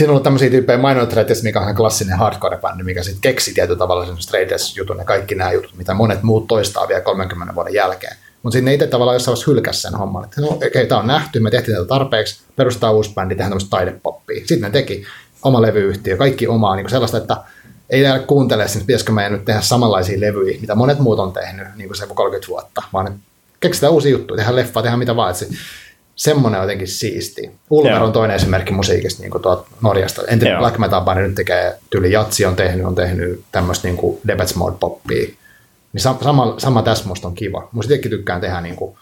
siinä 0.00 0.10
on 0.10 0.12
ollut 0.12 0.22
tämmöisiä 0.22 0.50
tyyppejä 0.50 0.78
Minor 0.78 1.06
Threats, 1.06 1.42
mikä 1.42 1.60
on 1.60 1.74
klassinen 1.74 2.18
hardcore-bändi, 2.18 2.82
mikä 2.82 3.02
sitten 3.02 3.20
keksi 3.20 3.54
tietyllä 3.54 3.78
tavalla 3.78 4.06
sen 4.06 4.16
straight 4.18 4.76
jutun 4.76 4.98
ja 4.98 5.04
kaikki 5.04 5.34
nämä 5.34 5.52
jutut, 5.52 5.76
mitä 5.76 5.94
monet 5.94 6.22
muut 6.22 6.46
toistaa 6.46 6.88
vielä 6.88 7.00
30 7.00 7.54
vuoden 7.54 7.74
jälkeen. 7.74 8.16
Mutta 8.42 8.52
sitten 8.52 8.64
ne 8.64 8.74
itse 8.74 8.86
tavallaan 8.86 9.14
jossain 9.14 9.32
vaiheessa 9.32 9.50
hylkäs 9.50 9.82
sen 9.82 9.94
homman, 9.94 10.24
että 10.24 10.40
no, 10.40 10.48
okay, 10.48 10.86
tämä 10.86 11.00
on 11.00 11.06
nähty, 11.06 11.40
me 11.40 11.50
tehtiin 11.50 11.76
tätä 11.76 11.88
tarpeeksi, 11.88 12.40
perustaa 12.56 12.90
uusi 12.90 13.14
bändi, 13.14 13.34
tehdään 13.34 13.50
tämmöistä 13.50 13.70
taidepoppia. 13.70 14.38
Sitten 14.38 14.60
ne 14.60 14.70
teki 14.70 15.04
oma 15.42 15.62
levyyhtiö, 15.62 16.16
kaikki 16.16 16.46
omaa, 16.46 16.76
niin 16.76 16.90
sellaista, 16.90 17.18
että 17.18 17.36
ei 17.90 18.02
jäädä 18.02 18.18
kuuntele, 18.18 18.64
että 18.64 18.78
pitäisikö 18.78 19.12
meidän 19.12 19.32
nyt 19.32 19.44
tehdä 19.44 19.60
samanlaisia 19.60 20.20
levyjä, 20.20 20.60
mitä 20.60 20.74
monet 20.74 20.98
muut 20.98 21.18
on 21.18 21.32
tehnyt 21.32 21.66
niin 21.76 21.88
kuin 21.88 21.96
se 21.96 22.06
30 22.14 22.48
vuotta, 22.48 22.82
vaan 22.92 23.20
keksitään 23.60 23.92
uusia 23.92 24.10
juttuja, 24.10 24.36
tehdään 24.36 24.56
leffa, 24.56 24.82
tehdään 24.82 24.98
mitä 24.98 25.16
vaan. 25.16 25.34
Semmoinen 26.20 26.60
jotenkin 26.60 26.88
siisti. 26.88 27.50
Ulver 27.70 28.02
on 28.02 28.12
toinen 28.12 28.36
esimerkki 28.36 28.72
musiikista 28.72 29.22
niin 29.22 29.30
kuin 29.30 29.42
Norjasta. 29.82 30.22
En 30.28 30.38
tiedä, 30.38 30.58
Black 30.58 30.78
Metal 30.78 31.00
Band 31.00 31.20
nyt 31.20 31.34
tekee, 31.34 31.78
tyyli 31.90 32.12
Jatsi 32.12 32.44
on 32.44 32.56
tehnyt, 32.56 32.86
on 32.86 32.94
tehnyt 32.94 33.44
tämmöistä 33.52 33.88
niin 33.88 34.18
Debates 34.26 34.56
Mode 34.56 34.76
poppia. 34.80 35.26
Niin 35.92 36.00
sama, 36.00 36.54
sama 36.58 36.82
tässä 36.82 37.08
musta 37.08 37.28
on 37.28 37.34
kiva. 37.34 37.68
Musta 37.72 37.94
itsekin 37.94 38.10
tykkään 38.10 38.40
tehdä 38.40 38.60
niin 38.60 38.76
kuin, 38.76 38.96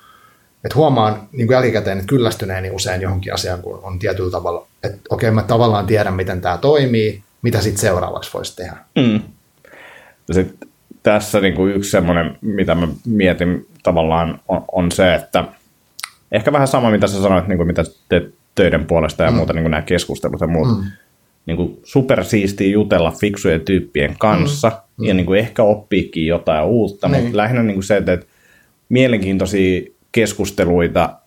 että 0.65 0.75
huomaan 0.75 1.29
niin 1.33 1.47
kuin 1.47 1.55
jälkikäteen, 1.55 1.99
että 1.99 2.09
kyllästyneeni 2.09 2.71
usein 2.71 3.03
johonkin 3.03 3.35
asiaan, 3.35 3.63
kun 3.63 3.81
on 3.83 3.99
tietyllä 3.99 4.31
tavalla, 4.31 4.67
että 4.85 4.99
okei, 5.11 5.31
mä 5.31 5.43
tavallaan 5.43 5.87
tiedän, 5.87 6.15
miten 6.15 6.41
tämä 6.41 6.59
toimii, 6.59 7.23
mitä 7.43 7.61
sitten 7.61 7.81
seuraavaksi 7.81 8.31
voisi 8.35 8.57
tehdä. 8.57 8.77
Mm. 8.97 9.21
Sitten 10.33 10.69
tässä 11.03 11.41
niin 11.41 11.55
kuin 11.55 11.75
yksi 11.75 11.91
semmoinen, 11.91 12.39
mitä 12.41 12.75
mä 12.75 12.89
mietin 13.07 13.67
tavallaan, 13.83 14.41
on, 14.49 14.65
on 14.73 14.93
se, 14.93 15.15
että– 15.15 15.45
ehkä 16.33 16.53
vähän 16.53 16.69
sama, 16.69 16.91
mitä 16.91 17.07
sä 17.07 17.23
sanoit, 17.23 17.49
niin 17.49 17.57
kuin 17.57 17.67
mitä 17.67 17.85
teet 18.09 18.35
töiden 18.55 18.87
puolesta 18.87 19.23
ja 19.23 19.31
mm. 19.31 19.37
muuta, 19.37 19.53
niin 19.53 19.63
kuin 19.63 19.71
nämä 19.71 19.83
keskustelut 19.83 20.41
ja 20.41 20.47
muut. 20.47 20.69
Mm. 20.69 20.85
Niin 21.47 21.57
kuin 21.57 21.81
supersiistiä 21.85 22.69
jutella 22.69 23.11
fiksujen 23.11 23.61
tyyppien 23.61 24.17
kanssa 24.19 24.83
mm. 24.97 25.07
ja 25.07 25.15
niin 25.15 25.27
kuin 25.27 25.39
ehkä 25.39 25.63
oppiikin 25.63 26.27
jotain 26.27 26.65
uutta, 26.65 27.09
niin. 27.09 27.23
mutta 27.23 27.37
lähinnä 27.37 27.63
niin 27.63 27.75
kuin 27.75 27.85
se, 27.85 27.97
että 27.97 28.19
mielenkiintoisia 28.89 29.83
keskusteluita 30.13 31.19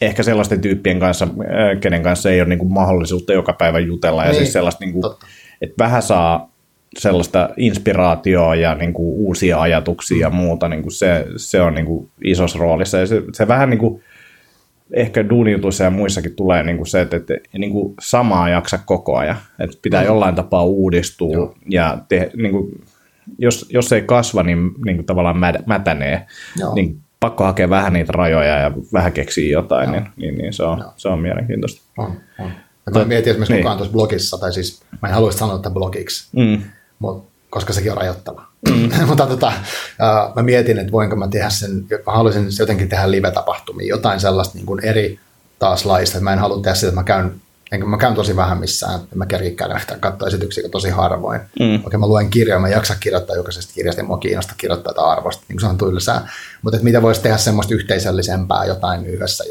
ehkä 0.00 0.22
sellaisten 0.22 0.60
tyyppien 0.60 1.00
kanssa, 1.00 1.24
äh, 1.24 1.80
kenen 1.80 2.02
kanssa 2.02 2.30
ei 2.30 2.40
ole 2.40 2.48
niin 2.48 2.58
kuin 2.58 2.72
mahdollisuutta 2.72 3.32
joka 3.32 3.52
päivä 3.52 3.78
jutella 3.78 4.24
ja 4.24 4.30
niin. 4.30 4.38
siis 4.38 4.52
sellaista, 4.52 4.84
niin 4.84 4.92
kuin, 4.92 5.04
että 5.62 5.84
vähän 5.84 6.02
saa 6.02 6.50
sellaista 6.98 7.48
inspiraatioa 7.56 8.54
ja 8.54 8.74
niin 8.74 8.92
kuin 8.92 9.08
uusia 9.08 9.60
ajatuksia 9.60 10.20
ja 10.20 10.30
muuta, 10.30 10.68
niin 10.68 10.82
kuin 10.82 10.92
se, 10.92 11.26
se 11.36 11.60
on 11.60 11.74
niin 11.74 11.86
kuin 11.86 12.08
isossa 12.24 12.58
roolissa. 12.58 12.98
Ja 12.98 13.06
se, 13.06 13.22
se 13.32 13.48
vähän 13.48 13.70
niin 13.70 13.78
kuin, 13.78 14.02
ehkä 14.92 15.28
duunijutuissa 15.28 15.84
ja 15.84 15.90
muissakin 15.90 16.36
tulee 16.36 16.62
niin 16.62 16.76
kuin 16.76 16.86
se, 16.86 17.00
että, 17.00 17.16
että 17.16 17.34
niin 17.58 17.72
kuin 17.72 17.94
samaa 18.00 18.48
jaksa 18.48 18.78
koko 18.78 19.16
ajan. 19.16 19.36
Että 19.58 19.76
pitää 19.82 20.00
mm. 20.00 20.06
jollain 20.06 20.34
tapaa 20.34 20.64
uudistua 20.64 21.34
Joo. 21.34 21.54
ja 21.68 21.98
te, 22.08 22.30
niin 22.36 22.52
kuin, 22.52 22.84
jos, 23.38 23.66
jos 23.70 23.92
ei 23.92 24.02
kasva, 24.02 24.42
niin, 24.42 24.70
niin 24.84 24.96
kuin 24.96 25.06
tavallaan 25.06 25.62
mätänee. 25.66 26.26
Joo. 26.56 26.74
Niin 26.74 27.00
pakko 27.20 27.44
hakea 27.44 27.70
vähän 27.70 27.92
niitä 27.92 28.12
rajoja 28.12 28.58
ja 28.58 28.72
vähän 28.92 29.12
keksiä 29.12 29.52
jotain, 29.52 29.92
niin, 29.92 30.08
niin, 30.16 30.38
niin 30.38 30.52
se, 30.52 30.62
on, 30.62 30.84
se 30.96 31.08
on 31.08 31.20
mielenkiintoista. 31.20 31.82
On, 31.98 32.12
on. 32.38 32.50
mä 32.94 33.04
mietin 33.04 33.30
esimerkiksi 33.30 33.52
niin. 33.52 33.62
mukaan 33.62 33.76
tuossa 33.76 33.92
blogissa, 33.92 34.38
tai 34.38 34.52
siis 34.52 34.82
mä 35.02 35.08
en 35.08 35.14
haluaisi 35.14 35.38
sanoa 35.38 35.56
että 35.56 35.70
blogiksi, 35.70 36.28
mm. 36.36 36.62
mutta 36.98 37.32
koska 37.50 37.72
sekin 37.72 37.90
on 37.90 37.96
rajoittava. 37.96 38.46
Mm. 38.70 38.90
Mutta 39.08 39.26
tota, 39.26 39.46
uh, 39.46 40.34
mä 40.36 40.42
mietin, 40.42 40.78
että 40.78 40.92
voinko 40.92 41.16
mä 41.16 41.28
tehdä 41.28 41.50
sen, 41.50 41.86
mä 42.06 42.12
haluaisin 42.12 42.48
jotenkin 42.58 42.88
tehdä 42.88 43.10
live-tapahtumia, 43.10 43.88
jotain 43.88 44.20
sellaista 44.20 44.54
niin 44.54 44.66
kuin 44.66 44.84
eri 44.84 45.20
taas 45.58 45.84
laista, 45.84 46.20
mä 46.20 46.32
en 46.32 46.38
halua 46.38 46.62
tehdä 46.62 46.74
sitä, 46.74 46.88
että 46.88 47.00
mä 47.00 47.04
käyn, 47.04 47.40
enkä 47.72 47.86
mä 47.86 47.98
käyn 47.98 48.14
tosi 48.14 48.36
vähän 48.36 48.58
missään, 48.58 49.00
että 49.00 49.16
mä 49.16 49.26
kerkin 49.26 49.56
käydä 49.56 49.74
yhtään 49.74 50.00
katsoa 50.00 50.28
esityksiä 50.28 50.68
tosi 50.68 50.90
harvoin. 50.90 51.40
Mm. 51.60 51.82
Okei, 51.86 51.98
mä 51.98 52.06
luen 52.06 52.30
kirjoja, 52.30 52.60
mä 52.60 52.68
jaksa 52.68 52.94
kirjoittaa 53.00 53.36
jokaisesta 53.36 53.72
kirjasta, 53.74 54.00
ja 54.00 54.04
mua 54.04 54.18
kiinnostaa 54.18 54.54
kirjoittaa 54.58 54.92
tätä 54.92 55.06
arvosta, 55.06 55.44
niin 55.48 55.56
kuin 55.56 55.60
se 55.60 55.66
on 55.66 55.78
tylsää. 55.78 56.28
Mutta 56.62 56.76
että 56.76 56.84
mitä 56.84 57.02
voisi 57.02 57.20
tehdä 57.20 57.36
semmoista 57.36 57.74
yhteisöllisempää 57.74 58.64
jotain 58.64 59.06
yhdessä, 59.06 59.44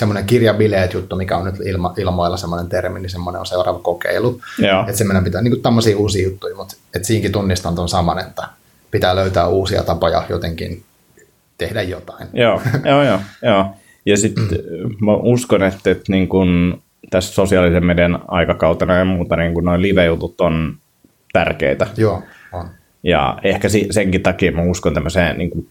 semmoinen 0.00 0.26
kirjabileet 0.26 0.92
juttu, 0.92 1.16
mikä 1.16 1.36
on 1.36 1.44
nyt 1.44 1.60
ilma, 1.66 1.94
ilmoilla 1.98 2.36
semmoinen 2.36 2.68
termi, 2.68 3.00
niin 3.00 3.10
semmoinen 3.10 3.40
on 3.40 3.46
seuraava 3.46 3.78
kokeilu. 3.78 4.40
Että 4.80 4.98
semmoinen 4.98 5.24
pitää, 5.24 5.42
niin 5.42 5.52
kuin 5.52 5.62
tämmöisiä 5.62 5.96
uusia 5.96 6.24
juttuja, 6.24 6.56
mutta 6.56 6.76
että 6.94 7.06
siinkin 7.06 7.32
tunnistan 7.32 7.74
tuon 7.74 7.88
saman, 7.88 8.18
että 8.18 8.42
pitää 8.90 9.16
löytää 9.16 9.46
uusia 9.46 9.82
tapoja 9.82 10.24
jotenkin 10.28 10.82
tehdä 11.58 11.82
jotain. 11.82 12.28
Joo, 12.32 12.62
joo, 12.84 13.02
joo. 13.02 13.20
joo. 13.42 13.66
Ja 14.06 14.16
sitten 14.16 14.48
mä 15.06 15.12
uskon, 15.14 15.62
että, 15.62 15.90
että 15.90 16.04
niin 16.12 16.28
kun 16.28 16.82
tässä 17.10 17.34
sosiaalisen 17.34 17.86
median 17.86 18.22
aikakautena 18.28 18.94
ja 18.94 19.04
muuta 19.04 19.36
niin 19.36 19.54
kun 19.54 19.64
noin 19.64 19.82
live-jutut 19.82 20.40
on 20.40 20.76
tärkeitä. 21.32 21.86
Joo, 21.96 22.22
on. 22.52 22.68
Ja 23.02 23.38
ehkä 23.42 23.68
senkin 23.90 24.22
takia 24.22 24.52
mä 24.52 24.62
uskon 24.62 24.94
tämmöiseen 24.94 25.38
niin 25.38 25.50
kuin 25.50 25.68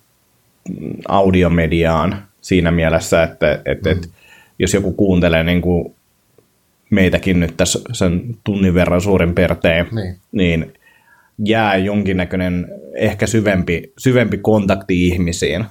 audiomediaan 1.08 2.24
siinä 2.42 2.72
mielessä, 2.72 3.24
että, 3.24 3.62
että, 3.66 3.90
mm. 3.90 3.96
että 3.96 4.08
jos 4.60 4.74
joku 4.74 4.92
kuuntelee 4.92 5.44
niin 5.44 5.62
kuin 5.62 5.96
meitäkin 6.90 7.40
nyt 7.40 7.58
tässä 7.58 7.80
sen 7.92 8.22
tunnin 8.44 8.74
verran 8.74 9.02
suurin 9.02 9.36
perteen, 9.36 9.88
niin, 9.92 10.18
niin 10.32 10.74
jää 11.46 11.76
jonkinnäköinen 11.76 12.68
ehkä 12.96 13.28
syvempi, 13.28 13.94
syvempi 13.98 14.38
kontakti 14.38 15.08
ihmisiin 15.08 15.66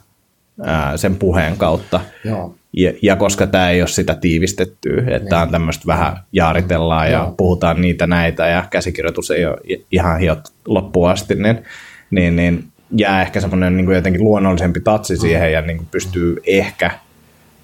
ää, 0.65 0.97
sen 0.97 1.17
puheen 1.17 1.57
kautta. 1.57 2.01
Joo. 2.25 2.55
Ja, 2.73 2.93
ja 3.03 3.17
koska 3.17 3.47
tämä 3.47 3.71
ei 3.71 3.83
ole 3.83 3.89
sitä 3.89 4.15
tiivistettyä, 4.15 4.99
että 4.99 5.19
niin. 5.19 5.29
tämä 5.29 5.43
on 5.43 5.51
tämmöistä 5.51 5.87
vähän 5.87 6.17
jaaritellaan 6.33 7.07
ja 7.07 7.19
Joo. 7.19 7.35
puhutaan 7.37 7.81
niitä 7.81 8.07
näitä 8.07 8.47
ja 8.47 8.65
käsikirjoitus 8.71 9.31
ei 9.31 9.47
ole 9.47 9.57
ihan 9.91 10.21
hiot 10.21 10.41
loppuun 10.67 11.11
asti, 11.11 11.35
niin, 11.35 11.63
niin, 12.11 12.37
niin 12.37 12.65
jää 12.97 13.23
ehkä 13.23 13.41
semmoinen 13.41 13.77
niin 13.77 13.91
jotenkin 13.91 14.25
luonnollisempi 14.25 14.81
tatsi 14.81 15.15
mm. 15.15 15.21
siihen 15.21 15.53
ja 15.53 15.61
niin 15.61 15.77
kuin 15.77 15.89
pystyy 15.91 16.37
ehkä 16.47 16.91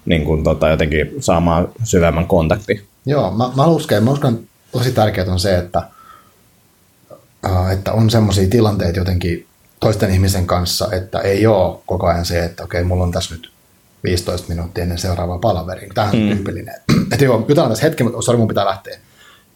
niin 0.05 0.23
kuin, 0.23 0.43
tota, 0.43 0.69
jotenkin 0.69 1.11
saamaan 1.19 1.67
syvemmän 1.83 2.27
kontakti. 2.27 2.85
Joo, 3.05 3.31
mä, 3.31 3.49
mä 3.55 3.65
uskon, 3.65 4.03
mä 4.03 4.11
uskon 4.11 4.39
tosi 4.71 4.91
tärkeää 4.91 5.31
on 5.31 5.39
se, 5.39 5.57
että, 5.57 5.83
äh, 7.45 7.71
että 7.71 7.93
on 7.93 8.09
semmoisia 8.09 8.47
tilanteita 8.49 8.99
jotenkin 8.99 9.47
toisten 9.79 10.11
ihmisen 10.11 10.47
kanssa, 10.47 10.87
että 10.91 11.19
ei 11.19 11.47
ole 11.47 11.79
koko 11.85 12.07
ajan 12.07 12.25
se, 12.25 12.45
että 12.45 12.63
okei, 12.63 12.83
mulla 12.83 13.03
on 13.03 13.11
tässä 13.11 13.35
nyt 13.35 13.51
15 14.03 14.49
minuuttia 14.49 14.83
ennen 14.83 14.97
seuraavaa 14.97 15.37
palaveria. 15.37 15.91
Tämähän 15.93 16.15
on 16.15 16.21
mm. 16.21 16.35
tyypillinen. 16.35 16.75
Että 17.11 17.25
joo, 17.25 17.45
jutellaan 17.47 17.69
tässä 17.69 17.85
hetki, 17.85 18.03
mutta 18.03 18.21
sorry, 18.21 18.37
mun 18.37 18.47
pitää 18.47 18.65
lähteä. 18.65 18.99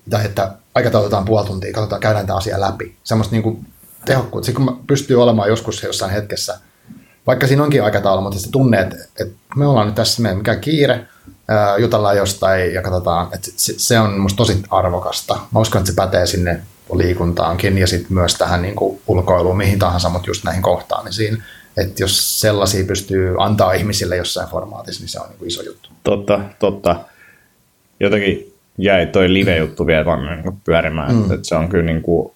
Tai 0.10 0.26
että 0.26 0.52
aikataulutetaan 0.76 1.26
puoli 1.26 1.48
tuntia, 1.48 1.74
katsotaan, 1.74 2.02
käydään 2.02 2.28
tämä 2.28 2.38
asia 2.38 2.62
läpi. 2.62 2.96
Semmoista 3.04 3.36
niin 3.36 3.44
kuin 3.44 3.66
tehokkuutta. 4.06 4.46
Sitten 4.46 4.66
kun 4.66 4.84
pystyy 4.88 5.22
olemaan 5.22 5.50
joskus 5.50 5.84
jossain 5.84 6.12
hetkessä, 6.12 6.60
vaikka 7.30 7.48
siinä 7.48 7.64
onkin 7.64 7.84
aikataulu, 7.84 8.22
mutta 8.22 8.40
se 8.40 8.52
tunne, 8.52 8.80
että, 8.80 8.96
että 9.20 9.36
me 9.56 9.68
ollaan 9.68 9.88
nyt 9.88 9.96
tässä, 9.96 10.22
meidän 10.22 10.38
mikä 10.38 10.56
kiire, 10.56 11.06
ää, 11.48 11.78
jutellaan 11.78 12.18
jostain 12.18 12.74
ja 12.74 12.82
katsotaan, 12.82 13.28
että 13.34 13.48
se, 13.56 14.00
on 14.00 14.20
musta 14.20 14.38
tosi 14.38 14.62
arvokasta. 14.70 15.40
Mä 15.54 15.60
uskon, 15.60 15.80
että 15.80 15.92
se 15.92 15.96
pätee 15.96 16.26
sinne 16.26 16.62
liikuntaankin 16.94 17.78
ja 17.78 17.88
sitten 17.88 18.14
myös 18.14 18.36
tähän 18.36 18.62
niin 18.62 18.76
kuin 18.76 19.02
ulkoiluun, 19.08 19.58
mihin 19.58 19.80
tahansa, 19.80 20.10
mutta 20.10 20.30
just 20.30 20.44
näihin 20.44 20.62
kohtaamisiin. 20.62 21.44
Että 21.78 22.04
jos 22.04 22.42
sellaisia 22.42 22.86
pystyy 22.86 23.36
antaa 23.40 23.74
ihmisille 23.74 24.16
jossain 24.16 24.50
formaatissa, 24.50 25.02
niin 25.02 25.10
se 25.10 25.20
on 25.20 25.30
niin 25.30 25.38
kuin 25.38 25.48
iso 25.48 25.62
juttu. 25.62 25.90
Totta, 26.04 26.40
totta. 26.60 27.00
Jotenkin 28.00 28.54
jäi 28.78 29.08
toi 29.08 29.34
live-juttu 29.34 29.88
vielä 29.88 30.06
vaan 30.06 30.42
niin 30.44 30.62
pyörimään. 30.64 31.16
Mm. 31.16 31.32
Että 31.32 31.48
se 31.48 31.56
on 31.56 31.70
kyllä 31.70 31.86
niin 31.86 32.02
kuin 32.02 32.32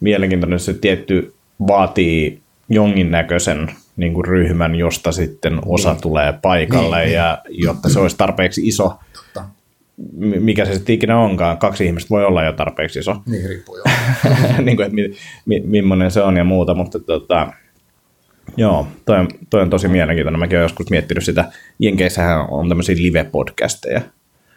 mielenkiintoinen. 0.00 0.60
Se 0.60 0.74
tietty 0.74 1.34
vaatii 1.68 2.42
jonkinnäköisen 2.68 3.70
niin 3.96 4.14
kuin 4.14 4.24
ryhmän, 4.24 4.74
josta 4.74 5.12
sitten 5.12 5.58
osa 5.66 5.92
niin. 5.92 6.02
tulee 6.02 6.34
paikalle, 6.42 7.04
niin, 7.04 7.12
ja 7.12 7.42
niin. 7.48 7.62
jotta 7.64 7.88
se 7.88 8.00
olisi 8.00 8.16
tarpeeksi 8.16 8.66
iso, 8.68 8.98
Totta. 9.12 9.44
mikä 10.40 10.64
se 10.64 10.74
sitten 10.74 10.94
ikinä 10.94 11.18
onkaan, 11.18 11.58
kaksi 11.58 11.86
ihmistä 11.86 12.10
voi 12.10 12.24
olla 12.24 12.44
jo 12.44 12.52
tarpeeksi 12.52 12.98
iso. 12.98 13.16
Niin, 13.26 13.48
riippuu 13.48 13.76
jo. 13.76 13.82
niin 14.64 14.76
kuin, 14.76 14.86
että 14.86 14.94
mi, 14.94 15.10
mi, 15.46 15.60
millainen 15.60 16.10
se 16.10 16.22
on 16.22 16.36
ja 16.36 16.44
muuta, 16.44 16.74
mutta 16.74 16.98
tota, 16.98 17.52
joo, 18.56 18.86
toi 19.04 19.18
on, 19.18 19.28
toi 19.50 19.62
on 19.62 19.70
tosi 19.70 19.88
mielenkiintoinen. 19.88 20.40
Mäkin 20.40 20.58
olen 20.58 20.64
joskus 20.64 20.90
miettinyt 20.90 21.24
sitä, 21.24 21.44
Jenkeissähän 21.78 22.46
on 22.50 22.68
tämmöisiä 22.68 22.96
live-podcasteja, 22.98 24.00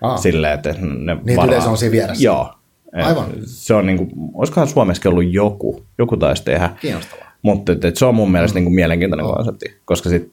Aa. 0.02 0.18
silleen, 0.18 0.54
että 0.54 0.76
ne 0.80 1.18
niin, 1.24 1.38
varaa... 1.38 1.66
on 1.66 1.78
siinä 1.78 1.92
vieressä. 1.92 2.24
Joo. 2.24 2.54
Aivan. 2.94 3.26
Se 3.46 3.74
on 3.74 3.86
niin 3.86 3.98
kuin, 3.98 4.12
olisikohan 4.34 4.68
Suomessakin 4.68 5.12
ollut 5.12 5.34
joku, 5.34 5.86
joku 5.98 6.18
taisi 6.18 6.44
tehdä. 6.44 6.70
Kiinnostavaa. 6.82 7.31
Mutta 7.42 7.72
et, 7.72 7.86
et 7.86 7.98
se 7.98 8.06
on 8.06 8.16
mun 8.16 8.32
mielestä 8.32 8.54
mm. 8.54 8.58
niin 8.58 8.66
kuin 8.66 8.76
mielenkiintoinen 8.76 9.26
oh. 9.26 9.36
konsepti, 9.36 9.66
koska 9.86 10.10
sit 10.10 10.32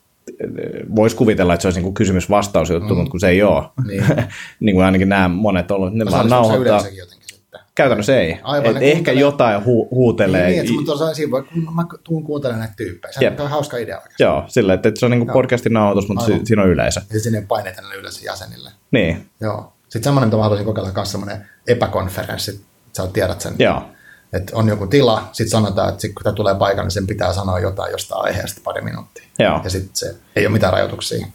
voisi 0.96 1.16
kuvitella, 1.16 1.54
että 1.54 1.62
se 1.62 1.68
olisi 1.68 1.80
niin 1.80 1.94
kysymys-vastausjuttu, 1.94 2.94
mm. 2.94 2.98
mutta 2.98 3.10
kun 3.10 3.20
se 3.20 3.28
ei 3.28 3.42
ole. 3.42 3.64
Niin. 3.86 4.04
niin 4.60 4.74
kuin 4.74 4.84
ainakin 4.84 5.08
nämä 5.08 5.28
monet 5.28 5.70
ollut, 5.70 5.94
ne 5.94 6.04
no, 6.04 6.10
vaan 6.10 6.28
nauhoittaa. 6.28 6.82
Käytännössä 7.74 8.20
ei. 8.20 8.38
Aivan, 8.42 8.76
Et 8.76 8.82
ehkä 8.82 9.12
jotain 9.12 9.60
hu- 9.60 9.88
huutelee. 9.90 10.50
Niin, 10.50 10.64
niin 10.64 10.80
että 10.80 10.92
on 10.92 11.14
siinä, 11.14 11.42
kun 11.66 11.74
mä 11.74 11.84
tuun 12.04 12.24
kuuntelemaan 12.24 12.60
näitä 12.60 12.74
tyyppejä. 12.76 13.12
Se 13.12 13.42
on 13.42 13.50
hauska 13.50 13.76
idea 13.76 13.96
oikeastaan. 13.96 14.28
Joo, 14.28 14.44
sillä 14.48 14.74
että 14.74 14.92
se 14.94 15.04
on 15.04 15.10
niin 15.10 15.26
kuin 15.26 15.32
podcastin 15.32 15.72
nauhoitus, 15.72 16.08
mutta 16.08 16.24
Aivan. 16.24 16.46
siinä 16.46 16.62
on 16.62 16.68
yleisö. 16.68 17.00
Ja 17.12 17.20
sinne 17.20 17.44
painetaan 17.48 17.84
näille 17.84 18.00
yleisön 18.00 18.24
jäsenille. 18.24 18.70
Niin. 18.90 19.26
Joo. 19.40 19.72
Sitten 19.82 20.04
semmoinen, 20.04 20.28
mitä 20.28 20.36
mä 20.36 20.42
haluaisin 20.42 20.66
kokeilla, 20.66 20.92
myös 20.94 21.10
semmoinen 21.10 21.46
epäkonferenssi. 21.68 22.60
Sä 22.92 23.06
tiedät 23.12 23.40
sen. 23.40 23.54
Joo 23.58 23.82
että 24.32 24.56
on 24.56 24.68
joku 24.68 24.86
tila, 24.86 25.28
sitten 25.32 25.50
sanotaan, 25.50 25.88
että 25.88 26.00
sit 26.00 26.14
kun 26.14 26.24
tämä 26.24 26.34
tulee 26.34 26.54
paikalle, 26.54 26.84
niin 26.84 26.90
sen 26.90 27.06
pitää 27.06 27.32
sanoa 27.32 27.60
jotain 27.60 27.92
jostain 27.92 28.24
aiheesta 28.24 28.60
pari 28.64 28.82
minuuttia. 28.82 29.24
Joo. 29.38 29.60
Ja 29.64 29.70
sitten 29.70 29.90
se 29.94 30.14
ei 30.36 30.46
ole 30.46 30.52
mitään 30.52 30.72
rajoituksia. 30.72 31.26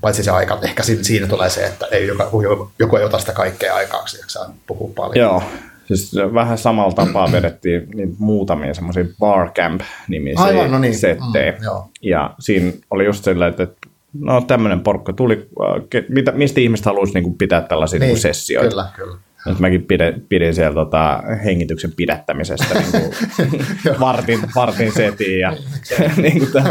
Paitsi 0.00 0.22
se 0.22 0.30
aika, 0.30 0.58
ehkä 0.62 0.82
siinä 1.02 1.26
tulee 1.26 1.50
se, 1.50 1.66
että 1.66 1.86
ei, 1.86 2.06
joku, 2.06 2.42
joku 2.78 2.96
ei 2.96 3.04
ota 3.04 3.18
sitä 3.18 3.32
kaikkea 3.32 3.74
aikaaksi, 3.74 4.18
ja 4.18 4.24
saa 4.28 4.54
puhua 4.66 4.90
paljon. 4.96 5.16
Joo, 5.16 5.42
siis 5.84 6.12
vähän 6.34 6.58
samalla 6.58 6.92
tapaa 6.92 7.32
vedettiin 7.38 7.88
niin 7.94 8.16
muutamia 8.18 8.74
semmoisia 8.74 9.04
barcamp-nimisiä 9.18 10.44
Aivan, 10.44 10.70
no 10.70 10.78
niin. 10.78 10.98
settejä. 10.98 11.52
Mm, 11.52 11.90
ja 12.02 12.34
siinä 12.38 12.72
oli 12.90 13.04
just 13.04 13.24
silleen, 13.24 13.50
että 13.50 13.88
no 14.20 14.40
tämmöinen 14.40 14.80
porukka 14.80 15.12
tuli, 15.12 15.48
äh, 15.60 16.04
mitä, 16.08 16.32
mistä 16.32 16.60
ihmiset 16.60 16.86
haluaisi 16.86 17.20
niin 17.20 17.38
pitää 17.38 17.60
tällaisia 17.60 18.00
niin, 18.00 18.18
sessioita. 18.18 18.70
Kyllä, 18.70 18.88
kyllä. 18.96 19.16
Nyt 19.46 19.58
mäkin 19.58 19.84
pidin, 19.84 20.26
pidin 20.28 20.54
siellä 20.54 20.74
tota, 20.74 21.22
hengityksen 21.44 21.92
pidättämisestä 21.96 22.74
niin 22.74 22.92
kuin 22.92 24.00
vartin, 24.00 24.40
vartin 24.54 24.92
setiin. 24.92 25.40
Ja, 25.40 25.50
niin 26.22 26.38
kuin 26.38 26.64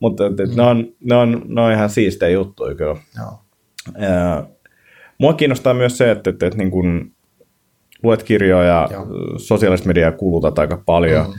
Mutta 0.00 0.24
ne, 0.56 0.62
on, 0.62 0.88
ne, 1.04 1.14
on, 1.14 1.42
ne 1.48 1.60
on 1.60 1.72
ihan 1.72 1.90
siistejä 1.90 2.30
juttuja 2.30 2.74
kyllä. 2.74 2.96
Joo. 3.18 3.40
Ja, 3.98 4.46
mua 5.18 5.32
kiinnostaa 5.32 5.74
myös 5.74 5.98
se, 5.98 6.10
että, 6.10 6.30
että, 6.30 6.46
että 6.46 6.58
niin 6.58 6.70
kuin 6.70 7.12
luet 8.02 8.22
kirjoja 8.22 8.64
ja 8.64 8.88
Joo. 8.92 9.06
sosiaalista 9.38 9.86
mediaa 9.86 10.12
kulutat 10.12 10.58
aika 10.58 10.82
paljon. 10.86 11.26
Mm. 11.26 11.34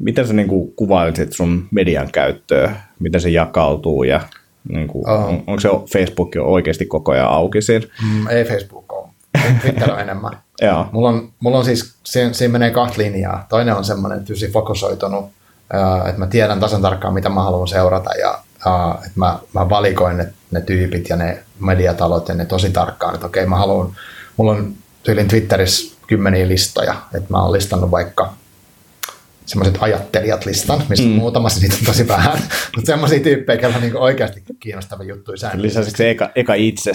Miten 0.00 0.26
sä 0.26 0.32
niin 0.32 0.48
kuin 0.48 0.72
kuvailisit 0.76 1.32
sun 1.32 1.68
median 1.70 2.08
käyttöä? 2.12 2.76
Miten 2.98 3.20
se 3.20 3.30
jakautuu 3.30 4.02
ja 4.02 4.20
niin 4.68 4.88
kuin, 4.88 5.08
on, 5.08 5.42
onko 5.46 5.60
se 5.60 5.68
Facebook 5.92 6.34
jo 6.34 6.44
oikeasti 6.44 6.86
koko 6.86 7.12
ajan 7.12 7.28
auki 7.28 7.62
siinä? 7.62 7.86
Mm, 8.02 8.26
ei 8.26 8.44
Facebook. 8.44 8.91
Twitter 9.60 9.92
on 9.92 10.00
enemmän. 10.00 10.32
Joo. 10.62 10.86
Mulla 10.92 11.08
on, 11.08 11.32
mulla 11.40 11.58
on 11.58 11.64
siis, 11.64 11.94
siinä, 12.04 12.32
siinä 12.32 12.52
menee 12.52 12.70
kahta 12.70 12.94
linjaa. 12.98 13.46
Toinen 13.48 13.76
on 13.76 13.84
semmoinen 13.84 14.24
tysi 14.24 14.48
fokusoitunut, 14.48 15.24
että 16.08 16.18
mä 16.18 16.26
tiedän 16.26 16.60
tasan 16.60 16.82
tarkkaan, 16.82 17.14
mitä 17.14 17.28
mä 17.28 17.42
haluan 17.42 17.68
seurata 17.68 18.10
ja 18.14 18.38
että 18.94 19.10
mä, 19.14 19.38
mä 19.54 19.68
valikoin 19.68 20.16
ne, 20.16 20.32
ne 20.50 20.60
tyypit 20.60 21.08
ja 21.08 21.16
ne 21.16 21.42
mediatalot 21.60 22.28
ja 22.28 22.34
ne 22.34 22.44
tosi 22.44 22.70
tarkkaan, 22.70 23.14
että 23.14 23.26
okei 23.26 23.46
mä 23.46 23.56
haluan, 23.56 23.96
mulla 24.36 24.52
on 24.52 24.74
tyylin 25.02 25.28
Twitterissä 25.28 25.96
kymmeniä 26.06 26.48
listoja, 26.48 26.94
että 27.14 27.30
mä 27.30 27.42
oon 27.42 27.52
listannut 27.52 27.90
vaikka 27.90 28.32
semmoiset 29.46 29.78
ajattelijat 29.80 30.46
listan, 30.46 30.82
missä 30.88 31.04
mm. 31.04 31.10
muutamassa 31.10 31.60
niitä 31.60 31.76
on 31.80 31.86
tosi 31.86 32.08
vähän, 32.08 32.38
mutta 32.76 32.86
semmoisia 32.86 33.20
tyyppejä, 33.20 33.60
joilla 33.60 33.76
on 33.76 33.82
niin 33.82 33.96
oikeasti 33.96 34.42
kiinnostavia 34.60 35.08
juttuja 35.08 35.36
säännöllisesti. 35.36 35.80
Lisäksi 35.80 35.98
se 35.98 36.10
eka, 36.10 36.30
eka 36.36 36.54
itse 36.54 36.90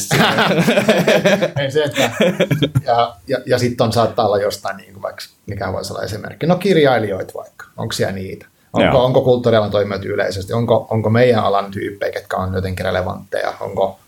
Ei 1.61 1.71
se, 1.71 1.83
että, 1.83 2.11
ja, 2.85 3.15
ja, 3.27 3.37
ja 3.45 3.59
sitten 3.59 3.85
on 3.85 3.93
saattaa 3.93 4.25
olla 4.25 4.37
jostain, 4.37 4.77
niin 4.77 4.93
kuin 4.93 5.01
vaikka, 5.01 5.23
mikä 5.45 5.73
voisi 5.73 5.93
olla 5.93 6.03
esimerkki, 6.03 6.45
no 6.45 6.55
kirjailijoita 6.55 7.33
vaikka, 7.35 7.65
onko 7.77 7.93
siellä 7.93 8.13
niitä? 8.13 8.45
Onko, 8.73 9.05
onko 9.05 9.21
kulttuurialan 9.21 9.71
toimijoita 9.71 10.07
yleisesti? 10.07 10.53
Onko, 10.53 10.87
onko 10.89 11.09
meidän 11.09 11.43
alan 11.43 11.71
tyyppejä, 11.71 12.11
ketkä 12.11 12.37
on 12.37 12.53
jotenkin 12.53 12.85
relevantteja? 12.85 13.53
Onko, 13.59 13.99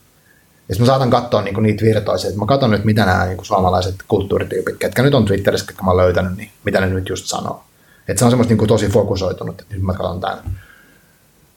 ja 0.70 0.76
mä 0.80 0.86
saatan 0.86 1.10
katsoa 1.10 1.42
niin 1.42 1.64
niitä 1.64 1.86
virtoisia, 1.86 2.28
että 2.28 2.40
mä 2.40 2.46
katson 2.46 2.72
nyt, 2.72 2.86
mitä 2.86 3.06
nämä 3.06 3.26
niin 3.26 3.46
suomalaiset 3.46 3.96
kulttuurityypit, 4.08 4.78
ketkä 4.78 5.04
nyt 5.04 5.14
on 5.14 5.26
Twitterissä, 5.26 5.68
ketkä 5.68 5.84
mä 5.84 5.92
oon 5.92 5.98
löytänyt, 5.98 6.38
niin 6.38 6.50
mitä 6.64 6.80
ne 6.80 6.88
nyt 6.88 7.10
just 7.10 7.26
sanoo. 7.26 7.64
Että 8.10 8.20
se 8.20 8.26
on 8.26 8.32
semmoista 8.32 8.52
niin 8.52 8.58
kuin 8.58 8.68
tosi 8.68 8.88
fokusoitunut, 8.88 9.62
että 9.62 9.74
nyt 9.74 9.84
mä 9.84 9.94
katson 9.94 10.20
tämän. 10.20 10.40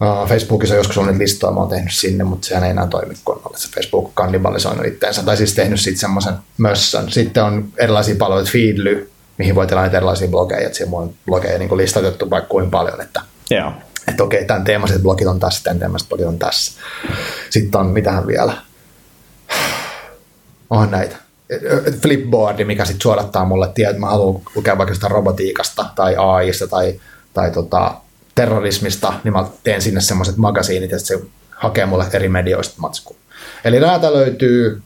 Uh, 0.00 0.28
Facebookissa 0.28 0.74
joskus 0.74 0.98
on 0.98 1.18
listoja, 1.18 1.52
mä 1.52 1.60
oon 1.60 1.68
tehnyt 1.68 1.92
sinne, 1.92 2.24
mutta 2.24 2.46
sehän 2.46 2.64
ei 2.64 2.70
enää 2.70 2.86
toimi 2.86 3.14
kunnolla. 3.24 3.58
Se 3.58 3.68
Facebook 3.74 4.04
on 4.04 4.10
kannibalisoinut 4.14 4.86
itteensä, 4.86 5.22
tai 5.22 5.36
siis 5.36 5.54
tehnyt 5.54 5.80
sitten 5.80 6.00
semmoisen 6.00 6.34
mössön. 6.58 7.10
Sitten 7.12 7.44
on 7.44 7.68
erilaisia 7.76 8.16
palveluita, 8.18 8.50
Feedly, 8.50 9.10
mihin 9.38 9.54
voi 9.54 9.66
tilata 9.66 9.96
erilaisia 9.96 10.28
blogeja, 10.28 10.66
että 10.66 10.78
siellä 10.78 10.96
on 10.96 11.14
blogeja 11.26 11.58
niin 11.58 11.76
listatettu 11.76 12.30
vaikka 12.30 12.48
kuin 12.48 12.70
paljon, 12.70 13.00
että, 13.00 13.20
yeah. 13.52 13.74
että 14.08 14.24
okei, 14.24 14.44
tämän 14.44 14.64
teemaiset 14.64 15.02
blogit 15.02 15.26
on 15.26 15.40
tässä, 15.40 15.64
tämän 15.64 15.78
teemaiset 15.78 16.08
blogit 16.08 16.26
on 16.26 16.38
tässä. 16.38 16.80
Sitten 17.50 17.80
on, 17.80 17.86
mitähän 17.86 18.26
vielä, 18.26 18.52
on 20.70 20.90
näitä 20.90 21.16
flipboardi, 22.02 22.64
mikä 22.64 22.84
sitten 22.84 23.02
suodattaa 23.02 23.44
mulle, 23.44 23.66
että 23.66 23.98
mä 24.00 24.06
haluan 24.06 24.42
lukea 24.54 24.78
vaikka 24.78 24.94
sitä 24.94 25.08
robotiikasta 25.08 25.86
tai 25.94 26.16
AIsta 26.18 26.68
tai, 26.68 27.00
tai 27.34 27.50
tota, 27.50 27.94
terrorismista, 28.34 29.12
niin 29.24 29.32
mä 29.32 29.46
teen 29.64 29.82
sinne 29.82 30.00
semmoiset 30.00 30.36
magasiinit, 30.36 30.92
että 30.92 31.06
se 31.06 31.20
hakee 31.50 31.86
mulle 31.86 32.06
eri 32.12 32.28
medioista 32.28 32.74
matskua. 32.78 33.16
Eli 33.64 33.80
löytyy 33.80 34.82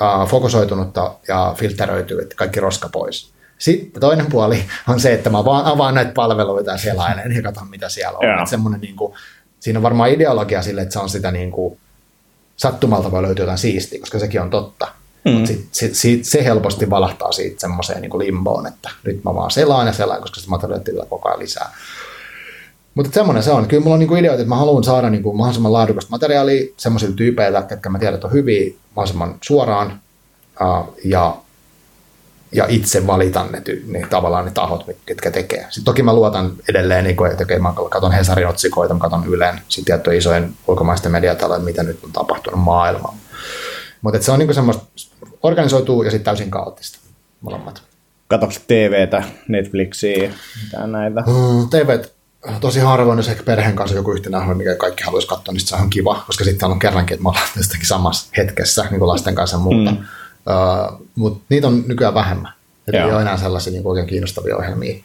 uh, 0.00 0.28
fokusoitunutta 0.28 1.14
ja 1.28 1.54
filteröityy, 1.56 2.20
että 2.20 2.36
kaikki 2.36 2.60
roska 2.60 2.88
pois. 2.88 3.34
Sitten 3.58 4.00
toinen 4.00 4.26
puoli 4.26 4.64
on 4.88 5.00
se, 5.00 5.12
että 5.12 5.30
mä 5.30 5.44
vaan 5.44 5.64
avaan 5.64 5.94
näitä 5.94 6.12
palveluita 6.12 6.70
ja 6.70 6.78
selailen 6.78 7.32
ja 7.32 7.42
katson, 7.42 7.70
mitä 7.70 7.88
siellä 7.88 8.18
on. 8.18 8.38
Että 8.38 8.50
semmoinen, 8.50 8.80
niin 8.80 8.96
kuin, 8.96 9.14
siinä 9.60 9.78
on 9.78 9.82
varmaan 9.82 10.10
ideologia 10.10 10.62
sille, 10.62 10.82
että 10.82 10.92
se 10.92 10.98
on 10.98 11.08
sitä 11.08 11.30
niin 11.30 11.50
kuin, 11.50 11.78
sattumalta 12.56 13.10
voi 13.10 13.22
löytyä 13.22 13.42
jotain 13.42 13.58
siistiä, 13.58 14.00
koska 14.00 14.18
sekin 14.18 14.40
on 14.40 14.50
totta. 14.50 14.88
Mm. 15.24 15.32
Mutta 15.32 15.48
sit, 15.48 15.68
sit, 15.72 15.94
sit, 15.94 16.24
se 16.24 16.44
helposti 16.44 16.90
valahtaa 16.90 17.32
siitä 17.32 17.60
semmoiseen 17.60 18.02
niin 18.02 18.18
limboon, 18.18 18.66
että 18.66 18.90
nyt 19.04 19.24
mä 19.24 19.34
vaan 19.34 19.50
selaan 19.50 19.86
ja 19.86 19.92
selaan, 19.92 20.20
koska 20.20 20.40
se 20.40 20.48
materiaalia 20.48 20.84
tulee 20.84 21.06
koko 21.06 21.28
ajan 21.28 21.38
lisää. 21.38 21.74
Mutta 22.94 23.14
semmoinen 23.14 23.42
se 23.42 23.50
on. 23.50 23.68
Kyllä 23.68 23.82
mulla 23.82 23.94
on 23.94 23.98
niinku 23.98 24.16
ideoita, 24.16 24.42
että 24.42 24.48
mä 24.48 24.56
haluan 24.56 24.84
saada 24.84 25.10
niinku 25.10 25.32
mahdollisimman 25.32 25.72
laadukasta 25.72 26.10
materiaalia 26.10 26.72
semmoisilta 26.76 27.16
tyypeiltä, 27.16 27.62
ketkä 27.62 27.88
mä 27.88 27.98
tiedän, 27.98 28.14
että 28.14 28.26
on 28.26 28.32
hyviä 28.32 28.74
mahdollisimman 28.96 29.34
suoraan 29.42 30.00
uh, 30.60 30.94
ja, 31.04 31.36
ja 32.52 32.66
itse 32.68 33.06
valitan 33.06 33.52
ne, 33.52 33.60
ty, 33.60 33.84
ne, 33.86 34.06
tavallaan 34.10 34.44
ne 34.44 34.50
tahot, 34.50 34.86
ketkä 35.06 35.30
tekee. 35.30 35.62
Sitten 35.62 35.84
toki 35.84 36.02
mä 36.02 36.14
luotan 36.14 36.52
edelleen, 36.68 37.04
niin 37.04 37.16
kun, 37.16 37.26
että 37.26 37.58
mä 37.58 37.74
katson 37.90 38.12
Hesarin 38.12 38.48
otsikoita, 38.48 38.94
mä 38.94 39.00
katson 39.00 39.26
Ylen, 39.26 39.60
sitten 39.68 39.84
tiettyjä 39.84 40.18
isojen 40.18 40.54
ulkomaisten 40.66 41.12
mediataloja, 41.12 41.60
mitä 41.60 41.82
nyt 41.82 42.04
on 42.04 42.12
tapahtunut 42.12 42.60
maailmalla. 42.60 43.16
Mutta 44.02 44.22
se 44.22 44.32
on 44.32 44.38
niinku 44.38 44.54
semmoista 44.54 44.84
organisoituu 45.42 46.02
ja 46.02 46.10
sitten 46.10 46.24
täysin 46.24 46.50
kaoottista 46.50 46.98
molemmat. 47.40 47.82
Katsoksi 48.28 48.60
TVtä, 48.66 49.22
Netflixiä, 49.48 50.30
mitä 50.64 50.86
näitä? 50.86 51.20
Mm, 51.20 51.68
TVt 51.70 52.14
tosi 52.60 52.80
harvoin, 52.80 53.16
jos 53.16 53.28
ehkä 53.28 53.42
perheen 53.42 53.76
kanssa 53.76 53.96
joku 53.96 54.12
yhtenä 54.12 54.38
ohjelma, 54.38 54.54
mikä 54.54 54.74
kaikki 54.74 55.04
haluaisi 55.04 55.28
katsoa, 55.28 55.52
niin 55.52 55.60
se 55.60 55.74
on 55.74 55.90
kiva, 55.90 56.24
koska 56.26 56.44
sitten 56.44 56.70
on 56.70 56.78
kerrankin, 56.78 57.14
että 57.14 57.22
me 57.22 57.28
ollaan 57.28 57.48
samassa 57.82 58.30
hetkessä 58.36 58.86
niin 58.90 58.98
kuin 58.98 59.08
lasten 59.08 59.34
kanssa 59.34 59.56
ja 59.56 59.60
muuta. 59.60 59.90
Mm. 59.90 59.96
Uh, 59.98 61.06
Mutta 61.14 61.44
niitä 61.48 61.66
on 61.66 61.84
nykyään 61.86 62.14
vähemmän. 62.14 62.52
Eli 62.88 62.96
ei 62.96 63.12
ole 63.12 63.22
enää 63.22 63.36
sellaisia 63.36 63.72
niin 63.72 63.86
oikein 63.86 64.06
kiinnostavia 64.06 64.56
ohjelmia. 64.56 65.04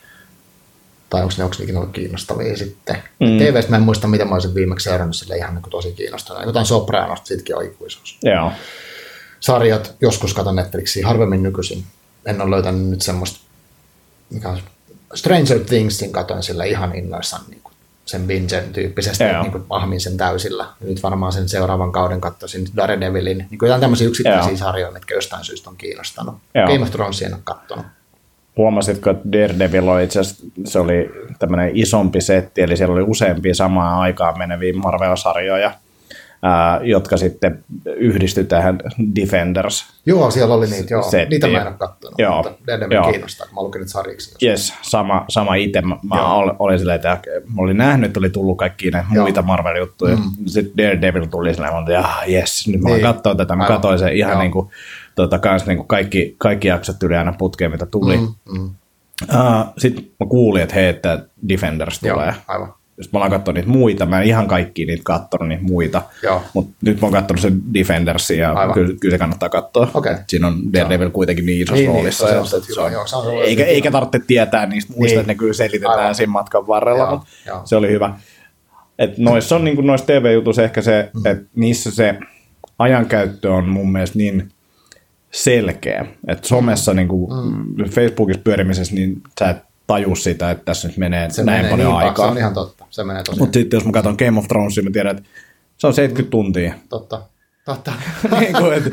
Tai 1.09 1.21
onko 1.21 1.33
ne, 1.37 1.43
onko 1.43 1.55
ne 1.67 1.77
ollut 1.77 1.93
kiinnostavia 1.93 2.57
sitten. 2.57 2.95
Mm. 3.19 3.37
TVstä 3.37 3.69
mä 3.69 3.75
en 3.75 3.81
muista, 3.81 4.07
mitä 4.07 4.25
mä 4.25 4.33
olisin 4.33 4.55
viimeksi 4.55 4.83
seurannut 4.83 5.15
sille 5.15 5.37
ihan 5.37 5.53
niin 5.53 5.61
kuin 5.61 5.71
tosi 5.71 5.91
kiinnostavaa. 5.91 6.43
Jotain 6.43 6.65
Sopranosta, 6.65 7.25
sittenkin 7.27 7.55
on 7.55 7.65
ikuisuus. 7.65 8.17
Joo. 8.23 8.51
Sarjat, 9.39 9.95
joskus 10.01 10.33
katon 10.33 10.55
Netflixiä, 10.55 11.07
harvemmin 11.07 11.43
nykyisin. 11.43 11.83
En 12.25 12.41
ole 12.41 12.51
löytänyt 12.51 12.89
nyt 12.89 13.01
semmoista, 13.01 13.39
mikä 14.29 14.49
on 14.49 14.57
Stranger 15.15 15.59
Thingsin 15.59 16.11
katoin 16.11 16.43
sillä 16.43 16.63
ihan 16.63 16.95
innoissaan 16.95 17.43
niin 17.49 17.61
kuin 17.63 17.73
sen 18.05 18.27
bingen 18.27 18.73
tyyppisesti, 18.73 19.23
yeah. 19.23 19.41
niin 19.41 19.51
kuin 19.51 19.63
ahmin 19.69 20.01
sen 20.01 20.17
täysillä. 20.17 20.67
Nyt 20.81 21.03
varmaan 21.03 21.31
sen 21.31 21.49
seuraavan 21.49 21.91
kauden 21.91 22.21
katsoisin 22.21 22.67
Daredevilin, 22.75 23.37
niin 23.37 23.59
kuin 23.59 23.67
jotain 23.67 23.81
tämmöisiä 23.81 24.07
yksittäisiä 24.07 24.49
yeah. 24.49 24.59
sarjoja, 24.59 24.91
mitkä 24.91 25.15
jostain 25.15 25.45
syystä 25.45 25.69
on 25.69 25.77
kiinnostanut. 25.77 26.35
Yeah. 26.55 26.69
Game 26.69 26.83
of 26.83 26.91
Thrones 26.91 27.21
en 27.21 27.33
ole 27.33 27.41
katsonut. 27.43 27.85
Huomasitko, 28.57 29.09
että 29.09 29.31
Daredevil 29.31 29.87
oli 29.87 30.03
itse 30.03 30.19
asiassa, 30.19 30.45
se 30.65 30.79
oli 30.79 31.11
tämmöinen 31.39 31.71
isompi 31.73 32.21
setti, 32.21 32.61
eli 32.61 32.77
siellä 32.77 32.93
oli 32.93 33.03
useampia 33.07 33.55
samaan 33.55 33.99
aikaan 33.99 34.37
meneviä 34.37 34.73
Marvel-sarjoja, 34.73 35.71
ää, 36.41 36.79
jotka 36.83 37.17
sitten 37.17 37.63
yhdistyi 37.85 38.43
tähän 38.43 38.79
Defenders. 39.15 39.85
Joo, 40.05 40.31
siellä 40.31 40.55
oli 40.55 40.67
niitä, 40.67 40.93
joo. 40.93 41.03
Setti. 41.03 41.35
Niitä 41.35 41.47
mä 41.47 41.61
en 41.61 41.67
ole 41.67 41.75
katsonut, 41.79 42.19
joo. 42.19 42.35
mutta 42.35 42.51
Daredevil 42.67 43.11
kiinnostaa, 43.11 43.47
kun 43.47 43.55
mä 43.55 43.61
lukin 43.61 43.79
nyt 43.79 43.89
sarjiksi. 43.89 44.45
Yes, 44.45 44.73
sama, 44.81 45.25
sama 45.29 45.55
itse. 45.55 45.81
Mä, 45.81 45.97
mä 46.03 46.33
olin 46.35 46.79
silleen, 46.79 46.95
että 46.95 47.19
mä 47.55 47.61
olin 47.61 47.77
nähnyt, 47.77 48.07
että 48.07 48.19
oli 48.19 48.29
tullut 48.29 48.57
kaikki 48.57 48.91
ne 48.91 49.05
muita 49.09 49.41
Marvel-juttuja. 49.41 50.15
Mm. 50.15 50.23
Sitten 50.45 50.77
Daredevil 50.77 51.25
tuli 51.25 51.53
silleen, 51.53 51.73
että 51.79 51.99
ah, 51.99 52.29
yes, 52.29 52.67
nyt 52.67 52.81
mä 52.81 52.89
niin. 52.89 53.01
katsoin 53.01 53.37
tätä. 53.37 53.55
Mä 53.55 53.67
katsoin 53.67 53.99
sen 53.99 54.13
ihan 54.13 54.39
niin 54.39 54.51
kuin, 54.51 54.69
tota, 55.15 55.39
kans 55.39 55.65
niin 55.65 55.77
kuin 55.77 55.87
kaikki, 55.87 56.35
kaikki 56.37 56.67
jaksot 56.67 57.03
yli 57.03 57.15
aina 57.15 57.33
putkeen, 57.37 57.71
mitä 57.71 57.85
tuli. 57.85 58.17
Mm, 58.17 58.33
mm. 58.57 58.69
Uh, 59.23 59.65
Sitten 59.77 60.03
mä 60.19 60.25
kuulin, 60.29 60.63
että 60.63 60.75
hei, 60.75 60.87
että 60.87 61.25
Defenders 61.49 61.99
tulee. 61.99 62.25
Joo, 62.27 62.35
aivan 62.47 62.73
jos 62.99 63.11
mä 63.11 63.17
ollaan 63.17 63.31
katsonut 63.31 63.55
niitä 63.55 63.69
muita, 63.69 64.05
mä 64.05 64.21
en 64.21 64.27
ihan 64.27 64.47
kaikki 64.47 64.85
niitä 64.85 65.03
katsonut 65.03 65.47
niitä 65.47 65.63
muita, 65.63 66.01
mutta 66.53 66.71
nyt 66.81 67.01
mä 67.01 67.05
oon 67.05 67.13
katsonut 67.13 67.41
sen 67.41 67.61
Defendersin 67.73 68.37
ja 68.37 68.55
kyllä, 68.73 68.95
kyllä, 68.99 69.13
se 69.13 69.17
kannattaa 69.17 69.49
katsoa. 69.49 69.91
Okay. 69.93 70.15
Siinä 70.27 70.47
on 70.47 70.73
Daredevil 70.73 71.09
kuitenkin 71.09 71.45
niin 71.45 71.61
isossa 71.61 71.75
niin, 71.75 71.89
roolissa. 71.89 72.25
Niin, 72.25 72.33
se 72.33 72.39
on, 72.39 72.47
se 72.47 72.81
on, 72.81 73.07
se 73.07 73.15
on, 73.15 73.43
eikä, 73.43 73.65
eikä 73.65 73.91
tarvitse 73.91 74.19
tietää 74.27 74.65
niistä 74.65 74.93
muista, 74.93 75.13
niin. 75.13 75.19
että 75.19 75.31
ne 75.31 75.35
kyllä 75.35 75.53
selitetään 75.53 75.99
Aivan. 75.99 76.15
siinä 76.15 76.31
matkan 76.31 76.67
varrella, 76.67 77.03
joo, 77.03 77.11
mutta 77.11 77.27
joo. 77.45 77.61
se 77.65 77.75
oli 77.75 77.89
hyvä. 77.89 78.13
Et 78.99 79.17
noissa 79.17 79.55
on 79.55 79.63
niin 79.63 79.75
kuin 79.75 79.87
noissa 79.87 80.07
TV-jutuissa 80.07 80.63
ehkä 80.63 80.81
se, 80.81 81.09
mm. 81.13 81.25
että 81.25 81.45
niissä 81.55 81.91
se 81.91 82.19
ajankäyttö 82.79 83.53
on 83.53 83.69
mun 83.69 83.91
mielestä 83.91 84.17
niin 84.17 84.49
selkeä. 85.31 86.05
Että 86.27 86.47
somessa, 86.47 86.93
niin 86.93 87.07
kuin 87.07 87.31
mm. 87.33 87.89
Facebookissa 87.89 88.41
pyörimisessä, 88.43 88.95
niin 88.95 89.21
sä 89.39 89.49
et 89.49 89.68
taju 89.89 90.15
sitä, 90.15 90.51
että 90.51 90.65
tässä 90.65 90.87
nyt 90.87 90.97
menee 90.97 91.29
se 91.29 91.43
näin 91.43 91.57
menee 91.57 91.71
paljon 91.71 91.87
niin 91.87 91.97
aikaa. 91.97 92.25
Se 92.25 92.31
on 92.31 92.37
ihan 92.37 92.53
totta. 92.53 92.85
Se 92.89 93.03
menee 93.03 93.23
tosi. 93.23 93.39
Mutta 93.39 93.53
sitten 93.53 93.77
jos 93.77 93.85
mä 93.85 93.91
katson 93.91 94.15
Game 94.25 94.39
of 94.39 94.47
Thronesia, 94.47 94.83
mä 94.83 94.89
tiedän, 94.89 95.17
että 95.17 95.29
se 95.77 95.87
on 95.87 95.93
70 95.93 96.31
tuntia. 96.31 96.73
Totta. 96.89 97.21
Totta. 97.65 97.93
niin 98.39 98.53
kuin, 98.53 98.73
et, 98.77 98.87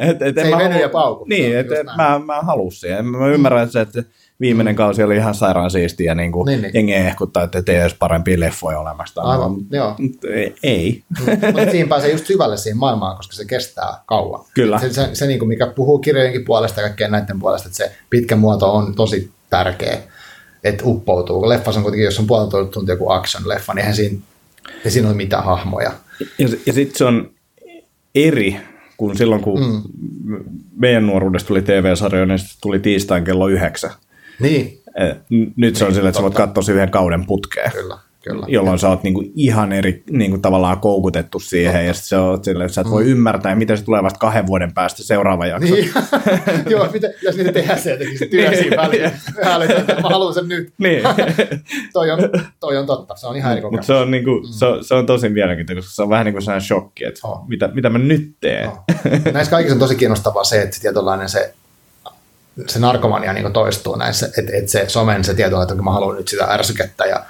et, 0.00 0.22
et, 0.22 0.34
se 0.34 0.42
ei 0.42 0.58
veny 0.58 0.80
ja 0.80 0.88
pauku. 0.88 1.24
Niin, 1.28 1.58
että 1.58 1.74
et, 1.80 1.86
mä, 1.96 2.20
mä 2.26 2.40
halusin 2.40 2.80
siihen. 2.80 3.06
Mä 3.06 3.26
ymmärrän, 3.26 3.66
että, 3.66 3.80
että 3.80 4.02
viimeinen 4.40 4.74
mm. 4.74 4.76
kausi 4.76 5.02
oli 5.02 5.16
ihan 5.16 5.34
sairaan 5.34 5.70
siistiä 5.70 6.10
ja 6.10 6.14
niin 6.14 6.32
kuin 6.32 6.46
niin, 6.46 6.62
niin. 6.62 6.74
jengi 6.74 6.94
ehkuttaa, 6.94 7.42
että 7.42 7.72
ei 7.72 7.78
edes 7.78 7.94
parempia 7.94 8.40
leffoja 8.40 8.80
olemassa. 8.80 9.22
Aivan, 9.22 9.52
no, 9.52 9.60
joo. 9.70 9.96
Ei. 10.62 11.04
Mm. 11.08 11.26
Mutta 11.46 11.70
siinä 11.70 11.88
pääsee 11.88 12.10
just 12.10 12.26
syvälle 12.26 12.56
siihen 12.56 12.78
maailmaan, 12.78 13.16
koska 13.16 13.32
se 13.32 13.44
kestää 13.44 14.02
kauan. 14.06 14.44
Kyllä. 14.54 14.78
Se, 14.78 14.92
se, 14.92 15.08
se 15.12 15.26
niin 15.26 15.38
kuin 15.38 15.48
mikä 15.48 15.66
puhuu 15.66 15.98
kirjojenkin 15.98 16.44
puolesta 16.44 16.80
ja 16.80 16.86
kaikkien 16.86 17.10
näiden 17.10 17.38
puolesta, 17.38 17.68
että 17.68 17.76
se 17.76 17.92
pitkä 18.10 18.36
muoto 18.36 18.74
on 18.74 18.94
tosi 18.94 19.30
tärkeä, 19.50 19.98
että 20.64 20.84
uppoutuu. 20.86 21.48
Leffa 21.48 21.70
on 21.70 21.82
kuitenkin, 21.82 22.04
jos 22.04 22.18
on 22.18 22.26
puolitoista 22.26 22.72
tuntia 22.72 22.92
joku 22.92 23.08
action-leffa, 23.08 23.74
niin 23.74 23.78
eihän 23.78 23.94
siinä, 23.94 24.18
ei 24.84 24.90
siinä 24.90 25.08
ole 25.08 25.16
mitään 25.16 25.44
hahmoja. 25.44 25.92
Ja, 26.38 26.48
ja 26.66 26.72
sitten 26.72 26.98
se 26.98 27.04
on 27.04 27.30
eri 28.14 28.56
kuin 28.96 29.16
silloin, 29.16 29.42
kun 29.42 29.60
mm. 29.60 29.82
meidän 30.76 31.06
nuoruudessa 31.06 31.48
tuli 31.48 31.62
TV-sarjoja, 31.62 32.26
niin 32.26 32.38
tuli 32.60 32.78
tiistain 32.78 33.24
kello 33.24 33.48
yhdeksän. 33.48 33.90
Niin. 34.40 34.82
Nyt 35.56 35.76
se 35.76 35.84
on 35.84 35.88
niin, 35.88 35.94
sillä, 35.94 36.08
että 36.08 36.18
sä 36.18 36.22
voit 36.22 36.34
katsoa 36.34 36.74
yhden 36.74 36.90
kauden 36.90 37.26
putkeen. 37.26 37.72
Kyllä. 37.72 37.98
Kyllä. 38.24 38.46
jolloin 38.48 38.78
sä 38.78 38.88
oot 38.88 39.02
niinku 39.02 39.24
ihan 39.34 39.72
eri 39.72 40.02
niinku 40.10 40.38
tavallaan 40.38 40.80
koukutettu 40.80 41.38
siihen 41.38 41.72
Totta. 41.72 41.86
ja 41.86 41.94
se 41.94 42.16
on 42.16 42.44
sille, 42.44 42.64
että 42.64 42.74
sä 42.74 42.80
et 42.80 42.86
mm. 42.86 42.90
voi 42.90 43.04
ymmärtää, 43.04 43.54
miten 43.54 43.78
se 43.78 43.84
tulee 43.84 44.02
vasta 44.02 44.18
kahden 44.18 44.46
vuoden 44.46 44.74
päästä 44.74 45.02
seuraava 45.02 45.46
jakso. 45.46 45.74
Niin. 45.74 45.92
Joo, 46.70 46.88
miten, 46.92 47.14
jos 47.22 47.36
niitä 47.36 47.52
tehdään 47.52 47.80
se 47.80 47.90
jotenkin 47.90 48.18
se 48.18 48.26
työ 48.26 48.56
siinä 48.56 48.76
väliin. 48.76 49.10
mä 50.02 50.08
haluan 50.08 50.34
sen 50.34 50.48
nyt. 50.48 50.72
Niin. 50.78 51.02
toi, 51.92 52.10
on, 52.10 52.18
toi 52.60 52.76
on 52.76 52.86
totta, 52.86 53.16
se 53.16 53.26
on 53.26 53.36
ihan 53.36 53.52
eri 53.52 53.62
Mutta 53.70 53.86
se 53.86 53.92
on, 53.92 54.10
niinku, 54.10 54.30
mm. 54.30 54.46
se, 54.50 54.66
on, 54.66 54.84
se 54.84 54.94
on 54.94 55.06
tosi 55.06 55.28
mielenkiintoista, 55.28 55.80
koska 55.80 55.94
se 55.94 56.02
on 56.02 56.08
vähän 56.08 56.24
niin 56.24 56.34
kuin 56.34 56.42
sellainen 56.42 56.66
shokki, 56.66 57.04
että 57.04 57.20
oh. 57.28 57.48
mitä, 57.48 57.68
mitä 57.74 57.90
mä 57.90 57.98
nyt 57.98 58.36
teen. 58.40 58.68
Oh. 58.68 58.84
Näissä 59.32 59.50
kaikissa 59.50 59.74
on 59.74 59.80
tosi 59.80 59.96
kiinnostavaa 59.96 60.44
se, 60.44 60.62
että 60.62 60.76
se 60.76 60.82
tietynlainen 60.82 61.28
se 61.28 61.54
se 62.66 62.78
narkomania 62.78 63.32
niin 63.32 63.52
toistuu 63.52 63.96
näissä, 63.96 64.26
että, 64.26 64.52
että 64.52 64.70
se 64.70 64.84
somen 64.88 65.24
se 65.24 65.34
tieto, 65.34 65.62
että 65.62 65.74
mä 65.74 65.92
haluan 65.92 66.16
nyt 66.16 66.28
sitä 66.28 66.44
ärsykettä 66.44 67.04
ja 67.04 67.24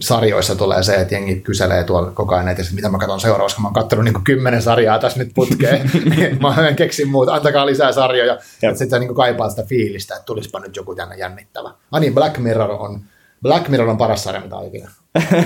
sarjoissa 0.00 0.56
tulee 0.56 0.82
se, 0.82 0.94
että 0.94 1.14
jengi 1.14 1.36
kyselee 1.40 1.84
tuolla 1.84 2.10
koko 2.10 2.34
ajan 2.34 2.48
että 2.48 2.62
mitä 2.74 2.88
mä 2.88 2.98
katson 2.98 3.20
seuraavaksi, 3.20 3.56
kun 3.56 3.62
mä 3.62 3.68
oon 3.68 3.74
katsonut 3.74 4.04
niin 4.04 4.24
kymmenen 4.24 4.62
sarjaa 4.62 4.98
tässä 4.98 5.18
nyt 5.18 5.30
putkeen, 5.34 5.90
niin 6.16 6.38
mä 6.40 6.68
en 6.68 6.76
keksi 6.76 7.04
muuta, 7.04 7.34
antakaa 7.34 7.66
lisää 7.66 7.92
sarjoja. 7.92 8.38
Sitten 8.40 8.90
sä 8.90 8.98
niin 8.98 9.14
kaipaat 9.14 9.50
sitä 9.50 9.62
fiilistä, 9.62 10.14
että 10.14 10.26
tulispa 10.26 10.60
nyt 10.60 10.76
joku 10.76 10.94
tänne 10.94 11.16
jännittävä. 11.16 11.70
Ah 11.92 12.00
niin, 12.00 12.14
Black 12.14 12.38
Mirror 12.38 12.70
on, 12.70 13.00
Black 13.42 13.68
Mirror 13.68 13.88
on 13.88 13.98
paras 13.98 14.24
sarja, 14.24 14.40
mitä 14.40 14.56
ikinä. 14.66 14.90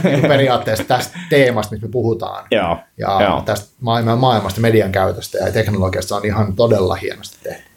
niin 0.04 0.22
periaatteessa 0.32 0.84
tästä 0.84 1.18
teemasta, 1.30 1.72
mistä 1.72 1.86
me 1.86 1.90
puhutaan. 1.90 2.46
Joo, 2.50 2.78
ja 2.98 3.22
joo. 3.22 3.42
tästä 3.42 3.74
maailmasta, 4.16 4.60
median 4.60 4.92
käytöstä 4.92 5.38
ja 5.38 5.52
teknologiasta 5.52 6.16
on 6.16 6.24
ihan 6.24 6.56
todella 6.56 6.94
hienosti 6.94 7.38
tehty 7.42 7.73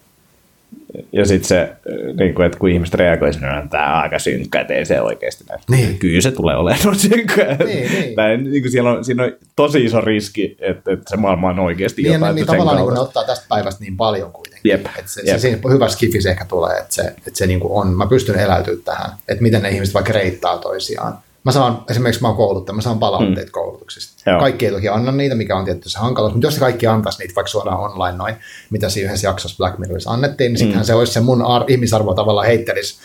ja 1.12 1.26
sitten 1.26 1.48
se, 1.48 1.70
niin 2.20 2.34
kuin, 2.34 2.45
että 2.45 2.58
kun 2.60 2.70
ihmiset 2.70 2.95
reagoi 2.95 3.34
sinne, 3.34 3.48
että 3.48 3.70
tämä 3.70 3.98
on 3.98 4.04
aika 4.04 4.20
synkkä, 4.20 4.62
että 4.62 4.74
ei 4.74 4.86
se 4.86 5.02
oikeasti 5.02 5.43
näy. 5.50 5.58
Niin. 5.70 6.00
Kyllä 6.00 6.22
se 6.22 6.32
tulee 6.32 6.56
olemaan 6.56 6.95
synkkä. 6.95 7.58
Niin, 7.66 7.91
niin. 7.91 8.52
Niin 8.52 8.64
kuin 8.64 8.72
siellä 8.72 8.91
on, 8.91 9.06
siinä 9.06 9.24
on 9.24 9.32
tosi 9.56 9.86
iso 9.86 10.02
riski, 10.02 10.58
että, 10.60 10.91
että 10.91 11.10
se 11.10 11.18
maailma 11.18 11.50
on 11.50 11.60
oikeasti 11.60 12.02
niin, 12.02 12.14
jotain. 12.14 12.36
Niin, 12.36 12.36
niin 12.36 12.48
tavallaan 12.48 12.78
niin 12.78 12.93
ne 12.93 13.00
ottaa 13.00 13.24
tästä 13.24 13.45
päivästä 13.50 13.84
niin 13.84 13.98
paljon 13.98 14.32
kuitenkin. 14.32 14.72
Jep. 14.72 14.86
Että 14.86 15.12
se, 15.12 15.22
Jep. 15.26 15.36
se, 15.36 15.39
siinä 15.39 15.60
hyvä 15.72 15.89
skifis 15.89 16.26
ehkä 16.26 16.45
tulee, 16.45 16.78
että 16.78 16.95
se, 16.95 17.02
että 17.02 17.32
se 17.34 17.48
niin 17.48 17.60
kuin 17.60 17.74
on, 17.74 17.88
mä 17.88 18.08
pystyn 18.08 18.39
eläytymään 18.39 18.84
tähän, 18.84 19.10
että 19.28 19.43
miten 19.43 19.62
ne 19.62 19.70
ihmiset 19.70 19.93
vaikka 19.93 20.14
reittaa 20.14 20.58
toisiaan 20.58 21.18
mä 21.48 21.52
saan, 21.52 21.84
esimerkiksi 21.89 22.22
mä 22.22 22.28
oon 22.28 22.38
kouluttaja, 22.38 22.76
mä 22.76 22.82
saan 22.82 23.00
palautteita 23.00 23.50
mm. 23.50 23.52
koulutuksista. 23.52 24.30
Joo. 24.30 24.39
Kaikki 24.39 24.66
ei 24.66 24.72
toki 24.72 24.89
anna 24.89 25.12
niitä, 25.12 25.36
mikä 25.36 25.58
on 25.58 25.66
tietysti 25.66 25.89
se 25.89 26.00
hankaluus, 26.00 26.34
mutta 26.34 26.48
jos 26.48 26.60
kaikki 26.60 26.88
antaisi 26.88 27.20
niitä 27.20 27.36
vaikka 27.36 27.50
suoraan 27.50 27.80
online 27.80 28.18
noin, 28.18 28.36
mitä 28.70 28.89
siinä 28.89 29.08
yhdessä 29.08 29.28
jaksossa 29.28 29.58
Black 29.58 29.78
Mirrorissa 29.78 30.12
annettiin, 30.12 30.50
niin 30.50 30.58
sittenhän 30.58 30.84
mm. 30.84 30.88
se 30.88 30.93
olisi 30.93 31.14
se 31.14 31.20
mun 31.20 31.41
ar- 31.41 31.64
ihmisarvo 31.68 32.14
tavallaan 32.14 32.48
heittelisi 32.48 32.95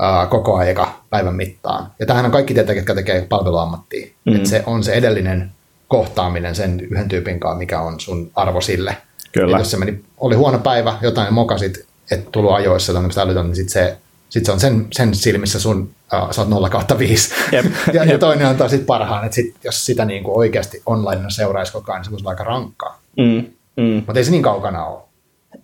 uh, 0.00 0.30
koko 0.30 0.56
aika 0.56 1.02
päivän 1.10 1.34
mittaan. 1.34 1.92
Ja 1.98 2.06
tämähän 2.06 2.26
on 2.26 2.32
kaikki 2.32 2.54
tietää, 2.54 2.74
ketkä 2.74 2.94
tekee 2.94 3.26
palveluammattia. 3.28 4.06
Mm. 4.24 4.36
Että 4.36 4.48
se 4.48 4.62
on 4.66 4.84
se 4.84 4.92
edellinen 4.92 5.50
kohtaaminen 5.88 6.54
sen 6.54 6.80
yhden 6.80 7.08
tyypin 7.08 7.40
kanssa, 7.40 7.58
mikä 7.58 7.80
on 7.80 8.00
sun 8.00 8.30
arvo 8.34 8.60
sille. 8.60 8.96
Kyllä. 9.32 9.56
Et 9.56 9.60
jos 9.60 9.70
se 9.70 9.76
meni, 9.76 10.04
oli 10.18 10.34
huono 10.34 10.58
päivä, 10.58 10.98
jotain 11.00 11.34
mokasit, 11.34 11.86
et 12.10 12.32
tullut 12.32 12.52
ajoissa 12.52 12.92
tai 12.92 13.02
niin 13.42 13.56
sit 13.56 13.68
se, 13.68 13.96
sit 14.28 14.46
se 14.46 14.52
on 14.52 14.60
sen, 14.60 14.86
sen 14.92 15.14
silmissä 15.14 15.60
sun, 15.60 15.90
uh, 16.14 16.30
sä 16.30 16.40
oot 16.40 16.50
0 16.50 16.68
kautta 16.70 16.98
5. 16.98 17.34
Jep, 17.52 17.64
ja, 17.92 18.04
jep. 18.04 18.12
ja, 18.12 18.18
toinen 18.18 18.46
antaa 18.46 18.68
sitten 18.68 18.86
parhaan, 18.86 19.24
että 19.24 19.34
sit, 19.34 19.54
jos 19.64 19.86
sitä 19.86 20.04
niin 20.04 20.24
kuin 20.24 20.36
oikeasti 20.36 20.82
online 20.86 21.22
seuraisi 21.28 21.72
koko 21.72 21.92
ajan, 21.92 22.00
niin 22.00 22.04
se 22.04 22.10
voisi 22.10 22.22
olla 22.22 22.30
aika 22.30 22.44
rankkaa. 22.44 23.00
Mm, 23.16 23.44
mm. 23.76 23.92
Mutta 24.06 24.18
ei 24.18 24.24
se 24.24 24.30
niin 24.30 24.42
kaukana 24.42 24.84
ole. 24.84 25.02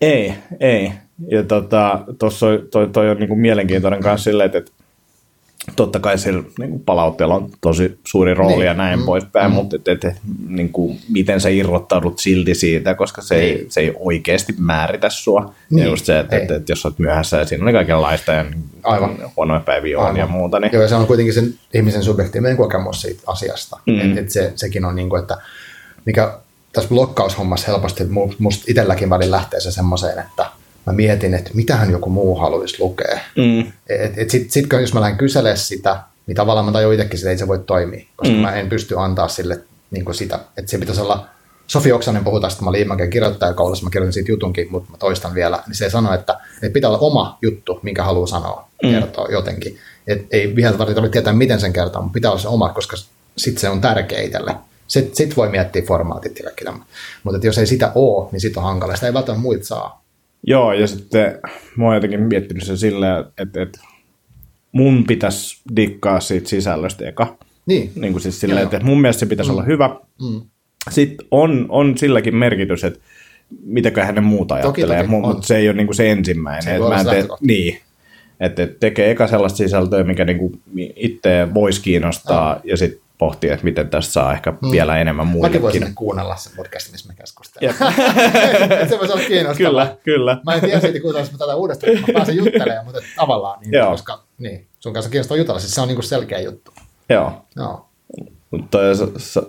Ei, 0.01 0.35
ei. 0.61 0.93
Ja 1.29 1.43
tota, 1.43 2.01
tossa 2.19 2.47
toi, 2.71 2.89
toi 2.89 3.11
on 3.11 3.17
niinku 3.17 3.37
mielenkiintoinen 3.37 4.01
kanssa 4.01 4.25
silleen, 4.25 4.51
että 4.55 4.73
totta 5.77 6.01
kai 6.01 6.19
sillä 6.19 6.43
niinku 6.59 6.79
palautteella 6.79 7.35
on 7.35 7.51
tosi 7.61 7.99
suuri 8.05 8.35
rooli 8.35 8.55
Niin. 8.55 8.67
ja 8.67 8.75
näin 8.75 8.99
Mm. 8.99 9.05
poispäin, 9.05 9.51
Mm. 9.51 9.55
mutta 9.55 9.77
et, 9.77 9.89
et, 9.89 10.05
et, 10.05 10.17
niinku, 10.49 10.97
miten 11.09 11.41
sä 11.41 11.49
irrottaudut 11.49 12.19
silti 12.19 12.55
siitä, 12.55 12.95
koska 12.95 13.23
se 13.23 13.35
ei, 13.35 13.55
Niin. 13.55 13.67
se 13.71 13.81
ei 13.81 13.93
oikeasti 13.99 14.55
määritä 14.59 15.11
sua. 15.11 15.55
Niin, 15.71 15.85
Ja 15.85 15.91
just 15.91 16.05
se, 16.07 16.19
että 16.19 16.37
et, 16.37 16.51
et, 16.51 16.69
jos 16.69 16.85
oot 16.87 16.99
myöhässä 16.99 17.37
ja 17.37 17.45
siinä 17.47 17.67
on 17.67 17.73
kaikenlaista 17.73 18.33
ja 18.33 18.45
Aivan. 18.83 19.19
huonoja 19.37 19.61
päiviä 19.61 19.99
on 19.99 20.05
Aivan. 20.05 20.19
ja 20.19 20.27
muuta, 20.27 20.61
niin 20.61 20.71
Joo, 20.73 20.83
ja 20.83 20.89
se 20.89 20.95
on 20.95 21.07
kuitenkin 21.07 21.35
sen 21.35 21.55
ihmisen 21.75 22.03
subjektiivinen 22.03 22.57
kokemus 22.57 23.03
siitä 23.03 23.23
asiasta. 23.27 23.79
Mm. 23.87 24.01
Et, 24.13 24.19
et 24.19 24.31
se, 24.31 24.53
sekin 24.57 24.85
on 24.85 24.97
niin 24.97 25.09
kuin, 25.09 25.23
että 25.23 25.37
mikä 26.05 26.33
tässä 26.73 26.89
blokkaushommassa 26.89 27.67
helposti 27.73 28.05
mu- 28.05 28.35
musta 28.39 28.65
itselläkin 28.69 29.11
välillä 29.11 29.37
lähtee 29.37 29.61
se 29.61 29.71
semmoiseen, 29.73 30.19
että 30.19 30.47
mä 30.87 30.93
mietin, 30.93 31.35
että 31.35 31.51
mitähän 31.55 31.91
joku 31.91 32.11
muu 32.11 32.37
haluaisi 32.37 32.77
lukea. 32.83 33.19
mm, 33.37 33.61
Et, 33.89 34.19
et 34.19 34.31
sit, 34.31 34.51
sit, 34.51 34.67
jos 34.81 34.95
mä 34.95 35.01
lähden 35.01 35.19
kyselemään 35.19 35.59
sitä, 35.59 36.01
niin 36.27 36.37
tavallaan 36.37 36.67
mä 36.67 36.73
tajun 36.73 36.93
itsekin, 36.93 37.19
että 37.19 37.31
ei 37.31 37.39
se 37.39 37.49
voi 37.49 37.59
toimia, 37.59 38.07
koska 38.17 38.35
Mm. 38.35 38.41
mä 38.41 38.53
en 38.53 38.69
pysty 38.69 38.99
antaa 38.99 39.29
sille 39.29 39.61
niin 39.91 40.05
kuin 40.05 40.15
sitä. 40.15 40.39
Että 40.57 40.71
se 40.71 40.79
pitäisi 40.79 41.01
olla, 41.01 41.27
Sofi 41.67 41.93
Oksanen 41.93 42.25
puhuu 42.25 42.41
tästä, 42.41 42.63
mä 42.63 42.69
olin 42.71 42.79
Iimanken 42.79 43.11
kirjoittajakoulussa, 43.11 43.85
mä 43.85 43.91
kirjoitin 43.91 44.13
siitä 44.13 44.33
jutunkin, 44.33 44.67
mutta 44.71 44.91
mä 44.91 44.97
toistan 44.99 45.35
vielä, 45.35 45.63
niin 45.67 45.75
se 45.77 45.91
sanoi, 45.91 46.15
että, 46.15 46.39
että 46.63 46.75
pitää 46.75 46.91
olla 46.91 46.99
oma 46.99 47.39
juttu, 47.43 47.81
minkä 47.83 48.05
haluaa 48.05 48.27
sanoa, 48.27 48.69
Mm. 48.83 48.91
kertoa 48.91 49.29
jotenkin. 49.31 49.79
Et 50.07 50.27
ei 50.31 50.57
vielä 50.57 50.77
tarvitse 50.77 51.09
tietää, 51.09 51.33
miten 51.33 51.61
sen 51.61 51.73
kertoo, 51.73 52.03
mutta 52.03 52.15
pitää 52.15 52.31
olla 52.31 52.41
se 52.41 52.49
oma, 52.49 52.69
koska 52.69 52.97
sitten 53.39 53.61
se 53.61 53.69
on 53.69 53.81
tärkeä 53.81 54.21
itselle. 54.21 54.55
Sitten 54.87 55.17
sit 55.17 55.37
voi 55.37 55.49
miettiä 55.49 55.83
formaatit 55.83 56.39
ja 56.39 56.45
kaikki 56.45 56.65
tämä. 56.65 56.79
Mutta 57.25 57.47
jos 57.47 57.59
ei 57.59 57.67
sitä 57.67 57.93
ole, 57.95 58.29
niin 58.33 58.41
sitten 58.41 58.61
on 58.63 58.65
hankala. 58.69 58.95
Sitä 58.95 59.07
ei 59.07 59.15
välttämättä 59.15 59.43
muita 59.43 59.65
saa. 59.67 60.02
Joo, 60.47 60.73
ja 60.73 60.87
sitten 60.87 61.39
mä 61.77 61.85
oon 61.85 61.95
jotenkin 61.95 62.21
miettinyt 62.21 62.63
sen 62.63 62.79
silleen, 62.79 63.25
että, 63.39 63.63
että 63.63 63.81
mun 64.73 65.05
pitäisi 65.05 65.63
dikkaa 65.77 66.21
siitä 66.21 66.49
sisällöstä 66.49 67.09
eka. 67.09 67.37
Niin, 67.67 67.93
Niin 67.95 68.13
kuin 68.13 68.23
siis 68.23 68.41
silleen, 68.41 68.63
Joo. 68.63 68.71
että 68.73 68.87
mun 68.87 69.01
mielestä 69.01 69.21
se 69.21 69.27
pitäisi 69.27 69.51
mm. 69.51 69.57
olla 69.57 69.67
hyvä. 69.67 69.97
Mm. 70.23 70.41
Sitten 70.91 71.27
on, 71.31 71.67
on 71.69 71.99
silläkin 71.99 72.37
merkitys, 72.37 72.85
että 72.85 73.01
mitäköhän 73.65 74.15
ne 74.15 74.21
muuta 74.21 74.55
Toki, 74.55 74.83
ajattelee, 74.83 75.03
toki, 75.03 75.15
on. 75.15 75.21
mutta 75.21 75.47
se 75.47 75.57
ei 75.57 75.69
ole 75.69 75.77
niinku 75.77 75.93
se 75.93 76.11
ensimmäinen. 76.11 76.63
Se 76.63 76.71
ei 76.71 76.77
Et 76.77 76.83
voi 76.83 76.91
mä 76.91 77.01
en 77.01 77.07
tee, 77.07 77.27
niin, 77.41 77.81
että 78.41 78.63
et 78.63 78.81
tekee 78.81 79.11
eka 79.11 79.27
sellaista 79.27 79.57
sisältöä, 79.57 80.05
mikä 80.05 80.25
niinku 80.25 80.53
itse 80.97 81.49
voisi 81.55 81.83
kiinnostaa, 81.83 82.61
ja 82.65 82.77
sitten 82.77 83.01
pohtii, 83.23 83.51
että 83.51 83.65
miten 83.65 83.89
tästä 83.89 84.13
saa 84.13 84.33
ehkä 84.33 84.51
mm. 84.51 84.71
vielä 84.71 84.99
enemmän 84.99 85.27
Mäkin 85.27 85.41
voisin 85.43 85.61
muillekin. 85.63 85.95
kuunnella 85.95 86.37
sen 86.37 86.53
podcastin, 86.57 86.93
missä 86.93 87.09
me 87.09 87.15
keskustellaan. 87.15 87.95
Se 88.89 88.99
voisi 88.99 89.13
olla 89.13 89.25
kiinnostavaa. 89.29 89.87
Kyllä, 89.87 89.97
kyllä. 90.05 90.41
Mä 90.45 90.55
en 90.55 90.61
tiedä 90.61 90.81
siitä, 90.81 91.01
kuunnella 91.01 91.29
mä 91.33 91.39
tätä 91.39 91.57
uudestaan, 91.57 91.93
kun 91.93 92.01
mä 92.01 92.13
pääsen 92.13 92.37
juttelemaan, 92.37 92.85
mutta 92.85 93.01
tavallaan, 93.17 93.61
niin, 93.61 93.73
Joo. 93.73 93.91
koska 93.91 94.23
niin, 94.39 94.67
sun 94.81 94.93
kanssa 94.93 95.11
kiinnostaa 95.11 95.37
jutella, 95.37 95.61
siis 95.61 95.75
se 95.75 95.81
on 95.81 95.89
niinku 95.89 96.03
selkeä 96.03 96.41
juttu. 96.41 96.75
Joo. 97.09 97.33
Joo. 97.57 97.89
Mutta 98.51 98.79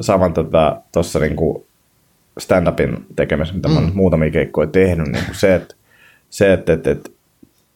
saman 0.01 0.33
tuossa 0.33 1.19
tota, 1.19 1.19
niinku 1.19 1.65
stand-upin 2.39 3.05
tekemisessä, 3.15 3.55
mitä 3.55 3.67
mm. 3.67 3.73
mä 3.73 3.79
oon 3.79 3.85
nyt 3.85 3.95
muutamia 3.95 4.31
keikkoja 4.31 4.67
tehnyt, 4.67 5.07
niin 5.07 5.25
kuin 5.25 5.35
se, 5.35 5.55
että 5.55 5.75
se, 6.29 6.53
että, 6.53 6.73
että, 6.73 6.91
että 6.91 7.09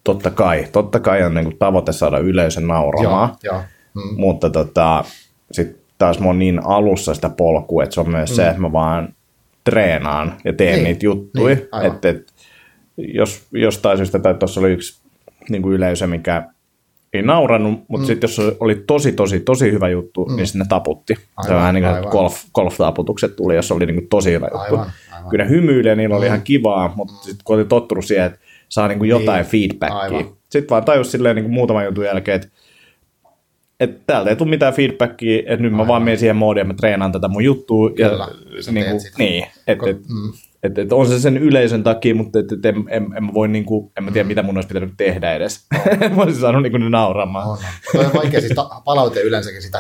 totta 0.04 0.32
kai, 0.32 0.68
totta 0.72 1.00
kai 1.00 1.24
on 1.24 1.34
niinku 1.34 1.52
tavoite 1.60 1.92
saada 1.92 2.18
yleisön 2.18 2.68
nauramaan, 2.68 3.36
Joo, 3.44 3.56
joo. 3.56 3.64
Mm. 3.94 4.22
mutta 4.22 4.50
tota, 4.50 5.04
sitten 5.52 5.87
taas 5.98 6.20
mä 6.20 6.26
oon 6.26 6.40
niin 6.40 6.66
alussa 6.66 7.14
sitä 7.14 7.30
polkua, 7.30 7.84
että 7.84 7.94
se 7.94 8.00
on 8.02 8.10
myös 8.10 8.30
mm. 8.30 8.36
se, 8.36 8.48
että 8.48 8.62
mä 8.62 8.72
vaan 8.72 9.14
treenaan 9.64 10.34
ja 10.46 10.54
teen 10.54 10.74
Niin, 10.74 10.84
niitä 10.84 11.06
juttuja. 11.06 11.56
niin, 11.56 11.68
aivan. 11.72 11.96
että 11.96 12.10
et, 12.10 12.34
jos 12.98 13.48
jostain 13.52 13.98
syystä, 13.98 14.20
tai 14.20 14.34
tuossa 14.34 14.60
oli 14.60 14.72
yksi 14.72 15.02
niin 15.50 15.62
kuin 15.62 15.74
yleisö, 15.76 16.08
mikä 16.08 16.44
ei 17.14 17.22
naurannut, 17.22 17.84
mutta 17.88 18.04
mm. 18.04 18.08
sitten 18.08 18.28
jos 18.28 18.40
oli 18.60 18.84
tosi, 18.88 19.12
tosi, 19.12 19.40
tosi 19.40 19.72
hyvä 19.72 19.90
juttu, 19.90 20.26
mm. 20.26 20.36
niin 20.36 20.48
sinne 20.48 20.66
taputti. 20.70 21.16
se 21.16 21.22
Aivan, 21.38 21.56
vähän 21.58 21.76
niin 21.76 21.84
kuin 21.84 22.12
golf, 22.12 22.36
golf-taputukset 22.54 23.36
tuli, 23.36 23.56
jos 23.56 23.72
oli 23.72 23.86
niin 23.86 23.96
kuin 23.96 24.08
tosi 24.10 24.32
hyvä 24.32 24.46
juttu. 24.46 24.58
Aivan, 24.76 24.92
aivan. 25.16 25.30
Kyllä 25.30 25.44
ne 25.44 25.50
hymyilee, 25.50 25.96
niillä 25.96 26.16
oli 26.16 26.26
ihan 26.26 26.42
kivaa, 26.42 26.94
mutta 26.96 27.14
sitten 27.14 27.42
kun 27.44 27.56
oli 27.56 27.66
tottunut 27.66 28.06
siihen, 28.06 28.26
että 28.26 28.40
saa 28.70 28.88
niin 28.88 29.00
kuin 29.00 29.10
jotain 29.10 29.42
Niin, 29.42 29.52
feedbackia. 29.52 29.98
aivan. 29.98 30.26
Sitten 30.50 30.70
vaan 30.70 30.86
tajus 30.86 31.12
silleen 31.12 31.36
niin 31.36 31.44
kuin 31.44 31.54
muutaman 31.54 31.86
jutun 31.86 32.06
jälkeen, 32.06 32.36
että 32.36 32.48
että 33.80 34.02
täältä 34.08 34.30
ei 34.30 34.36
tule 34.36 34.50
mitään 34.50 34.74
feedbackia, 34.74 35.40
että 35.40 35.64
nyt 35.64 35.72
mä 35.72 35.78
Aivan. 35.78 35.88
vaan 35.88 36.04
menen 36.04 36.20
siihen 36.20 36.36
moodiin, 36.36 36.62
että 36.62 36.74
mä 36.74 36.78
treenaan 36.78 37.12
tätä 37.12 37.28
mun 37.28 37.44
juttua. 37.44 37.90
Kyllä, 37.90 38.28
ja, 38.56 38.64
sä 38.64 38.72
niin, 38.72 38.84
teet 38.84 38.92
kuin, 38.92 39.02
sitä. 39.02 39.18
niin 39.18 39.48
että 39.68 39.86
Ko- 39.86 39.90
et, 39.90 39.98
mm. 39.98 40.34
et, 40.64 40.78
et 40.78 40.94
on 40.94 41.08
se 41.08 41.20
sen 41.20 41.38
yleisön 41.38 41.84
takia, 41.84 42.16
mutta 42.16 42.40
et, 42.40 42.52
et 42.52 42.66
en, 42.66 42.76
en, 42.90 43.08
en, 43.18 43.24
mä 43.24 43.34
voi, 43.34 43.48
niin 43.48 43.66
kuin, 43.66 43.92
en 43.98 44.04
mä 44.04 44.12
tiedä, 44.12 44.28
mitä 44.28 44.44
mun 44.44 44.58
olisi 44.58 44.68
pitänyt 44.68 44.94
tehdä 44.98 45.34
edes. 45.34 45.66
mä 46.16 46.24
olisin 46.24 46.42
saanut 46.42 46.62
niin 46.62 46.72
kuin 46.72 46.84
ne 46.84 46.90
nauramaan. 46.90 47.48
On, 47.48 47.58
on. 47.96 48.06
On 48.06 48.14
vaikea, 48.14 48.42
siis 48.42 48.54
ta- 48.56 48.82
palaute 48.86 49.22
yleensäkin 49.22 49.62
sitä 49.62 49.78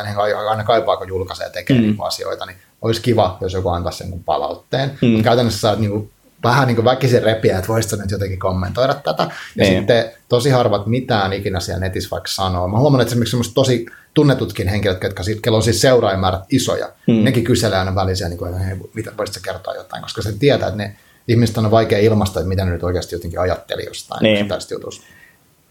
aina 0.50 0.64
kaipaa, 0.64 0.98
kun 0.98 1.08
julkaisee 1.08 1.48
ja 1.48 1.54
tekee 1.54 1.78
mm. 1.78 1.82
niin 1.82 1.95
asioita, 2.00 2.45
niin 2.45 2.58
olisi 2.82 3.02
kiva, 3.02 3.38
jos 3.41 3.54
joku 3.54 3.70
antaisi 3.70 3.98
sen 3.98 4.24
palautteen. 4.26 4.91
Mm. 5.02 5.08
Mutta 5.08 5.24
käytännössä 5.24 5.60
sä 5.60 5.70
oot 5.70 5.80
niin 5.80 5.91
kuin, 5.91 6.10
vähän 6.44 6.68
niin 6.68 6.76
kuin 6.76 6.86
väkisin 6.86 7.24
repiä, 7.24 7.58
että 7.58 7.68
voisit 7.68 7.92
sä 7.92 7.98
nyt 7.98 8.12
jotenkin 8.12 8.40
kommentoida 8.40 8.94
tätä. 8.94 9.24
Ja 9.24 9.30
Niin. 9.64 9.78
sitten 9.78 10.06
tosi 10.30 10.50
harvat 10.50 10.86
mitään 10.88 11.34
ikinä 11.34 11.60
siellä 11.60 11.80
netissä 11.80 12.10
vaikka 12.12 12.28
sanoo. 12.32 12.68
Mä 12.68 12.78
huomannut, 12.78 13.02
että 13.02 13.26
esimerkiksi 13.26 13.54
tosi 13.54 13.86
tunnetutkin 14.14 14.68
henkilöt, 14.68 15.04
jotka 15.04 15.24
sit, 15.24 15.42
kello 15.42 15.58
on 15.58 15.64
siis 15.64 15.82
seuraajamäärät 15.82 16.42
isoja, 16.50 16.90
mm. 17.08 17.24
nekin 17.24 17.44
kyselee 17.44 17.80
aina 17.80 17.96
välisiä, 17.96 18.30
niin 18.30 18.38
kuin, 18.38 18.52
että 18.52 18.64
hei, 18.64 18.76
mitä 18.94 19.12
voisitko 19.18 19.52
kertoa 19.54 19.76
jotain, 19.76 20.04
koska 20.04 20.22
se 20.22 20.34
tietää, 20.40 20.68
että 20.68 20.78
ne 20.78 20.96
ihmiset 21.28 21.58
on 21.58 21.72
vaikea 21.72 22.00
ilmaista, 22.00 22.40
että 22.40 22.50
mitä 22.50 22.66
ne 22.66 22.72
nyt 22.72 22.84
oikeasti 22.84 23.16
jotenkin 23.16 23.40
ajatteli 23.40 23.86
jostain 23.86 24.24
Niin. 24.24 24.34
yksittäisestä 24.34 24.74
jutusta. 24.76 25.06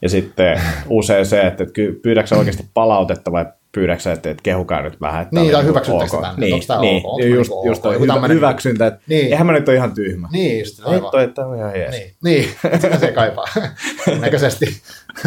Ja 0.02 0.08
sitten 0.08 0.60
usein 0.88 1.26
se, 1.26 1.40
että, 1.40 1.64
pyydätkö 2.02 2.36
oikeasti 2.36 2.66
palautetta 2.74 3.32
vai 3.32 3.46
pyydätkö 3.76 4.02
sä, 4.02 4.12
että, 4.12 4.30
että 4.30 4.42
kehukaa 4.42 4.82
nyt 4.82 5.00
vähän. 5.00 5.22
Että 5.22 5.40
Niin, 5.40 5.52
tai 5.52 5.60
oli 5.60 5.68
hyväksyttekö 5.68 6.04
ok. 6.04 6.10
sitä 6.10 6.22
tänne, 6.22 6.40
Niin, 6.46 6.54
onko 6.54 6.66
tää 6.66 6.80
niin. 6.80 6.96
ok, 6.96 7.04
onko 7.12 7.18
mä 7.28 7.34
just, 7.34 7.50
niinku 7.50 7.68
just 7.68 7.86
ok, 7.86 7.94
hyvä, 8.00 8.12
tämmönen- 8.12 8.36
hyväksyntä, 8.36 8.86
että 8.86 9.00
Niin. 9.08 9.26
eihän 9.26 9.46
mä 9.46 9.52
nyt 9.52 9.68
ole 9.68 9.76
ihan 9.76 9.94
tyhmä. 9.94 10.28
Niin, 10.32 10.58
just 10.58 10.80
aivan. 10.84 11.10
toi, 11.10 11.24
että 11.24 11.46
on 11.46 11.58
ihan 11.58 11.78
jees. 11.80 11.90
Niin, 11.94 12.14
niin. 12.24 12.48
sitä 12.80 12.98
se 12.98 13.12
kaipaa. 13.12 13.44
Näköisesti. 14.20 14.66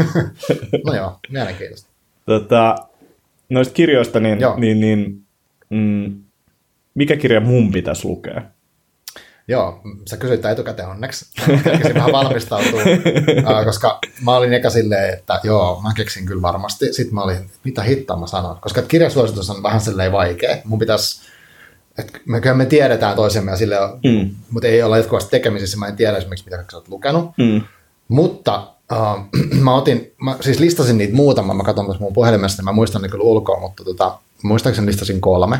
no 0.87 0.93
joo, 0.93 1.19
mielenkiintoista. 1.31 1.89
Tota, 2.25 2.75
noista 3.49 3.73
kirjoista, 3.73 4.19
niin, 4.19 4.39
Joo. 4.39 4.55
niin, 4.59 4.79
niin 4.79 5.21
mm, 5.69 6.15
mikä 6.95 7.15
kirja 7.17 7.39
mun 7.39 7.71
pitäisi 7.71 8.07
lukea? 8.07 8.41
Joo, 9.49 9.81
sä 10.09 10.17
kysyit 10.17 10.45
etukäteen 10.45 10.89
onneksi. 10.89 11.25
Mä 11.47 11.57
kerkesin 11.63 11.95
vähän 11.95 12.11
valmistautua, 12.11 12.81
ää, 13.55 13.65
koska 13.65 13.99
mä 14.25 14.35
olin 14.37 14.53
eka 14.53 14.69
silleen, 14.69 15.13
että 15.13 15.39
joo, 15.43 15.81
mä 15.83 15.93
keksin 15.95 16.25
kyllä 16.25 16.41
varmasti. 16.41 16.93
Sitten 16.93 17.13
mä 17.15 17.21
olin, 17.21 17.51
mitä 17.63 17.83
hittoa 17.83 18.17
mä 18.17 18.27
sanon. 18.27 18.57
Koska 18.61 18.81
kirjasuositus 18.81 19.49
on 19.49 19.63
vähän 19.63 19.81
silleen 19.81 20.11
vaikea. 20.11 20.57
Mun 20.63 20.79
pitäisi, 20.79 21.21
että 21.97 22.19
me, 22.25 22.41
kyllä 22.41 22.55
me 22.55 22.65
tiedetään 22.65 23.15
toisemme 23.15 23.51
ja 23.51 23.57
sille, 23.57 23.75
Mm. 24.03 24.35
mutta 24.51 24.67
ei 24.67 24.83
olla 24.83 24.97
jatkuvasti 24.97 25.31
tekemisissä. 25.31 25.77
Mä 25.77 25.87
en 25.87 25.95
tiedä 25.95 26.17
esimerkiksi, 26.17 26.45
mitä 26.45 26.63
sä 26.71 26.77
oot 26.77 26.87
lukenut. 26.87 27.31
Mm. 27.37 27.61
Mutta 28.07 28.67
äh, 28.91 29.25
mä 29.63 29.75
otin, 29.75 30.13
mä 30.21 30.37
siis 30.41 30.59
listasin 30.59 30.97
niitä 30.97 31.15
muutama, 31.15 31.53
mä 31.53 31.63
katson 31.63 31.87
tässä 31.87 32.01
mun 32.01 32.13
puhelimesta, 32.13 32.59
niin 32.61 32.65
mä 32.65 32.71
muistan 32.71 33.01
ne 33.01 33.09
kyllä 33.09 33.23
ulkoa, 33.23 33.59
mutta 33.59 33.83
tota, 33.83 34.17
muistaakseni 34.43 34.87
listasin 34.87 35.21
kolme. 35.21 35.59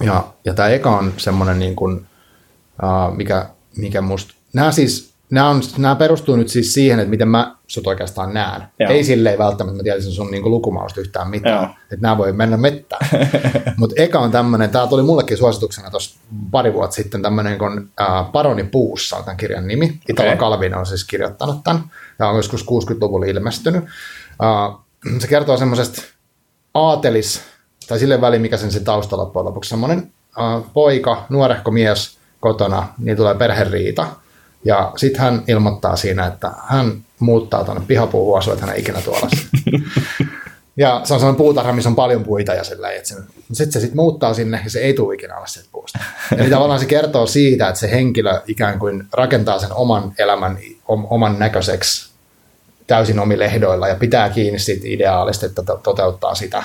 Ja, 0.00 0.24
ja 0.44 0.54
tämä 0.54 0.68
eka 0.68 0.90
on 0.98 1.12
semmoinen, 1.16 1.58
niin 1.58 1.76
kuin, 1.76 2.06
mikä, 3.16 3.46
mikä 3.76 4.00
musta, 4.00 4.34
nämä 4.52 4.72
siis, 4.72 5.14
nämä, 5.30 5.48
on, 5.48 5.62
nämä 5.78 5.94
perustuu 5.94 6.36
nyt 6.36 6.48
siis 6.48 6.74
siihen, 6.74 6.98
että 6.98 7.10
miten 7.10 7.28
mä 7.28 7.56
sut 7.66 7.86
oikeastaan 7.86 8.34
näen. 8.34 8.62
Joo. 8.78 8.90
Ei 8.90 9.04
silleen 9.04 9.38
välttämättä, 9.38 9.76
mä 9.76 9.82
tiedän 9.82 10.02
sun 10.02 10.30
niin 10.30 10.50
lukumausta 10.50 11.00
yhtään 11.00 11.30
mitään, 11.30 11.62
Joo. 11.62 11.72
että 11.82 12.02
nämä 12.02 12.18
voi 12.18 12.32
mennä 12.32 12.56
mettään. 12.56 13.08
Mutta 13.76 14.02
eka 14.02 14.18
on 14.18 14.30
tämmöinen, 14.30 14.70
tämä 14.70 14.86
tuli 14.86 15.02
mullekin 15.02 15.36
suosituksena 15.36 15.90
tuossa 15.90 16.18
pari 16.50 16.72
vuotta 16.72 16.96
sitten, 16.96 17.22
tämmöinen 17.22 17.58
kuin 17.58 17.90
Paroni 18.32 18.64
puussa 18.64 19.16
on 19.16 19.24
tämän 19.24 19.36
kirjan 19.36 19.66
nimi. 19.66 20.00
Italo 20.08 20.28
Okei. 20.28 20.38
Kalvin 20.38 20.74
on 20.74 20.86
siis 20.86 21.04
kirjoittanut 21.04 21.64
tämän, 21.64 21.84
ja 22.18 22.28
on 22.28 22.36
joskus 22.36 22.62
60-luvulla 22.64 23.26
ilmestynyt. 23.26 23.84
Uh, 23.84 24.80
se 25.18 25.26
kertoo 25.26 25.56
semmoisesta 25.56 26.02
aatelis, 26.74 27.40
tai 27.88 27.98
sille 27.98 28.20
väliin, 28.20 28.42
mikä 28.42 28.56
sen 28.56 28.70
se 28.70 28.80
tausta 28.80 29.16
loppujen 29.16 29.46
lopuksi, 29.46 29.68
semmoinen 29.68 30.12
uh, 30.38 30.72
poika, 30.72 31.26
nuorehko 31.28 31.70
mies 31.70 32.17
kotona, 32.40 32.88
niin 32.98 33.16
tulee 33.16 33.34
perheriita, 33.34 34.06
ja 34.64 34.92
sitten 34.96 35.20
hän 35.20 35.42
ilmoittaa 35.48 35.96
siinä, 35.96 36.26
että 36.26 36.50
hän 36.66 36.92
muuttaa 37.18 37.64
tuonne 37.64 37.82
pihapuuhun 37.86 38.38
asua, 38.38 38.52
että 38.52 38.66
hän 38.66 38.74
ei 38.74 38.80
ikinä 38.80 39.00
tuolla. 39.00 39.28
Ja 40.78 41.00
se 41.04 41.14
on 41.14 41.20
sellainen 41.20 41.38
puutarha, 41.38 41.72
missä 41.72 41.90
on 41.90 41.96
paljon 41.96 42.24
puita 42.24 42.54
ja 42.54 42.64
sillä 42.64 42.90
että 42.90 43.08
se, 43.08 43.14
sitten 43.52 43.72
se 43.72 43.80
sit 43.80 43.94
muuttaa 43.94 44.34
sinne 44.34 44.60
ja 44.64 44.70
se 44.70 44.78
ei 44.78 44.94
tule 44.94 45.14
ikinä 45.14 45.36
alas 45.36 45.52
sieltä 45.52 45.68
puusta. 45.72 45.98
Eli 46.36 46.50
tavallaan 46.50 46.80
se 46.80 46.86
kertoo 46.86 47.26
siitä, 47.26 47.68
että 47.68 47.80
se 47.80 47.90
henkilö 47.90 48.40
ikään 48.46 48.78
kuin 48.78 49.04
rakentaa 49.12 49.58
sen 49.58 49.72
oman 49.72 50.12
elämän 50.18 50.58
oman 50.88 51.38
näköiseksi 51.38 52.10
täysin 52.86 53.18
omilla 53.18 53.44
ehdoilla 53.44 53.88
ja 53.88 53.94
pitää 53.94 54.30
kiinni 54.30 54.58
siitä 54.58 54.82
ideaalista, 54.84 55.46
että 55.46 55.62
toteuttaa 55.82 56.34
sitä, 56.34 56.62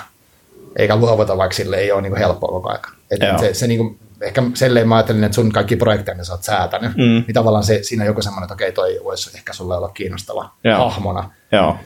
eikä 0.76 0.96
luovuta, 0.96 1.38
vaikka 1.38 1.56
sille 1.56 1.78
ei 1.78 1.92
ole 1.92 2.02
niin 2.02 2.18
helppoa 2.18 2.50
koko 2.50 2.70
ajan. 2.70 3.40
Se, 3.40 3.54
se 3.54 3.68
niin 3.68 3.78
kuin, 3.78 4.00
ehkä 4.22 4.44
selleen 4.54 4.88
mä 4.88 4.96
ajattelin, 4.96 5.24
että 5.24 5.36
sun 5.36 5.52
kaikki 5.52 5.76
projekteja, 5.76 6.24
sä 6.24 6.34
oot 6.34 6.44
säätänyt, 6.44 6.98
mm. 6.98 7.04
niin 7.04 7.34
tavallaan 7.34 7.64
se, 7.64 7.80
siinä 7.84 8.04
on 8.04 8.08
joku 8.08 8.22
semmoinen, 8.22 8.46
että 8.46 8.54
okei, 8.54 8.72
toi 8.72 9.00
voisi 9.04 9.38
ehkä 9.38 9.54
sulle 9.54 9.78
olla 9.78 9.90
kiinnostava 9.90 10.50
Joo. 10.64 10.78
hahmona. 10.78 11.32
Joo. 11.52 11.78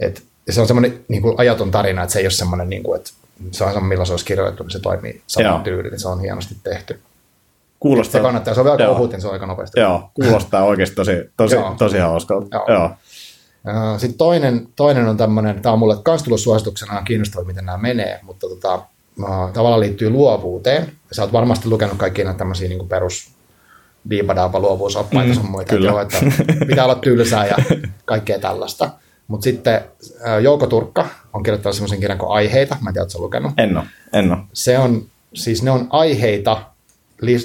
Et, 0.00 0.22
ja 0.46 0.52
se 0.52 0.60
on 0.60 0.66
semmoinen 0.66 1.04
niin 1.08 1.22
kuin 1.22 1.34
ajaton 1.38 1.70
tarina, 1.70 2.02
että 2.02 2.12
se 2.12 2.18
ei 2.18 2.24
ole 2.24 2.30
semmoinen, 2.30 2.68
niin 2.68 2.82
kuin, 2.82 2.96
että 2.96 3.10
se 3.50 3.64
on 3.64 3.70
semmoinen, 3.70 3.88
milloin 3.88 4.06
se 4.06 4.12
olisi 4.12 4.24
kirjoitettu, 4.24 4.62
niin 4.62 4.70
se 4.70 4.80
toimii 4.80 5.22
saman 5.26 5.62
tyylin, 5.62 6.00
se 6.00 6.08
on 6.08 6.20
hienosti 6.20 6.56
tehty. 6.62 7.00
Kuulostaa, 7.80 8.18
se 8.18 8.22
kannattaa, 8.22 8.54
se 8.54 8.60
on 8.60 8.66
vielä 8.66 8.90
ohut, 8.90 9.10
niin 9.10 9.20
se 9.20 9.26
on 9.26 9.32
aika 9.32 9.46
nopeasti. 9.46 9.80
Joo, 9.80 10.10
kuulostaa 10.14 10.64
oikeasti 10.64 10.96
tosi, 10.96 11.12
tosi, 11.36 11.56
tosi 11.78 11.98
hauskalta. 11.98 12.56
Joo. 12.56 12.66
Joo. 12.68 12.90
Sitten 13.98 14.18
toinen, 14.18 14.68
toinen 14.76 15.06
on 15.06 15.16
tämmöinen, 15.16 15.62
tämä 15.62 15.72
on 15.72 15.78
mulle 15.78 15.96
myös 16.06 16.22
tullut 16.22 16.40
suosituksena, 16.40 16.98
on 16.98 17.04
kiinnostava, 17.04 17.44
miten 17.44 17.64
nämä 17.64 17.78
menee, 17.78 18.20
mutta 18.22 18.48
tota, 18.48 18.82
tavallaan 19.52 19.80
liittyy 19.80 20.10
luovuuteen. 20.10 20.92
Sä 21.12 21.22
oot 21.22 21.32
varmasti 21.32 21.68
lukenut 21.68 21.98
kaikki 21.98 22.24
näitä 22.24 22.38
tämmöisiä 22.38 22.68
niin 22.68 22.88
perus 22.88 23.30
diipadaapa 24.10 24.60
luovuusoppaita 24.60 25.28
mm, 25.28 25.34
sun 25.34 25.50
muita, 25.50 25.74
kyllä. 25.74 25.90
Joo, 25.90 26.00
että 26.00 26.16
pitää 26.66 26.84
olla 26.84 26.94
tylsää 26.94 27.46
ja 27.46 27.56
kaikkea 28.04 28.38
tällaista. 28.38 28.90
Mutta 29.28 29.44
sitten 29.44 29.80
Jouko 30.42 30.66
Turkka 30.66 31.06
on 31.32 31.42
kirjoittanut 31.42 31.76
semmoisen 31.76 32.00
kirjan 32.00 32.18
kuin 32.18 32.32
Aiheita, 32.32 32.76
mä 32.80 32.90
en 32.90 32.94
tiedä, 32.94 33.06
lukenut. 33.18 33.52
En 33.58 33.76
ole, 33.76 33.84
en 34.12 34.32
ole. 34.32 34.38
Se 34.52 34.78
on, 34.78 35.06
siis 35.34 35.62
ne 35.62 35.70
on 35.70 35.86
aiheita 35.90 36.62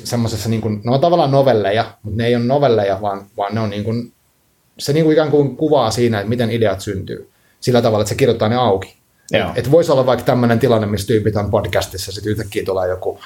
semmoisessa, 0.03 0.49
niin 0.49 0.61
kuin, 0.61 0.81
ne 0.83 0.91
on 0.91 1.01
tavallaan 1.01 1.31
novelleja, 1.31 1.85
mutta 2.03 2.17
ne 2.17 2.27
ei 2.27 2.35
ole 2.35 2.43
novelleja, 2.43 3.01
vaan, 3.01 3.25
vaan 3.37 3.55
ne 3.55 3.61
on 3.61 3.69
niin 3.69 3.83
kuin 3.83 4.11
se 4.79 4.93
niin 4.93 5.05
kuin 5.05 5.13
ikään 5.13 5.31
kuin 5.31 5.57
kuvaa 5.57 5.91
siinä, 5.91 6.19
että 6.19 6.29
miten 6.29 6.51
ideat 6.51 6.81
syntyy. 6.81 7.29
Sillä 7.59 7.81
tavalla, 7.81 8.01
että 8.01 8.09
se 8.09 8.15
kirjoittaa 8.15 8.49
ne 8.49 8.55
auki. 8.55 8.98
Että 9.33 9.53
et 9.55 9.71
voisi 9.71 9.91
olla 9.91 10.05
vaikka 10.05 10.25
tämmöinen 10.25 10.59
tilanne, 10.59 10.87
missä 10.87 11.07
tyypit 11.07 11.35
on 11.35 11.51
podcastissa, 11.51 12.11
sitten 12.11 12.31
yhtäkkiä 12.31 12.65
tulee 12.65 12.89
joku 12.89 13.19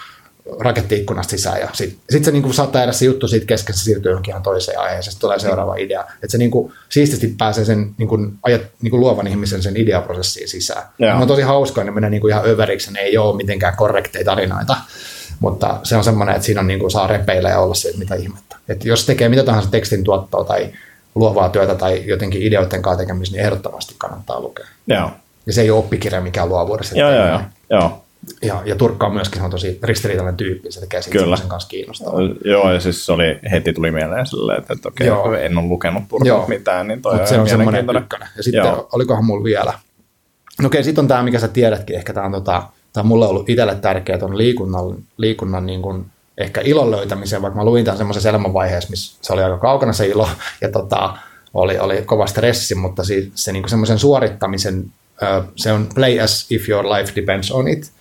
rakettiikkunasta 0.59 1.31
sisään 1.31 1.59
ja 1.59 1.69
sitten 1.73 1.99
sit 2.09 2.23
se 2.23 2.31
niin 2.31 2.43
kuin 2.43 2.53
saattaa 2.53 2.81
jäädä 2.81 2.91
se 2.91 3.05
juttu 3.05 3.27
siitä 3.27 3.45
kesken, 3.45 3.75
se 3.75 3.83
siirtyy 3.83 4.11
johonkin 4.11 4.31
ihan 4.31 4.43
toiseen 4.43 4.79
aiheeseen, 4.79 5.17
tulee 5.19 5.39
seuraava 5.39 5.75
idea. 5.75 6.01
Että 6.01 6.27
se 6.27 6.37
niin 6.37 6.51
kuin, 6.51 6.73
siististi 6.89 7.35
pääsee 7.37 7.65
sen 7.65 7.95
niin 7.97 8.07
kuin, 8.07 8.33
ajat, 8.43 8.61
niin 8.81 8.91
kuin 8.91 8.99
luovan 8.99 9.27
ihmisen 9.27 9.63
sen 9.63 9.77
ideaprosessiin 9.77 10.49
sisään. 10.49 10.83
Ne 10.99 11.13
on 11.13 11.27
tosi 11.27 11.41
hauskaa, 11.41 11.83
ne 11.83 11.91
menee 11.91 12.09
niin 12.09 12.21
kuin 12.21 12.31
ihan 12.31 12.45
överiksi, 12.45 12.93
ne 12.93 12.99
ei 12.99 13.17
ole 13.17 13.35
mitenkään 13.35 13.75
korrekteja 13.75 14.25
tarinoita, 14.25 14.77
mutta 15.39 15.79
se 15.83 15.95
on 15.95 16.03
semmoinen, 16.03 16.35
että 16.35 16.45
siinä 16.45 16.61
on 16.61 16.67
niin 16.67 16.79
kuin, 16.79 16.91
saa 16.91 17.07
repeillä 17.07 17.49
ja 17.49 17.59
olla 17.59 17.75
se, 17.75 17.87
että 17.87 17.99
mitä 17.99 18.15
ihmettä. 18.15 18.55
Että 18.69 18.87
jos 18.87 19.05
tekee 19.05 19.29
mitä 19.29 19.43
tahansa 19.43 19.71
tekstin 19.71 20.03
tuottoa 20.03 20.43
tai 20.43 20.69
luovaa 21.15 21.49
työtä 21.49 21.75
tai 21.75 22.03
jotenkin 22.05 22.41
ideoiden 22.41 22.81
kanssa 22.81 23.03
tekemistä, 23.03 23.35
niin 23.35 23.45
ehdottomasti 23.45 23.95
kannattaa 23.97 24.39
lukea. 24.39 24.67
Joo. 24.87 25.11
Ja 25.45 25.53
se 25.53 25.61
ei 25.61 25.71
ole 25.71 25.79
oppikirja 25.79 26.21
mikään 26.21 26.49
luovuudessa. 26.49 26.97
Joo, 26.97 27.11
joo, 27.11 27.27
joo. 27.27 27.41
joo. 27.69 28.03
Ja, 28.41 28.61
ja 28.65 28.75
Turkka 28.75 29.07
on 29.07 29.13
myöskin 29.13 29.41
on 29.41 29.51
tosi 29.51 29.79
ristiriitainen 29.83 30.37
tyyppi, 30.37 30.71
se 30.71 30.79
tekee 30.79 31.01
Kyllä. 31.11 31.37
sen 31.37 31.47
kanssa 31.47 31.69
kiinnostavaa. 31.69 32.19
Joo, 32.45 32.73
ja 32.73 32.79
siis 32.79 33.09
oli, 33.09 33.39
heti 33.51 33.73
tuli 33.73 33.91
mieleen 33.91 34.25
silleen, 34.25 34.59
että, 34.59 34.73
että 34.73 34.89
okei, 34.89 35.09
okay, 35.09 35.45
en 35.45 35.57
ole 35.57 35.67
lukenut 35.67 36.03
Turkkaa 36.09 36.47
mitään, 36.47 36.87
niin 36.87 37.01
toi 37.01 37.17
Mut 37.17 37.27
se 37.27 37.39
on 37.39 37.49
semmoinen 37.49 37.85
ykkönen. 37.95 38.27
Ja 38.37 38.43
sitten 38.43 38.65
Joo. 38.65 38.87
olikohan 38.91 39.25
mulla 39.25 39.43
vielä, 39.43 39.73
no 40.61 40.67
okei, 40.67 40.83
sitten 40.83 41.01
on 41.01 41.07
tämä, 41.07 41.23
mikä 41.23 41.39
sä 41.39 41.47
tiedätkin, 41.47 41.95
ehkä 41.95 42.13
tämä 42.13 42.25
on, 42.25 42.31
tota, 42.31 42.63
tämä 42.93 43.01
on 43.01 43.07
mulle 43.07 43.27
ollut 43.27 43.49
itselle 43.49 43.75
tärkeää, 43.75 44.19
on 44.21 44.37
liikunnan, 44.37 44.95
liikunnan 45.17 45.65
niin 45.65 45.81
kuin 45.81 46.05
ehkä 46.37 46.61
ilon 46.61 46.91
löytämiseen, 46.91 47.41
vaikka 47.41 47.59
mä 47.59 47.65
luin 47.65 47.85
tämän 47.85 47.97
semmoisessa 47.97 48.29
elämänvaiheessa, 48.29 48.89
missä 48.89 49.17
se 49.21 49.33
oli 49.33 49.43
aika 49.43 49.57
kaukana 49.57 49.93
se 49.93 50.07
ilo, 50.07 50.29
ja 50.61 50.71
tota, 50.71 51.17
oli, 51.53 51.79
oli 51.79 52.01
kova 52.05 52.27
stressi, 52.27 52.75
mutta 52.75 53.03
se, 53.03 53.27
se 53.35 53.51
niin 53.51 53.69
semmoisen 53.69 53.99
suorittamisen, 53.99 54.85
se 55.55 55.71
on 55.71 55.89
play 55.95 56.19
as 56.19 56.45
if 56.49 56.69
your 56.69 56.85
life 56.85 57.15
depends 57.15 57.51
on 57.51 57.67
it. 57.67 57.91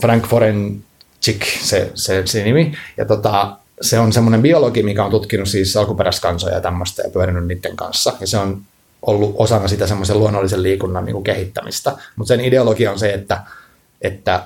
Frank 0.00 0.26
Forenchik, 0.26 1.44
se, 1.60 1.90
se, 1.94 2.22
se 2.24 2.44
nimi. 2.44 2.74
Ja 2.96 3.04
tota, 3.04 3.56
se 3.80 3.98
on 3.98 4.12
semmoinen 4.12 4.42
biologi, 4.42 4.82
mikä 4.82 5.04
on 5.04 5.10
tutkinut 5.10 5.48
siis 5.48 5.76
alkuperäiskansoja 5.76 6.54
ja 6.54 6.60
tämmöistä 6.60 7.02
ja 7.02 7.10
pyörinyt 7.10 7.46
niiden 7.46 7.76
kanssa. 7.76 8.12
Ja 8.20 8.26
se 8.26 8.38
on 8.38 8.62
ollut 9.02 9.34
osana 9.38 9.68
sitä 9.68 9.86
semmoisen 9.86 10.18
luonnollisen 10.18 10.62
liikunnan 10.62 11.04
niin 11.04 11.14
kuin 11.14 11.24
kehittämistä. 11.24 11.92
Mutta 12.16 12.28
sen 12.28 12.40
ideologia 12.40 12.92
on 12.92 12.98
se, 12.98 13.12
että, 13.12 13.40
että 14.02 14.42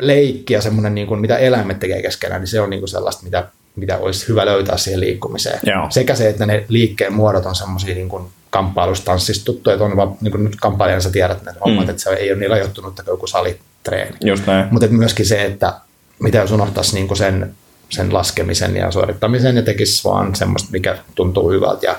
leikki 0.00 0.54
ja 0.54 0.60
semmoinen, 0.60 0.94
niin 0.94 1.06
kuin, 1.06 1.20
mitä 1.20 1.36
eläimet 1.36 1.78
tekee 1.78 2.02
keskenään, 2.02 2.40
niin 2.40 2.48
se 2.48 2.60
on 2.60 2.70
niin 2.70 2.80
kuin 2.80 2.88
sellaista, 2.88 3.24
mitä 3.24 3.48
mitä 3.76 3.98
olisi 3.98 4.28
hyvä 4.28 4.46
löytää 4.46 4.76
siihen 4.76 5.00
liikkumiseen. 5.00 5.60
Joo. 5.66 5.86
Sekä 5.90 6.14
se, 6.14 6.28
että 6.28 6.46
ne 6.46 6.64
liikkeen 6.68 7.12
muodot 7.12 7.46
on 7.46 7.54
semmoisia 7.54 7.94
niin 7.94 8.08
kuin 8.08 8.24
kamppailustanssista 8.52 9.44
tuttuja, 9.44 9.74
että 9.74 9.84
on 9.84 9.96
vaan, 9.96 10.16
niin 10.20 10.32
kuin 10.32 10.44
nyt 10.44 10.56
kamppailijana 10.56 11.00
sä 11.00 11.10
tiedät 11.10 11.42
ne 11.44 11.52
hommat, 11.64 11.84
mm. 11.84 11.90
että 11.90 12.02
se 12.02 12.10
ei 12.10 12.32
ole 12.32 12.38
niin 12.38 12.50
rajoittunut 12.50 12.98
että 12.98 13.10
joku 13.10 13.26
salitreeni. 13.26 14.16
Just 14.24 14.46
näin. 14.46 14.68
Mutta 14.70 14.88
myöskin 14.88 15.26
se, 15.26 15.44
että 15.44 15.74
mitä 16.18 16.38
jos 16.38 16.52
unohtaisi 16.52 16.94
niin 16.94 17.08
kuin 17.08 17.18
sen, 17.18 17.54
sen 17.90 18.14
laskemisen 18.14 18.76
ja 18.76 18.90
suorittamisen 18.90 19.56
ja 19.56 19.62
tekisi 19.62 20.04
vaan 20.04 20.34
semmoista, 20.34 20.68
mikä 20.72 20.98
tuntuu 21.14 21.50
hyvältä 21.50 21.86
ja 21.86 21.96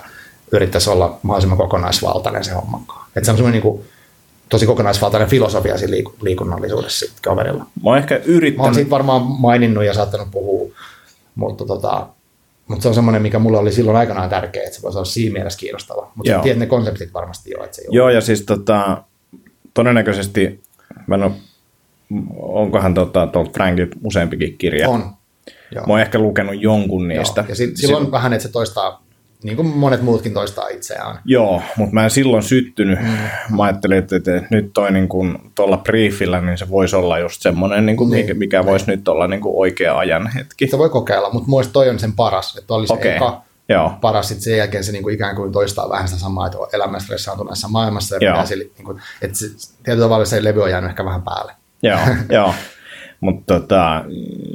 yrittäisi 0.51 0.89
olla 0.89 1.20
mahdollisimman 1.22 1.58
kokonaisvaltainen 1.58 2.43
se 2.43 2.51
homman 2.51 2.82
Että 3.16 3.26
se 3.26 3.32
on 3.32 3.38
semmoinen 3.38 3.51
niin 3.51 3.62
kuin, 3.62 3.86
tosi 4.49 4.66
kokonaisvaltainen 4.66 5.30
filosofia 5.30 5.78
siinä 5.78 6.10
liikunnallisuudessa 6.22 7.06
kaverilla. 7.22 7.64
Mä 7.64 7.89
oon 7.89 7.97
ehkä 7.97 8.16
yrittänyt... 8.26 8.58
Mä 8.58 8.64
oon 8.64 8.76
siitä 8.76 8.89
varmaan 8.89 9.22
maininnut 9.22 9.84
ja 9.84 9.93
saattanut 9.93 10.32
puhua 10.32 10.72
mutta, 11.36 11.66
tota, 11.66 12.08
mutta 12.74 12.84
se 12.84 12.88
on 12.88 12.95
semmoinen, 12.95 13.21
mikä 13.21 13.39
mulle 13.39 13.57
oli 13.57 13.71
silloin 13.71 13.97
aikanaan 13.97 14.30
tärkeä, 14.30 14.63
että 14.63 14.76
se 14.76 14.82
voisi 14.82 14.97
olla 14.97 15.05
siinä 15.05 15.34
mielessä 15.34 15.59
kiinnostava. 15.59 16.11
Mutta 16.15 16.39
tiedät 16.39 16.59
ne 16.59 16.65
konseptit 16.65 17.13
varmasti 17.13 17.51
jo, 17.51 17.63
että 17.63 17.76
se 17.76 17.84
Joo, 17.89 18.09
ja 18.09 18.21
siis 18.21 18.41
tota, 18.41 19.03
todennäköisesti, 19.74 20.63
mä 21.07 21.15
en 21.15 21.24
ole, 21.24 21.32
onkohan 22.38 22.93
tota, 22.93 23.28
tuolta 23.28 23.51
Frankit 23.51 23.89
useampikin 24.03 24.57
kirja? 24.57 24.89
On. 24.89 25.13
Joo. 25.71 25.86
Mä 25.88 25.93
oon 25.93 26.01
ehkä 26.01 26.19
lukenut 26.19 26.61
jonkun 26.61 27.07
niistä. 27.07 27.41
Joo. 27.41 27.49
Ja 27.49 27.55
sit, 27.55 27.78
silloin 27.78 28.11
vähän, 28.11 28.34
että 28.34 28.47
se 28.47 28.51
toistaa 28.51 29.03
niin 29.43 29.55
kuin 29.55 29.67
monet 29.67 30.01
muutkin 30.01 30.33
toistaa 30.33 30.67
itseään. 30.67 31.19
Joo, 31.25 31.61
mutta 31.77 31.93
mä 31.93 32.03
en 32.03 32.09
silloin 32.09 32.43
syttynyt. 32.43 32.99
Mm. 33.01 33.55
Mä 33.55 33.63
ajattelin, 33.63 33.97
että, 33.97 34.15
että 34.15 34.41
nyt 34.49 34.73
toi 34.73 34.91
niin 34.91 35.07
kuin 35.07 35.37
tuolla 35.55 35.77
briefillä, 35.77 36.41
niin 36.41 36.57
se 36.57 36.69
voisi 36.69 36.95
olla 36.95 37.19
just 37.19 37.41
semmoinen, 37.41 37.85
niin 37.85 37.97
kuin 37.97 38.09
niin. 38.09 38.25
mikä, 38.25 38.33
mikä 38.33 38.65
voisi 38.65 38.85
nyt 38.87 39.07
olla 39.07 39.27
niin 39.27 39.41
kuin 39.41 39.55
oikea 39.57 39.97
ajan 39.97 40.27
hetki. 40.27 40.67
Se 40.67 40.77
voi 40.77 40.89
kokeilla, 40.89 41.29
mutta 41.33 41.49
mun 41.49 41.63
toi 41.73 41.89
on 41.89 41.99
sen 41.99 42.13
paras. 42.13 42.57
Että 42.57 42.73
oli 42.73 42.87
se 42.87 42.93
okay. 42.93 43.11
eka 43.11 43.41
Joo. 43.69 43.93
paras, 44.01 44.27
sitten 44.27 44.43
sen 44.43 44.57
jälkeen 44.57 44.83
se 44.83 44.91
niin 44.91 45.03
kuin 45.03 45.15
ikään 45.15 45.35
kuin 45.35 45.51
toistaa 45.51 45.89
vähän 45.89 46.07
sitä 46.07 46.19
samaa, 46.19 46.45
että 46.45 46.57
on 46.59 46.67
elämä 46.73 46.99
stressaantuneessa 46.99 47.67
maailmassa. 47.67 48.15
Ja 48.15 48.19
pitää 48.19 48.45
sille, 48.45 48.63
niin 48.63 48.85
kuin, 48.85 49.01
että 49.21 49.37
se, 49.37 49.45
tietyllä 49.83 50.05
tavalla 50.05 50.25
se 50.25 50.43
levy 50.43 50.63
on 50.63 50.71
jäänyt 50.71 50.89
ehkä 50.89 51.05
vähän 51.05 51.21
päälle. 51.21 51.53
Joo, 51.83 51.99
joo. 52.37 52.53
Mutta 53.24 53.53
tota, 53.53 54.03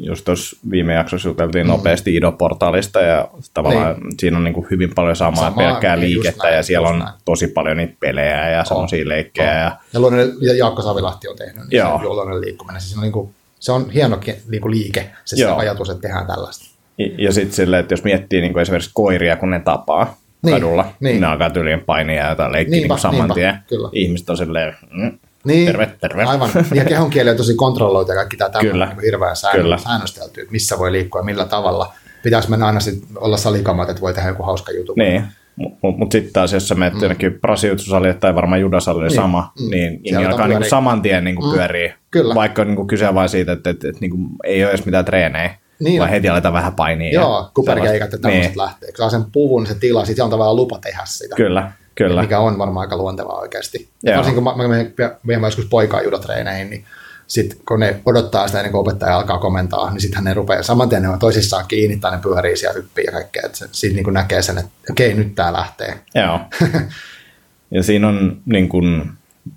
just 0.01 0.25
tuossa 0.25 0.57
viime 0.71 0.95
jaksossa 0.95 1.29
juteltiin 1.29 1.67
mm. 1.67 1.71
nopeasti 1.71 2.17
Ido-portaalista 2.17 3.01
ja 3.01 3.29
tavallaan 3.55 4.01
niin. 4.01 4.15
siinä 4.19 4.37
on 4.37 4.45
niinku 4.45 4.67
hyvin 4.71 4.91
paljon 4.95 5.17
samaa, 5.17 5.45
samaa 5.45 5.57
pelkkää 5.57 5.97
niin 5.97 6.11
liikettä 6.11 6.43
näin, 6.43 6.57
ja 6.57 6.63
siellä 6.63 6.89
on 6.89 6.99
näin. 6.99 7.13
tosi 7.25 7.49
paljon 7.49 7.77
niitä 7.77 7.95
pelejä 8.01 8.49
ja 8.51 8.65
semmoisia 8.65 9.09
leikkejä. 9.09 9.55
Ja, 9.55 9.77
ja, 9.93 10.01
luonnollinen, 10.01 10.37
ja 10.41 10.55
Jaakko 10.55 10.83
Savilahti 10.83 11.29
on 11.29 11.37
tehnyt 11.37 11.69
niin 11.69 11.79
Joo. 11.79 11.99
se 11.99 12.05
luonnollinen 12.05 12.41
liikkuminen. 12.41 12.81
Siis 12.81 12.97
on 12.97 13.03
niinku, 13.03 13.31
se 13.61 13.73
on 13.73 13.91
hieno 13.91 14.21
niinku 14.49 14.71
liike, 14.71 15.11
se, 15.25 15.37
se 15.37 15.51
ajatus, 15.51 15.91
että 15.91 16.03
tehdään 16.03 16.27
tällaista. 16.27 16.65
Ja, 16.99 17.07
ja 17.19 17.33
sitten 17.33 17.55
silleen, 17.55 17.81
että 17.81 17.93
jos 17.93 18.05
miettii 18.05 18.41
niinku 18.41 18.59
esimerkiksi 18.59 18.91
koiria, 18.95 19.37
kun 19.37 19.51
ne 19.51 19.61
tapaa 19.61 20.17
niin, 20.43 20.55
kadulla, 20.55 20.93
niin. 21.01 21.21
ne 21.21 21.27
alkaa 21.27 21.51
tyylien 21.51 21.81
painia 21.81 22.25
ja 22.25 22.53
leikkiä 22.53 22.81
niinku 22.81 22.97
saman 22.97 23.19
niinpä, 23.19 23.35
tien. 23.35 23.59
Kyllä. 23.69 23.89
Ihmiset 23.93 24.31
on 24.31 24.37
silleen, 24.37 24.77
mm, 24.91 25.19
niin, 25.45 25.67
terve, 25.67 25.91
terve. 26.01 26.25
Aivan. 26.25 26.51
Ja 26.75 26.85
kehon 26.85 27.11
kieli 27.11 27.31
on 27.31 27.37
tosi 27.37 27.55
kontrolloitu 27.55 28.13
ja 28.13 28.17
kaikki 28.17 28.37
tämä 28.37 28.51
tämmöinen 28.51 28.89
niin 28.89 29.01
hirveän 29.05 29.37
säännö, 29.37 29.79
säännöstelty, 29.79 30.41
että 30.41 30.53
missä 30.53 30.79
voi 30.79 30.93
liikkua 30.93 31.23
millä 31.23 31.45
tavalla. 31.45 31.93
Pitäisi 32.23 32.51
mennä 32.51 32.67
aina 32.67 32.81
sit 32.81 33.05
olla 33.17 33.37
salikamat, 33.37 33.91
että 33.91 34.03
voi 34.03 34.15
tehdä 34.15 34.29
joku 34.29 34.43
hauska 34.43 34.73
juttu. 34.73 34.95
Niin. 34.97 35.25
Mutta 35.57 35.99
mut 35.99 36.13
sitten 36.13 36.33
taas, 36.33 36.53
jos 36.53 36.69
sä 36.69 36.75
menet 36.75 36.95
mm. 36.95 37.01
jonnekin 37.01 37.41
brasiutsusalille 37.41 38.15
tai 38.15 38.35
varmaan 38.35 38.61
judasalille 38.61 39.09
niin. 39.09 39.17
sama, 39.17 39.53
mm. 39.61 39.71
niin 39.71 40.01
jengi 40.05 40.27
alkaa 40.27 40.49
niinku 40.49 40.69
saman 40.69 41.03
tien 41.03 41.25
niinku 41.25 41.47
mm. 41.47 41.53
pyörii. 41.53 41.95
Kyllä. 42.11 42.35
Vaikka 42.35 42.65
niinku 42.65 42.85
kyse 42.87 43.15
vain 43.15 43.29
siitä, 43.29 43.53
että 43.53 43.71
et, 43.71 43.85
et, 43.85 44.01
niinku 44.01 44.17
ei 44.45 44.65
ole 44.65 44.71
edes 44.71 44.87
mitään 44.87 45.05
treenejä. 45.05 45.55
Niin. 45.81 46.01
Vai 46.01 46.11
heti 46.11 46.29
aletaan 46.29 46.55
vähän 46.55 46.73
painia. 46.73 47.13
Joo, 47.13 47.51
kuperkeikat 47.55 48.13
ja 48.13 48.19
tämmöiset 48.19 48.51
niin. 48.51 48.59
lähtee. 48.59 48.89
Kun 48.89 48.97
saa 48.97 49.11
sen 49.11 49.25
puvun, 49.33 49.67
se 49.67 49.75
tila, 49.75 50.05
sitten 50.05 50.25
on 50.25 50.31
tavallaan 50.31 50.57
lupa 50.57 50.79
tehdä 50.79 51.03
sitä. 51.05 51.37
Kyllä. 51.37 51.73
Kyllä. 51.99 52.23
mikä 52.23 52.39
on 52.39 52.59
varmaan 52.59 52.85
aika 52.85 52.97
luontevaa 52.97 53.39
oikeasti. 53.39 53.89
Joo. 54.03 54.17
Varsinkin 54.17 54.45
kun 54.45 54.59
mä, 54.59 54.69
menen 54.69 55.41
mä 55.41 55.47
joskus 55.47 55.65
poikaa 55.65 56.03
judotreeneihin, 56.03 56.71
niin 56.71 56.85
sitten 57.27 57.59
kun 57.69 57.81
ne 57.81 58.01
odottaa 58.07 58.47
sitä 58.47 58.59
ennen 58.59 58.73
kuin 58.73 58.81
opettaja 58.81 59.17
alkaa 59.17 59.39
komentaa, 59.39 59.91
niin 59.91 60.01
sittenhän 60.01 60.25
ne 60.25 60.35
rupeaa 60.35 60.63
saman 60.63 60.89
tien 60.89 61.03
ne 61.03 61.09
on 61.09 61.19
toisissaan 61.19 61.65
kiinni 61.69 61.97
tai 61.97 62.11
ne 62.11 62.19
pyörii 62.23 62.57
siellä 62.57 62.75
hyppii 62.75 63.05
ja 63.05 63.13
kaikkea. 63.13 63.43
Että 63.47 63.69
siitä 63.73 63.97
niin 63.97 64.15
näkee 64.15 64.43
sen, 64.43 64.59
että 64.59 64.71
okei, 64.91 65.15
nyt 65.15 65.35
tämä 65.35 65.53
lähtee. 65.53 65.99
Joo. 66.15 66.41
ja 67.71 67.83
siinä 67.83 68.09
on 68.09 68.37
niin 68.47 68.69
kuin, 68.69 69.11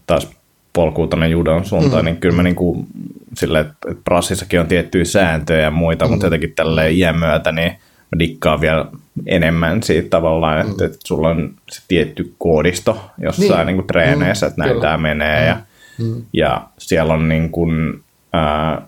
taas 0.07 0.27
polkuu 0.73 1.07
tuonne 1.07 1.27
judon 1.27 1.65
suuntaan, 1.65 2.03
mm. 2.03 2.05
niin 2.05 2.17
kyllä 2.17 2.35
mä 2.35 2.43
niin 2.43 2.55
kuin, 2.55 2.87
sille, 3.37 3.59
että 3.59 3.75
prassissakin 4.03 4.59
on 4.59 4.67
tiettyjä 4.67 5.05
sääntöjä 5.05 5.61
ja 5.61 5.71
muita, 5.71 6.05
mm. 6.05 6.11
mutta 6.11 6.25
jotenkin 6.25 6.53
tälleen 6.55 6.95
iän 6.95 7.19
myötä, 7.19 7.51
niin 7.51 7.71
mä 8.11 8.19
dikkaan 8.19 8.61
vielä 8.61 8.85
enemmän 9.25 9.83
siitä 9.83 10.09
tavallaan, 10.09 10.59
että, 10.59 10.83
mm. 10.83 10.85
että 10.85 10.97
sulla 11.05 11.29
on 11.29 11.53
se 11.71 11.81
tietty 11.87 12.33
koodisto 12.37 13.01
jossain 13.17 13.49
niin. 13.49 13.65
Niin 13.65 13.75
kuin 13.75 13.87
treeneissä, 13.87 14.47
että 14.47 14.63
näin 14.63 14.81
tämä 14.81 14.97
menee 14.97 15.41
mm. 15.41 15.47
ja, 15.47 15.57
mm. 15.99 16.25
ja 16.33 16.61
siellä 16.77 17.13
on 17.13 17.29
niin 17.29 17.49
kuin, 17.49 18.03
ää, 18.33 18.81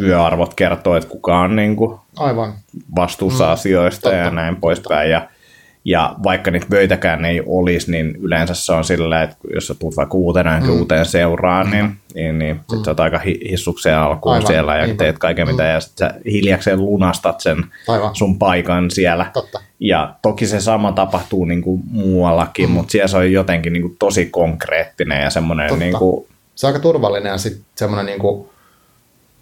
vyöarvot 0.00 0.54
kertoo, 0.54 0.96
että 0.96 1.10
kuka 1.10 1.40
on 1.40 1.56
niin 1.56 1.76
kuin 1.76 1.98
Aivan. 2.16 2.52
vastuussa 2.96 3.44
mm. 3.44 3.52
asioista 3.52 4.00
Totta. 4.00 4.16
ja 4.16 4.30
näin 4.30 4.56
poispäin 4.56 5.10
ja 5.10 5.28
ja 5.84 6.14
vaikka 6.22 6.50
niitä 6.50 6.66
vöitäkään 6.70 7.24
ei 7.24 7.42
olisi, 7.46 7.90
niin 7.90 8.16
yleensä 8.20 8.54
se 8.54 8.72
on 8.72 8.84
sillä, 8.84 9.22
että 9.22 9.36
jos 9.54 9.66
sä 9.66 9.74
tulet 9.74 9.96
vaikka 9.96 10.16
uutena 10.16 10.60
mm. 10.60 10.68
uuteen 10.68 11.06
seuraan, 11.06 11.70
niin, 11.70 11.84
mm. 11.84 11.96
niin, 12.14 12.38
niin 12.38 12.60
sit 12.70 12.78
mm. 12.78 12.84
sä 12.84 12.90
oot 12.90 13.00
aika 13.00 13.20
hissukseen 13.50 13.98
alkuun 13.98 14.34
Aivan. 14.34 14.46
siellä 14.46 14.74
ja 14.74 14.82
Aivan. 14.82 14.96
teet 14.96 15.18
kaiken 15.18 15.48
mitä, 15.48 15.62
mm. 15.62 15.68
ja 15.68 15.80
sit 15.80 15.98
sä 15.98 16.14
hiljakseen 16.26 16.80
lunastat 16.80 17.40
sen 17.40 17.64
Aivan. 17.88 18.14
sun 18.14 18.38
paikan 18.38 18.90
siellä. 18.90 19.30
Totta. 19.32 19.60
Ja 19.80 20.14
toki 20.22 20.46
se 20.46 20.60
sama 20.60 20.92
tapahtuu 20.92 21.44
niin 21.44 21.62
kuin 21.62 21.82
muuallakin, 21.90 22.68
mm. 22.68 22.72
mutta 22.72 22.90
siellä 22.90 23.08
se 23.08 23.16
on 23.16 23.32
jotenkin 23.32 23.72
niin 23.72 23.82
kuin 23.82 23.96
tosi 23.98 24.26
konkreettinen 24.26 25.22
ja 25.22 25.30
semmoinen... 25.30 25.78
Niin 25.78 25.98
kuin... 25.98 26.26
Se 26.54 26.66
on 26.66 26.72
aika 26.72 26.82
turvallinen 26.82 27.30
ja 27.30 27.38
sitten 27.38 27.64
semmoinen 27.76 28.06
niin 28.06 28.18
kuin, 28.18 28.48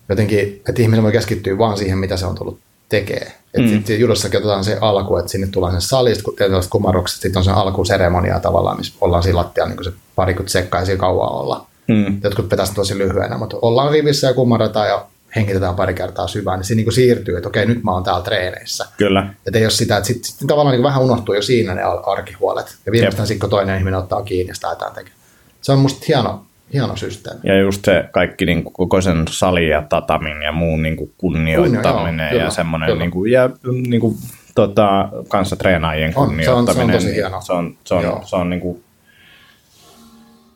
jotenkin, 0.08 0.62
että 0.68 0.82
ihminen 0.82 1.02
voi 1.02 1.12
keskittyä 1.12 1.58
vaan 1.58 1.78
siihen, 1.78 1.98
mitä 1.98 2.16
se 2.16 2.26
on 2.26 2.34
tullut 2.34 2.58
tekee. 2.96 3.32
Mm. 3.58 3.68
Sitten 3.68 4.00
judossakin 4.00 4.38
otetaan 4.38 4.64
se 4.64 4.78
alku, 4.80 5.16
että 5.16 5.30
sinne 5.30 5.46
tullaan 5.46 5.72
sen 5.72 5.80
salista, 5.80 6.22
kun 6.22 6.36
tietysti 6.36 6.70
kumarrukset, 6.70 7.20
sitten 7.20 7.40
on 7.40 7.44
se 7.44 7.50
alkuseremonia 7.50 8.40
tavallaan, 8.40 8.76
missä 8.76 8.94
ollaan 9.00 9.22
siinä 9.22 9.38
lattialla 9.38 9.74
niin 9.74 9.84
se 9.84 9.92
parikymmentä 10.16 10.52
sekkaa 10.52 10.82
ja 10.82 10.96
kauan 10.96 11.32
olla. 11.32 11.66
Mm. 11.88 12.20
Jotkut 12.24 12.48
pitäisi 12.48 12.74
tosi 12.74 12.98
lyhyenä, 12.98 13.38
mutta 13.38 13.56
ollaan 13.62 13.92
rivissä 13.92 14.26
ja 14.26 14.34
kumarretaan 14.34 14.88
ja 14.88 15.06
hengitetään 15.36 15.74
pari 15.74 15.94
kertaa 15.94 16.28
syvään, 16.28 16.58
niin 16.58 16.66
se 16.66 16.74
niin 16.74 16.84
kuin 16.84 16.94
siirtyy, 16.94 17.36
että 17.36 17.48
okei, 17.48 17.66
nyt 17.66 17.84
mä 17.84 17.92
oon 17.92 18.04
täällä 18.04 18.22
treeneissä. 18.22 18.86
Kyllä. 18.96 19.34
Että 19.46 19.58
ei 19.58 19.64
ole 19.64 19.70
sitä, 19.70 19.96
että 19.96 20.06
sitten 20.06 20.24
sit 20.24 20.46
tavallaan 20.46 20.76
niin 20.76 20.82
vähän 20.82 21.02
unohtuu 21.02 21.34
jo 21.34 21.42
siinä 21.42 21.74
ne 21.74 21.82
arkihuolet. 22.06 22.76
Ja 22.86 22.92
viimeistään 22.92 23.28
sitten, 23.28 23.40
kun 23.40 23.50
toinen 23.50 23.78
ihminen 23.78 23.98
ottaa 23.98 24.22
kiinni 24.22 24.50
ja 24.50 24.54
sitä 24.54 24.76
tekemään. 24.94 25.22
Se 25.62 25.72
on 25.72 25.78
musta 25.78 26.04
hieno, 26.08 26.44
hieno 26.72 26.96
systeemi. 26.96 27.40
Ja 27.44 27.58
just 27.58 27.84
se 27.84 28.04
kaikki 28.12 28.46
niin 28.46 28.64
kuin, 28.64 28.72
koko 28.72 29.00
sen 29.00 29.24
sali 29.30 29.68
ja 29.68 29.82
tatamin 29.82 30.42
ja 30.42 30.52
muun 30.52 30.82
niin 30.82 30.96
kuin 30.96 31.12
kunnioittaminen 31.18 32.04
Kunnio, 32.04 32.32
joo, 32.32 32.44
ja 32.44 32.50
semmoinen 32.50 32.98
niin 32.98 33.10
kuin, 33.10 33.32
ja 33.32 33.50
niin 33.88 34.00
kuin, 34.00 34.16
tota, 34.54 35.08
kanssa 35.28 35.56
treenaajien 35.56 36.12
on, 36.16 36.26
kunnioittaminen. 36.26 36.74
Se 36.74 36.82
on, 36.82 36.90
se 36.90 36.96
on 36.96 37.02
tosi 37.02 37.14
hieno. 37.14 37.40
Se 37.40 37.52
on, 37.52 37.76
se 37.84 37.94
on, 37.94 38.22
se 38.24 38.36
on 38.36 38.50
niin 38.50 38.60
kuin, 38.60 38.84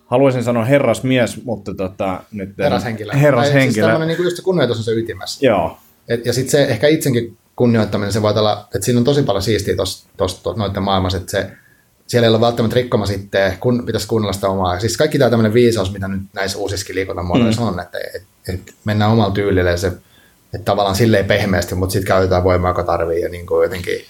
haluaisin 0.06 0.44
sanoa 0.44 0.64
herrasmies, 0.64 1.44
mutta 1.44 1.74
tota, 1.74 2.20
nyt... 2.32 2.54
Herrashenkilö. 2.58 3.12
Herrashenkilö. 3.12 3.72
Siis 3.72 3.86
tämmöinen 3.86 4.08
niin 4.08 4.16
kuin 4.16 4.24
just 4.24 4.36
se 4.36 4.42
kunnioitus 4.42 4.78
on 4.78 4.84
se 4.84 4.92
ytimessä. 4.92 5.46
Joo. 5.46 5.78
Et, 6.08 6.26
ja 6.26 6.32
sitten 6.32 6.50
se 6.50 6.64
ehkä 6.64 6.86
itsenkin 6.86 7.36
kunnioittaminen, 7.56 8.12
se 8.12 8.22
voi 8.22 8.32
olla, 8.36 8.68
että 8.74 8.84
siinä 8.84 8.98
on 8.98 9.04
tosi 9.04 9.22
paljon 9.22 9.42
siistiä 9.42 9.74
tuossa 10.16 10.52
noiden 10.56 10.82
maailmassa, 10.82 11.18
että 11.18 11.30
se, 11.30 11.50
siellä 12.06 12.26
ei 12.26 12.30
ole 12.30 12.40
välttämättä 12.40 12.74
rikkoma 12.74 13.06
sitten, 13.06 13.58
kun 13.60 13.86
pitäisi 13.86 14.08
kuunnella 14.08 14.32
sitä 14.32 14.48
omaa. 14.48 14.80
Siis 14.80 14.96
kaikki 14.96 15.18
tämä 15.18 15.30
tämmöinen 15.30 15.54
viisaus, 15.54 15.92
mitä 15.92 16.08
nyt 16.08 16.22
näissä 16.32 16.58
uusissakin 16.58 16.94
liikuntamuodoissa 16.94 17.62
mm. 17.62 17.68
on, 17.68 17.80
että 17.80 17.98
et, 18.14 18.22
et 18.48 18.74
mennään 18.84 19.10
omalla 19.10 19.34
tyylillä 19.34 19.70
ja 19.70 19.76
se, 19.76 19.86
että 20.54 20.64
tavallaan 20.64 20.96
silleen 20.96 21.24
pehmeästi, 21.24 21.74
mutta 21.74 21.92
sitten 21.92 22.08
käytetään 22.08 22.44
voimaa, 22.44 22.70
joka 22.70 22.82
tarvii 22.82 23.20
ja 23.20 23.28
niin 23.28 23.46
kuin 23.46 23.62
jotenkin 23.62 24.00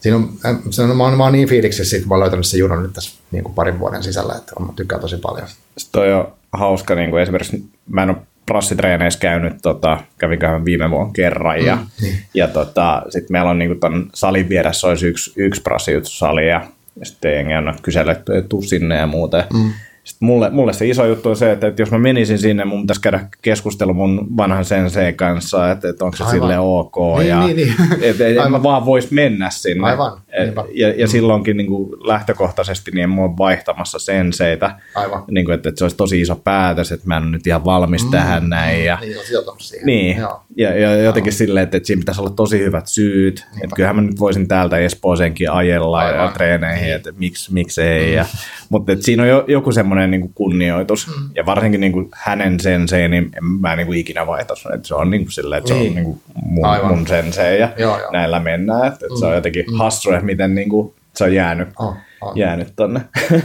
Siinä 0.00 0.16
on, 0.16 0.28
se 0.70 0.82
on, 0.82 0.96
mä, 0.96 1.04
oon, 1.04 1.16
mä 1.16 1.24
oon 1.24 1.32
niin 1.32 1.48
fiiliksissä, 1.48 1.96
että 1.96 2.08
mä 2.08 2.14
oon 2.14 2.20
löytänyt 2.20 2.46
sen 2.46 2.60
junan 2.60 2.82
nyt 2.82 2.92
tässä 2.92 3.20
niin 3.30 3.44
kuin 3.44 3.54
parin 3.54 3.78
vuoden 3.78 4.02
sisällä, 4.02 4.34
että 4.38 4.60
mä 4.60 4.72
tykkään 4.76 5.00
tosi 5.00 5.16
paljon. 5.16 5.48
Sitten 5.48 6.00
toi 6.00 6.12
on 6.12 6.32
hauska, 6.52 6.94
niin 6.94 7.10
kuin 7.10 7.22
esimerkiksi 7.22 7.64
mä 7.90 8.02
en 8.02 8.10
ole 8.10 8.16
prassitreeneissä 8.46 9.20
käynyt, 9.20 9.52
tota, 9.62 9.98
kävinköhän 10.18 10.64
viime 10.64 10.90
vuonna 10.90 11.12
kerran, 11.12 11.64
ja, 11.64 11.76
mm, 11.76 11.86
niin. 12.00 12.18
ja 12.34 12.48
tota, 12.48 13.02
sitten 13.08 13.32
meillä 13.32 13.50
on 13.50 13.58
niin 13.58 13.78
kuin 13.80 14.10
salin 14.14 14.48
vieressä 14.48 14.86
olisi 14.86 15.06
yksi, 15.06 15.32
yksi 15.36 15.62
prassijuttusali, 15.62 16.48
ja 16.48 16.64
sitten 17.02 17.32
jengi 17.32 17.54
on 17.54 17.74
kyselletty, 17.82 18.32
tuu 18.48 18.62
sinne 18.62 18.96
ja 18.96 19.06
muuten. 19.06 19.44
Mm. 19.52 19.72
Sitten 20.06 20.26
mulle, 20.26 20.50
mulle 20.50 20.72
se 20.72 20.88
iso 20.88 21.06
juttu 21.06 21.28
on 21.28 21.36
se, 21.36 21.52
että, 21.52 21.66
että 21.66 21.82
jos 21.82 21.90
mä 21.90 21.98
menisin 21.98 22.38
sinne, 22.38 22.64
mun 22.64 22.80
pitäisi 22.80 23.00
käydä 23.00 23.28
keskustelu 23.42 23.94
mun 23.94 24.26
vanhan 24.36 24.64
sensei 24.64 25.12
kanssa, 25.12 25.70
että, 25.70 25.88
että 25.88 26.04
onko 26.04 26.16
se 26.16 26.24
Aivan. 26.24 26.40
sille 26.40 26.58
ok. 26.58 26.96
Niin, 27.18 27.28
ja, 27.28 27.46
niin, 27.46 27.56
niin. 27.56 27.74
Että 28.02 28.26
et 28.26 28.50
mä 28.50 28.62
vaan 28.62 28.86
vois 28.86 29.10
mennä 29.10 29.50
sinne. 29.50 29.86
Aivan. 29.86 30.20
Et, 30.32 30.54
ja, 30.74 30.88
ja 30.88 31.06
mm. 31.06 31.10
silloinkin 31.10 31.56
niin 31.56 31.66
kuin 31.66 31.90
lähtökohtaisesti 32.06 32.90
niin 32.90 33.04
en 33.04 33.18
ole 33.18 33.30
vaihtamassa 33.38 33.98
senseitä. 33.98 34.78
Aivan. 34.94 35.24
Niin 35.30 35.44
kuin, 35.44 35.54
että, 35.54 35.68
että 35.68 35.78
se 35.78 35.84
olisi 35.84 35.96
tosi 35.96 36.20
iso 36.20 36.36
päätös, 36.36 36.92
että 36.92 37.06
mä 37.06 37.16
en 37.16 37.22
ole 37.22 37.30
nyt 37.30 37.46
ihan 37.46 37.64
valmis 37.64 38.04
mm, 38.04 38.10
tähän 38.10 38.48
näin. 38.48 38.84
Ja, 38.84 38.98
niin, 39.00 39.16
siihen. 39.58 39.86
Niin, 39.86 40.16
ja, 40.56 40.78
ja 40.78 40.94
jotenkin 40.96 41.30
Aivan. 41.30 41.38
silleen, 41.38 41.64
että, 41.64 41.76
että 41.76 41.86
siinä 41.86 42.00
pitäisi 42.00 42.20
olla 42.20 42.30
tosi 42.30 42.58
hyvät 42.58 42.86
syyt. 42.86 43.46
Niinpä. 43.50 43.64
Että 43.64 43.76
kyllähän 43.76 43.96
mä 43.96 44.02
nyt 44.02 44.20
voisin 44.20 44.48
täältä 44.48 44.78
Espooseenkin 44.78 45.50
ajella 45.50 45.98
Aivan. 45.98 46.24
ja 46.24 46.32
treeneihin, 46.32 46.84
niin. 46.84 46.96
että 46.96 47.12
miksi, 47.18 47.52
miksi 47.52 47.82
ei. 47.82 48.06
Mm. 48.06 48.14
Ja, 48.14 48.26
mutta 48.68 48.92
että 48.92 49.04
siinä 49.04 49.22
on 49.22 49.28
jo, 49.28 49.44
joku 49.48 49.72
semmoinen 49.72 49.95
niin 49.96 50.32
kunnioitus. 50.34 51.06
Mm. 51.06 51.30
Ja 51.34 51.46
varsinkin 51.46 51.80
niin 51.80 51.92
kuin 51.92 52.08
hänen 52.14 52.60
sensei, 52.60 53.08
niin 53.08 53.30
en 53.36 53.44
mä 53.44 53.76
niin 53.76 53.86
kuin 53.86 53.98
ikinä 53.98 54.26
vaihtaisi. 54.26 54.68
Että 54.74 54.88
se 54.88 54.94
on 54.94 55.10
niin 55.10 55.22
kuin 55.22 55.32
silleen, 55.32 55.58
että 55.58 55.68
se 55.68 55.74
niin. 55.74 55.88
on 55.88 55.94
niin 55.94 56.04
kuin 56.04 56.20
mun, 56.42 56.66
mun 56.88 57.06
sensei 57.06 57.60
ja 57.60 57.72
joo, 57.78 57.98
joo. 57.98 58.10
näillä 58.12 58.40
mennään. 58.40 58.86
Että, 58.86 59.06
että 59.06 59.14
mm. 59.14 59.18
se 59.18 59.24
on 59.24 59.30
mm. 59.30 59.36
jotenkin 59.36 59.64
mm. 59.70 59.76
hassu, 59.76 60.10
että 60.10 60.26
miten 60.26 60.54
niin 60.54 60.68
kuin 60.68 60.94
se 61.14 61.24
on 61.24 61.34
jäänyt, 61.34 61.68
oh, 61.78 61.96
on. 62.20 62.38
jäänyt 62.38 62.72
tonne. 62.76 63.00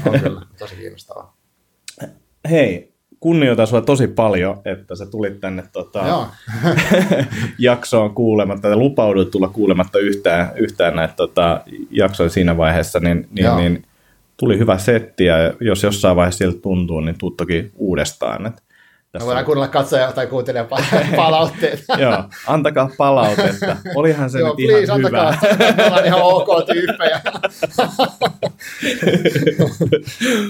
On 0.05 0.19
kyllä, 0.19 0.41
tosi 0.59 0.75
kiinnostavaa. 0.75 1.37
Hei, 2.49 2.91
kunnioitan 3.19 3.67
sinua 3.67 3.81
tosi 3.81 4.07
paljon, 4.07 4.61
että 4.65 4.95
sä 4.95 5.05
tulit 5.05 5.39
tänne 5.39 5.63
tota, 5.73 6.27
jaksoon 7.57 8.15
kuulematta 8.15 8.67
ja 8.67 8.77
lupaudut 8.77 9.31
tulla 9.31 9.47
kuulematta 9.47 9.99
yhtään, 9.99 10.51
yhtään 10.55 10.95
näitä 10.95 11.13
tota, 11.13 11.61
jaksoja 11.91 12.29
siinä 12.29 12.57
vaiheessa, 12.57 12.99
niin, 12.99 13.27
niin, 13.31 13.55
niin 13.57 13.83
tuli 14.41 14.57
hyvä 14.59 14.77
setti 14.77 15.25
ja 15.25 15.35
jos 15.59 15.83
jossain 15.83 16.15
vaiheessa 16.15 16.37
siltä 16.37 16.61
tuntuu, 16.61 16.99
niin 16.99 17.17
tuu 17.17 17.31
toki 17.31 17.71
uudestaan. 17.75 18.45
Että 18.45 18.61
tässä 19.11 19.25
voidaan 19.25 19.45
kuunnella 19.45 19.67
katsoja 19.67 20.11
tai 20.11 20.27
kuuntelijan 20.27 20.67
palautteet. 21.15 21.83
Joo, 21.97 22.23
antakaa 22.47 22.89
palautetta. 22.97 23.77
Olihan 23.95 24.29
se 24.29 24.39
Joo, 24.39 24.47
nyt 24.47 24.55
please, 24.55 24.83
ihan 24.83 25.05
antakaa. 25.05 25.31
hyvä. 25.31 25.85
Ollaan 25.85 26.05
ihan 26.05 26.21
ok 26.21 26.47
tyyppejä. 26.73 27.21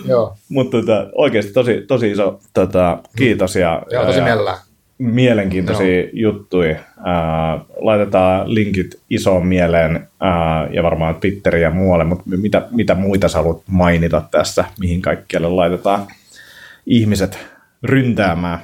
Joo. 0.09 0.35
Mutta 0.49 0.77
tota, 0.77 1.09
oikeasti 1.15 1.51
tosi, 1.51 1.83
tosi 1.87 2.11
iso 2.11 2.39
tota, 2.53 2.97
kiitos. 3.17 3.55
Ja, 3.55 3.81
Joo, 3.91 4.05
tosi 4.05 4.21
mielellään. 4.21 4.57
Mielenkiintoisia 5.01 5.99
Joo. 5.99 6.09
juttuja. 6.13 6.71
Äh, 6.71 7.65
laitetaan 7.77 8.53
linkit 8.53 8.99
isoon 9.09 9.47
mieleen 9.47 9.95
äh, 9.95 10.73
ja 10.73 10.83
varmaan 10.83 11.15
Twitteriin 11.15 11.63
ja 11.63 11.71
muualle, 11.71 12.03
mutta 12.03 12.23
mitä, 12.27 12.67
mitä 12.71 12.95
muita 12.95 13.27
sä 13.27 13.37
haluat 13.37 13.61
mainita 13.67 14.23
tässä, 14.31 14.65
mihin 14.79 15.01
kaikkialle 15.01 15.49
laitetaan 15.49 16.07
ihmiset 16.85 17.37
ryntäämään? 17.83 18.59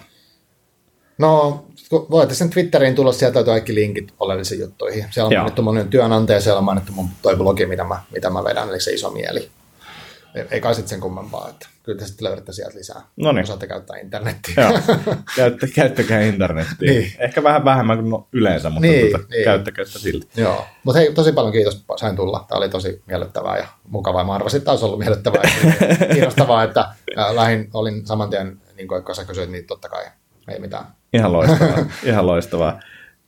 No, 1.18 1.66
voitte 1.92 2.36
sen 2.36 2.50
Twitteriin 2.50 2.96
tulla, 2.96 3.12
sieltä 3.12 3.44
kaikki 3.44 3.76
linkit 3.76 4.14
oleellisiin 4.20 4.62
juttuihin. 4.62 5.06
Siellä 5.12 5.28
on 5.28 5.34
Joo. 5.34 5.42
mainittu 5.42 5.62
mun 5.62 5.88
työnantaja, 5.90 6.42
siellä 6.42 6.58
on 6.58 6.66
mainittu 6.66 6.92
mun 6.92 7.08
toi 7.22 7.36
blogi, 7.36 7.66
mitä 7.66 7.84
mä, 7.84 8.00
mitä 8.14 8.30
mä 8.30 8.44
vedän, 8.44 8.70
eli 8.70 8.80
se 8.80 8.92
iso 8.92 9.12
mieli. 9.12 9.50
Ei 10.52 10.62
kai 10.62 10.76
sitten 10.76 10.90
sen 10.90 11.00
kummempaa, 11.00 11.50
että 11.50 11.68
kyllä 11.84 12.00
te 12.00 12.06
sitten 12.06 12.26
löydätte 12.28 12.54
sieltä 12.54 12.78
lisää. 12.78 13.02
No 13.16 13.32
niin. 13.32 13.44
Osaatte 13.44 13.68
käyttää 13.68 13.98
internettiä. 13.98 14.54
Joo. 14.58 14.80
Käyttä, 15.36 15.68
käyttäkää 15.76 16.22
internettiä. 16.22 16.92
niin. 16.92 17.12
Ehkä 17.20 17.44
vähän 17.44 17.66
vähemmän 17.66 18.04
kuin 18.04 18.26
yleensä, 18.32 18.70
mutta 18.70 18.88
niin, 18.88 19.10
tuota, 19.12 19.26
niin. 19.30 19.44
käyttäkää 19.44 19.86
sitä 19.86 20.00
silti. 20.00 20.28
Joo, 20.36 20.66
mutta 20.84 21.00
hei, 21.00 21.14
tosi 21.14 21.32
paljon 21.32 21.54
kiitos, 21.54 21.86
sain 21.96 22.16
tulla. 22.16 22.46
Tämä 22.48 22.58
oli 22.58 22.70
tosi 22.70 23.02
miellyttävää 23.06 23.58
ja 23.58 23.68
mukavaa. 23.90 24.24
Mä 24.24 24.34
arvasin, 24.34 24.58
että 24.58 24.72
olisi 24.72 24.86
ollut 24.86 25.00
miellyttävää 25.00 25.42
ja 25.42 26.08
kiinnostavaa, 26.14 26.64
että 26.64 26.90
lähin, 27.34 27.70
olin 27.74 28.08
saman 28.08 28.30
tien 28.30 28.62
niin 28.76 28.88
kuin, 28.88 29.04
sä 29.16 29.26
kysyit, 29.26 29.50
niin 29.50 29.68
totta 29.68 29.90
kai 29.90 30.06
ei 30.48 30.60
mitään. 30.60 30.86
Ihan 31.14 31.34
loistavaa, 31.34 31.86
ihan 32.04 32.28
loistavaa. 32.28 32.80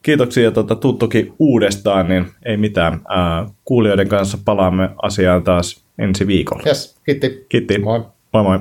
Kiitoksia 0.02 0.52
tuota, 0.52 0.76
tuttukin 0.76 1.34
uudestaan, 1.40 2.08
niin 2.10 2.26
ei 2.46 2.58
mitään. 2.58 2.94
Äh, 2.94 3.52
kuulijoiden 3.66 4.08
kanssa 4.08 4.38
palaamme 4.46 4.90
asiaan 5.02 5.44
taas 5.44 5.84
ensi 5.98 6.28
viikolla. 6.28 6.64
Yes, 6.66 7.00
kiitti. 7.06 7.46
Kiitti. 7.50 7.78
Moi. 7.78 8.06
Moi 8.34 8.44
moi. 8.44 8.60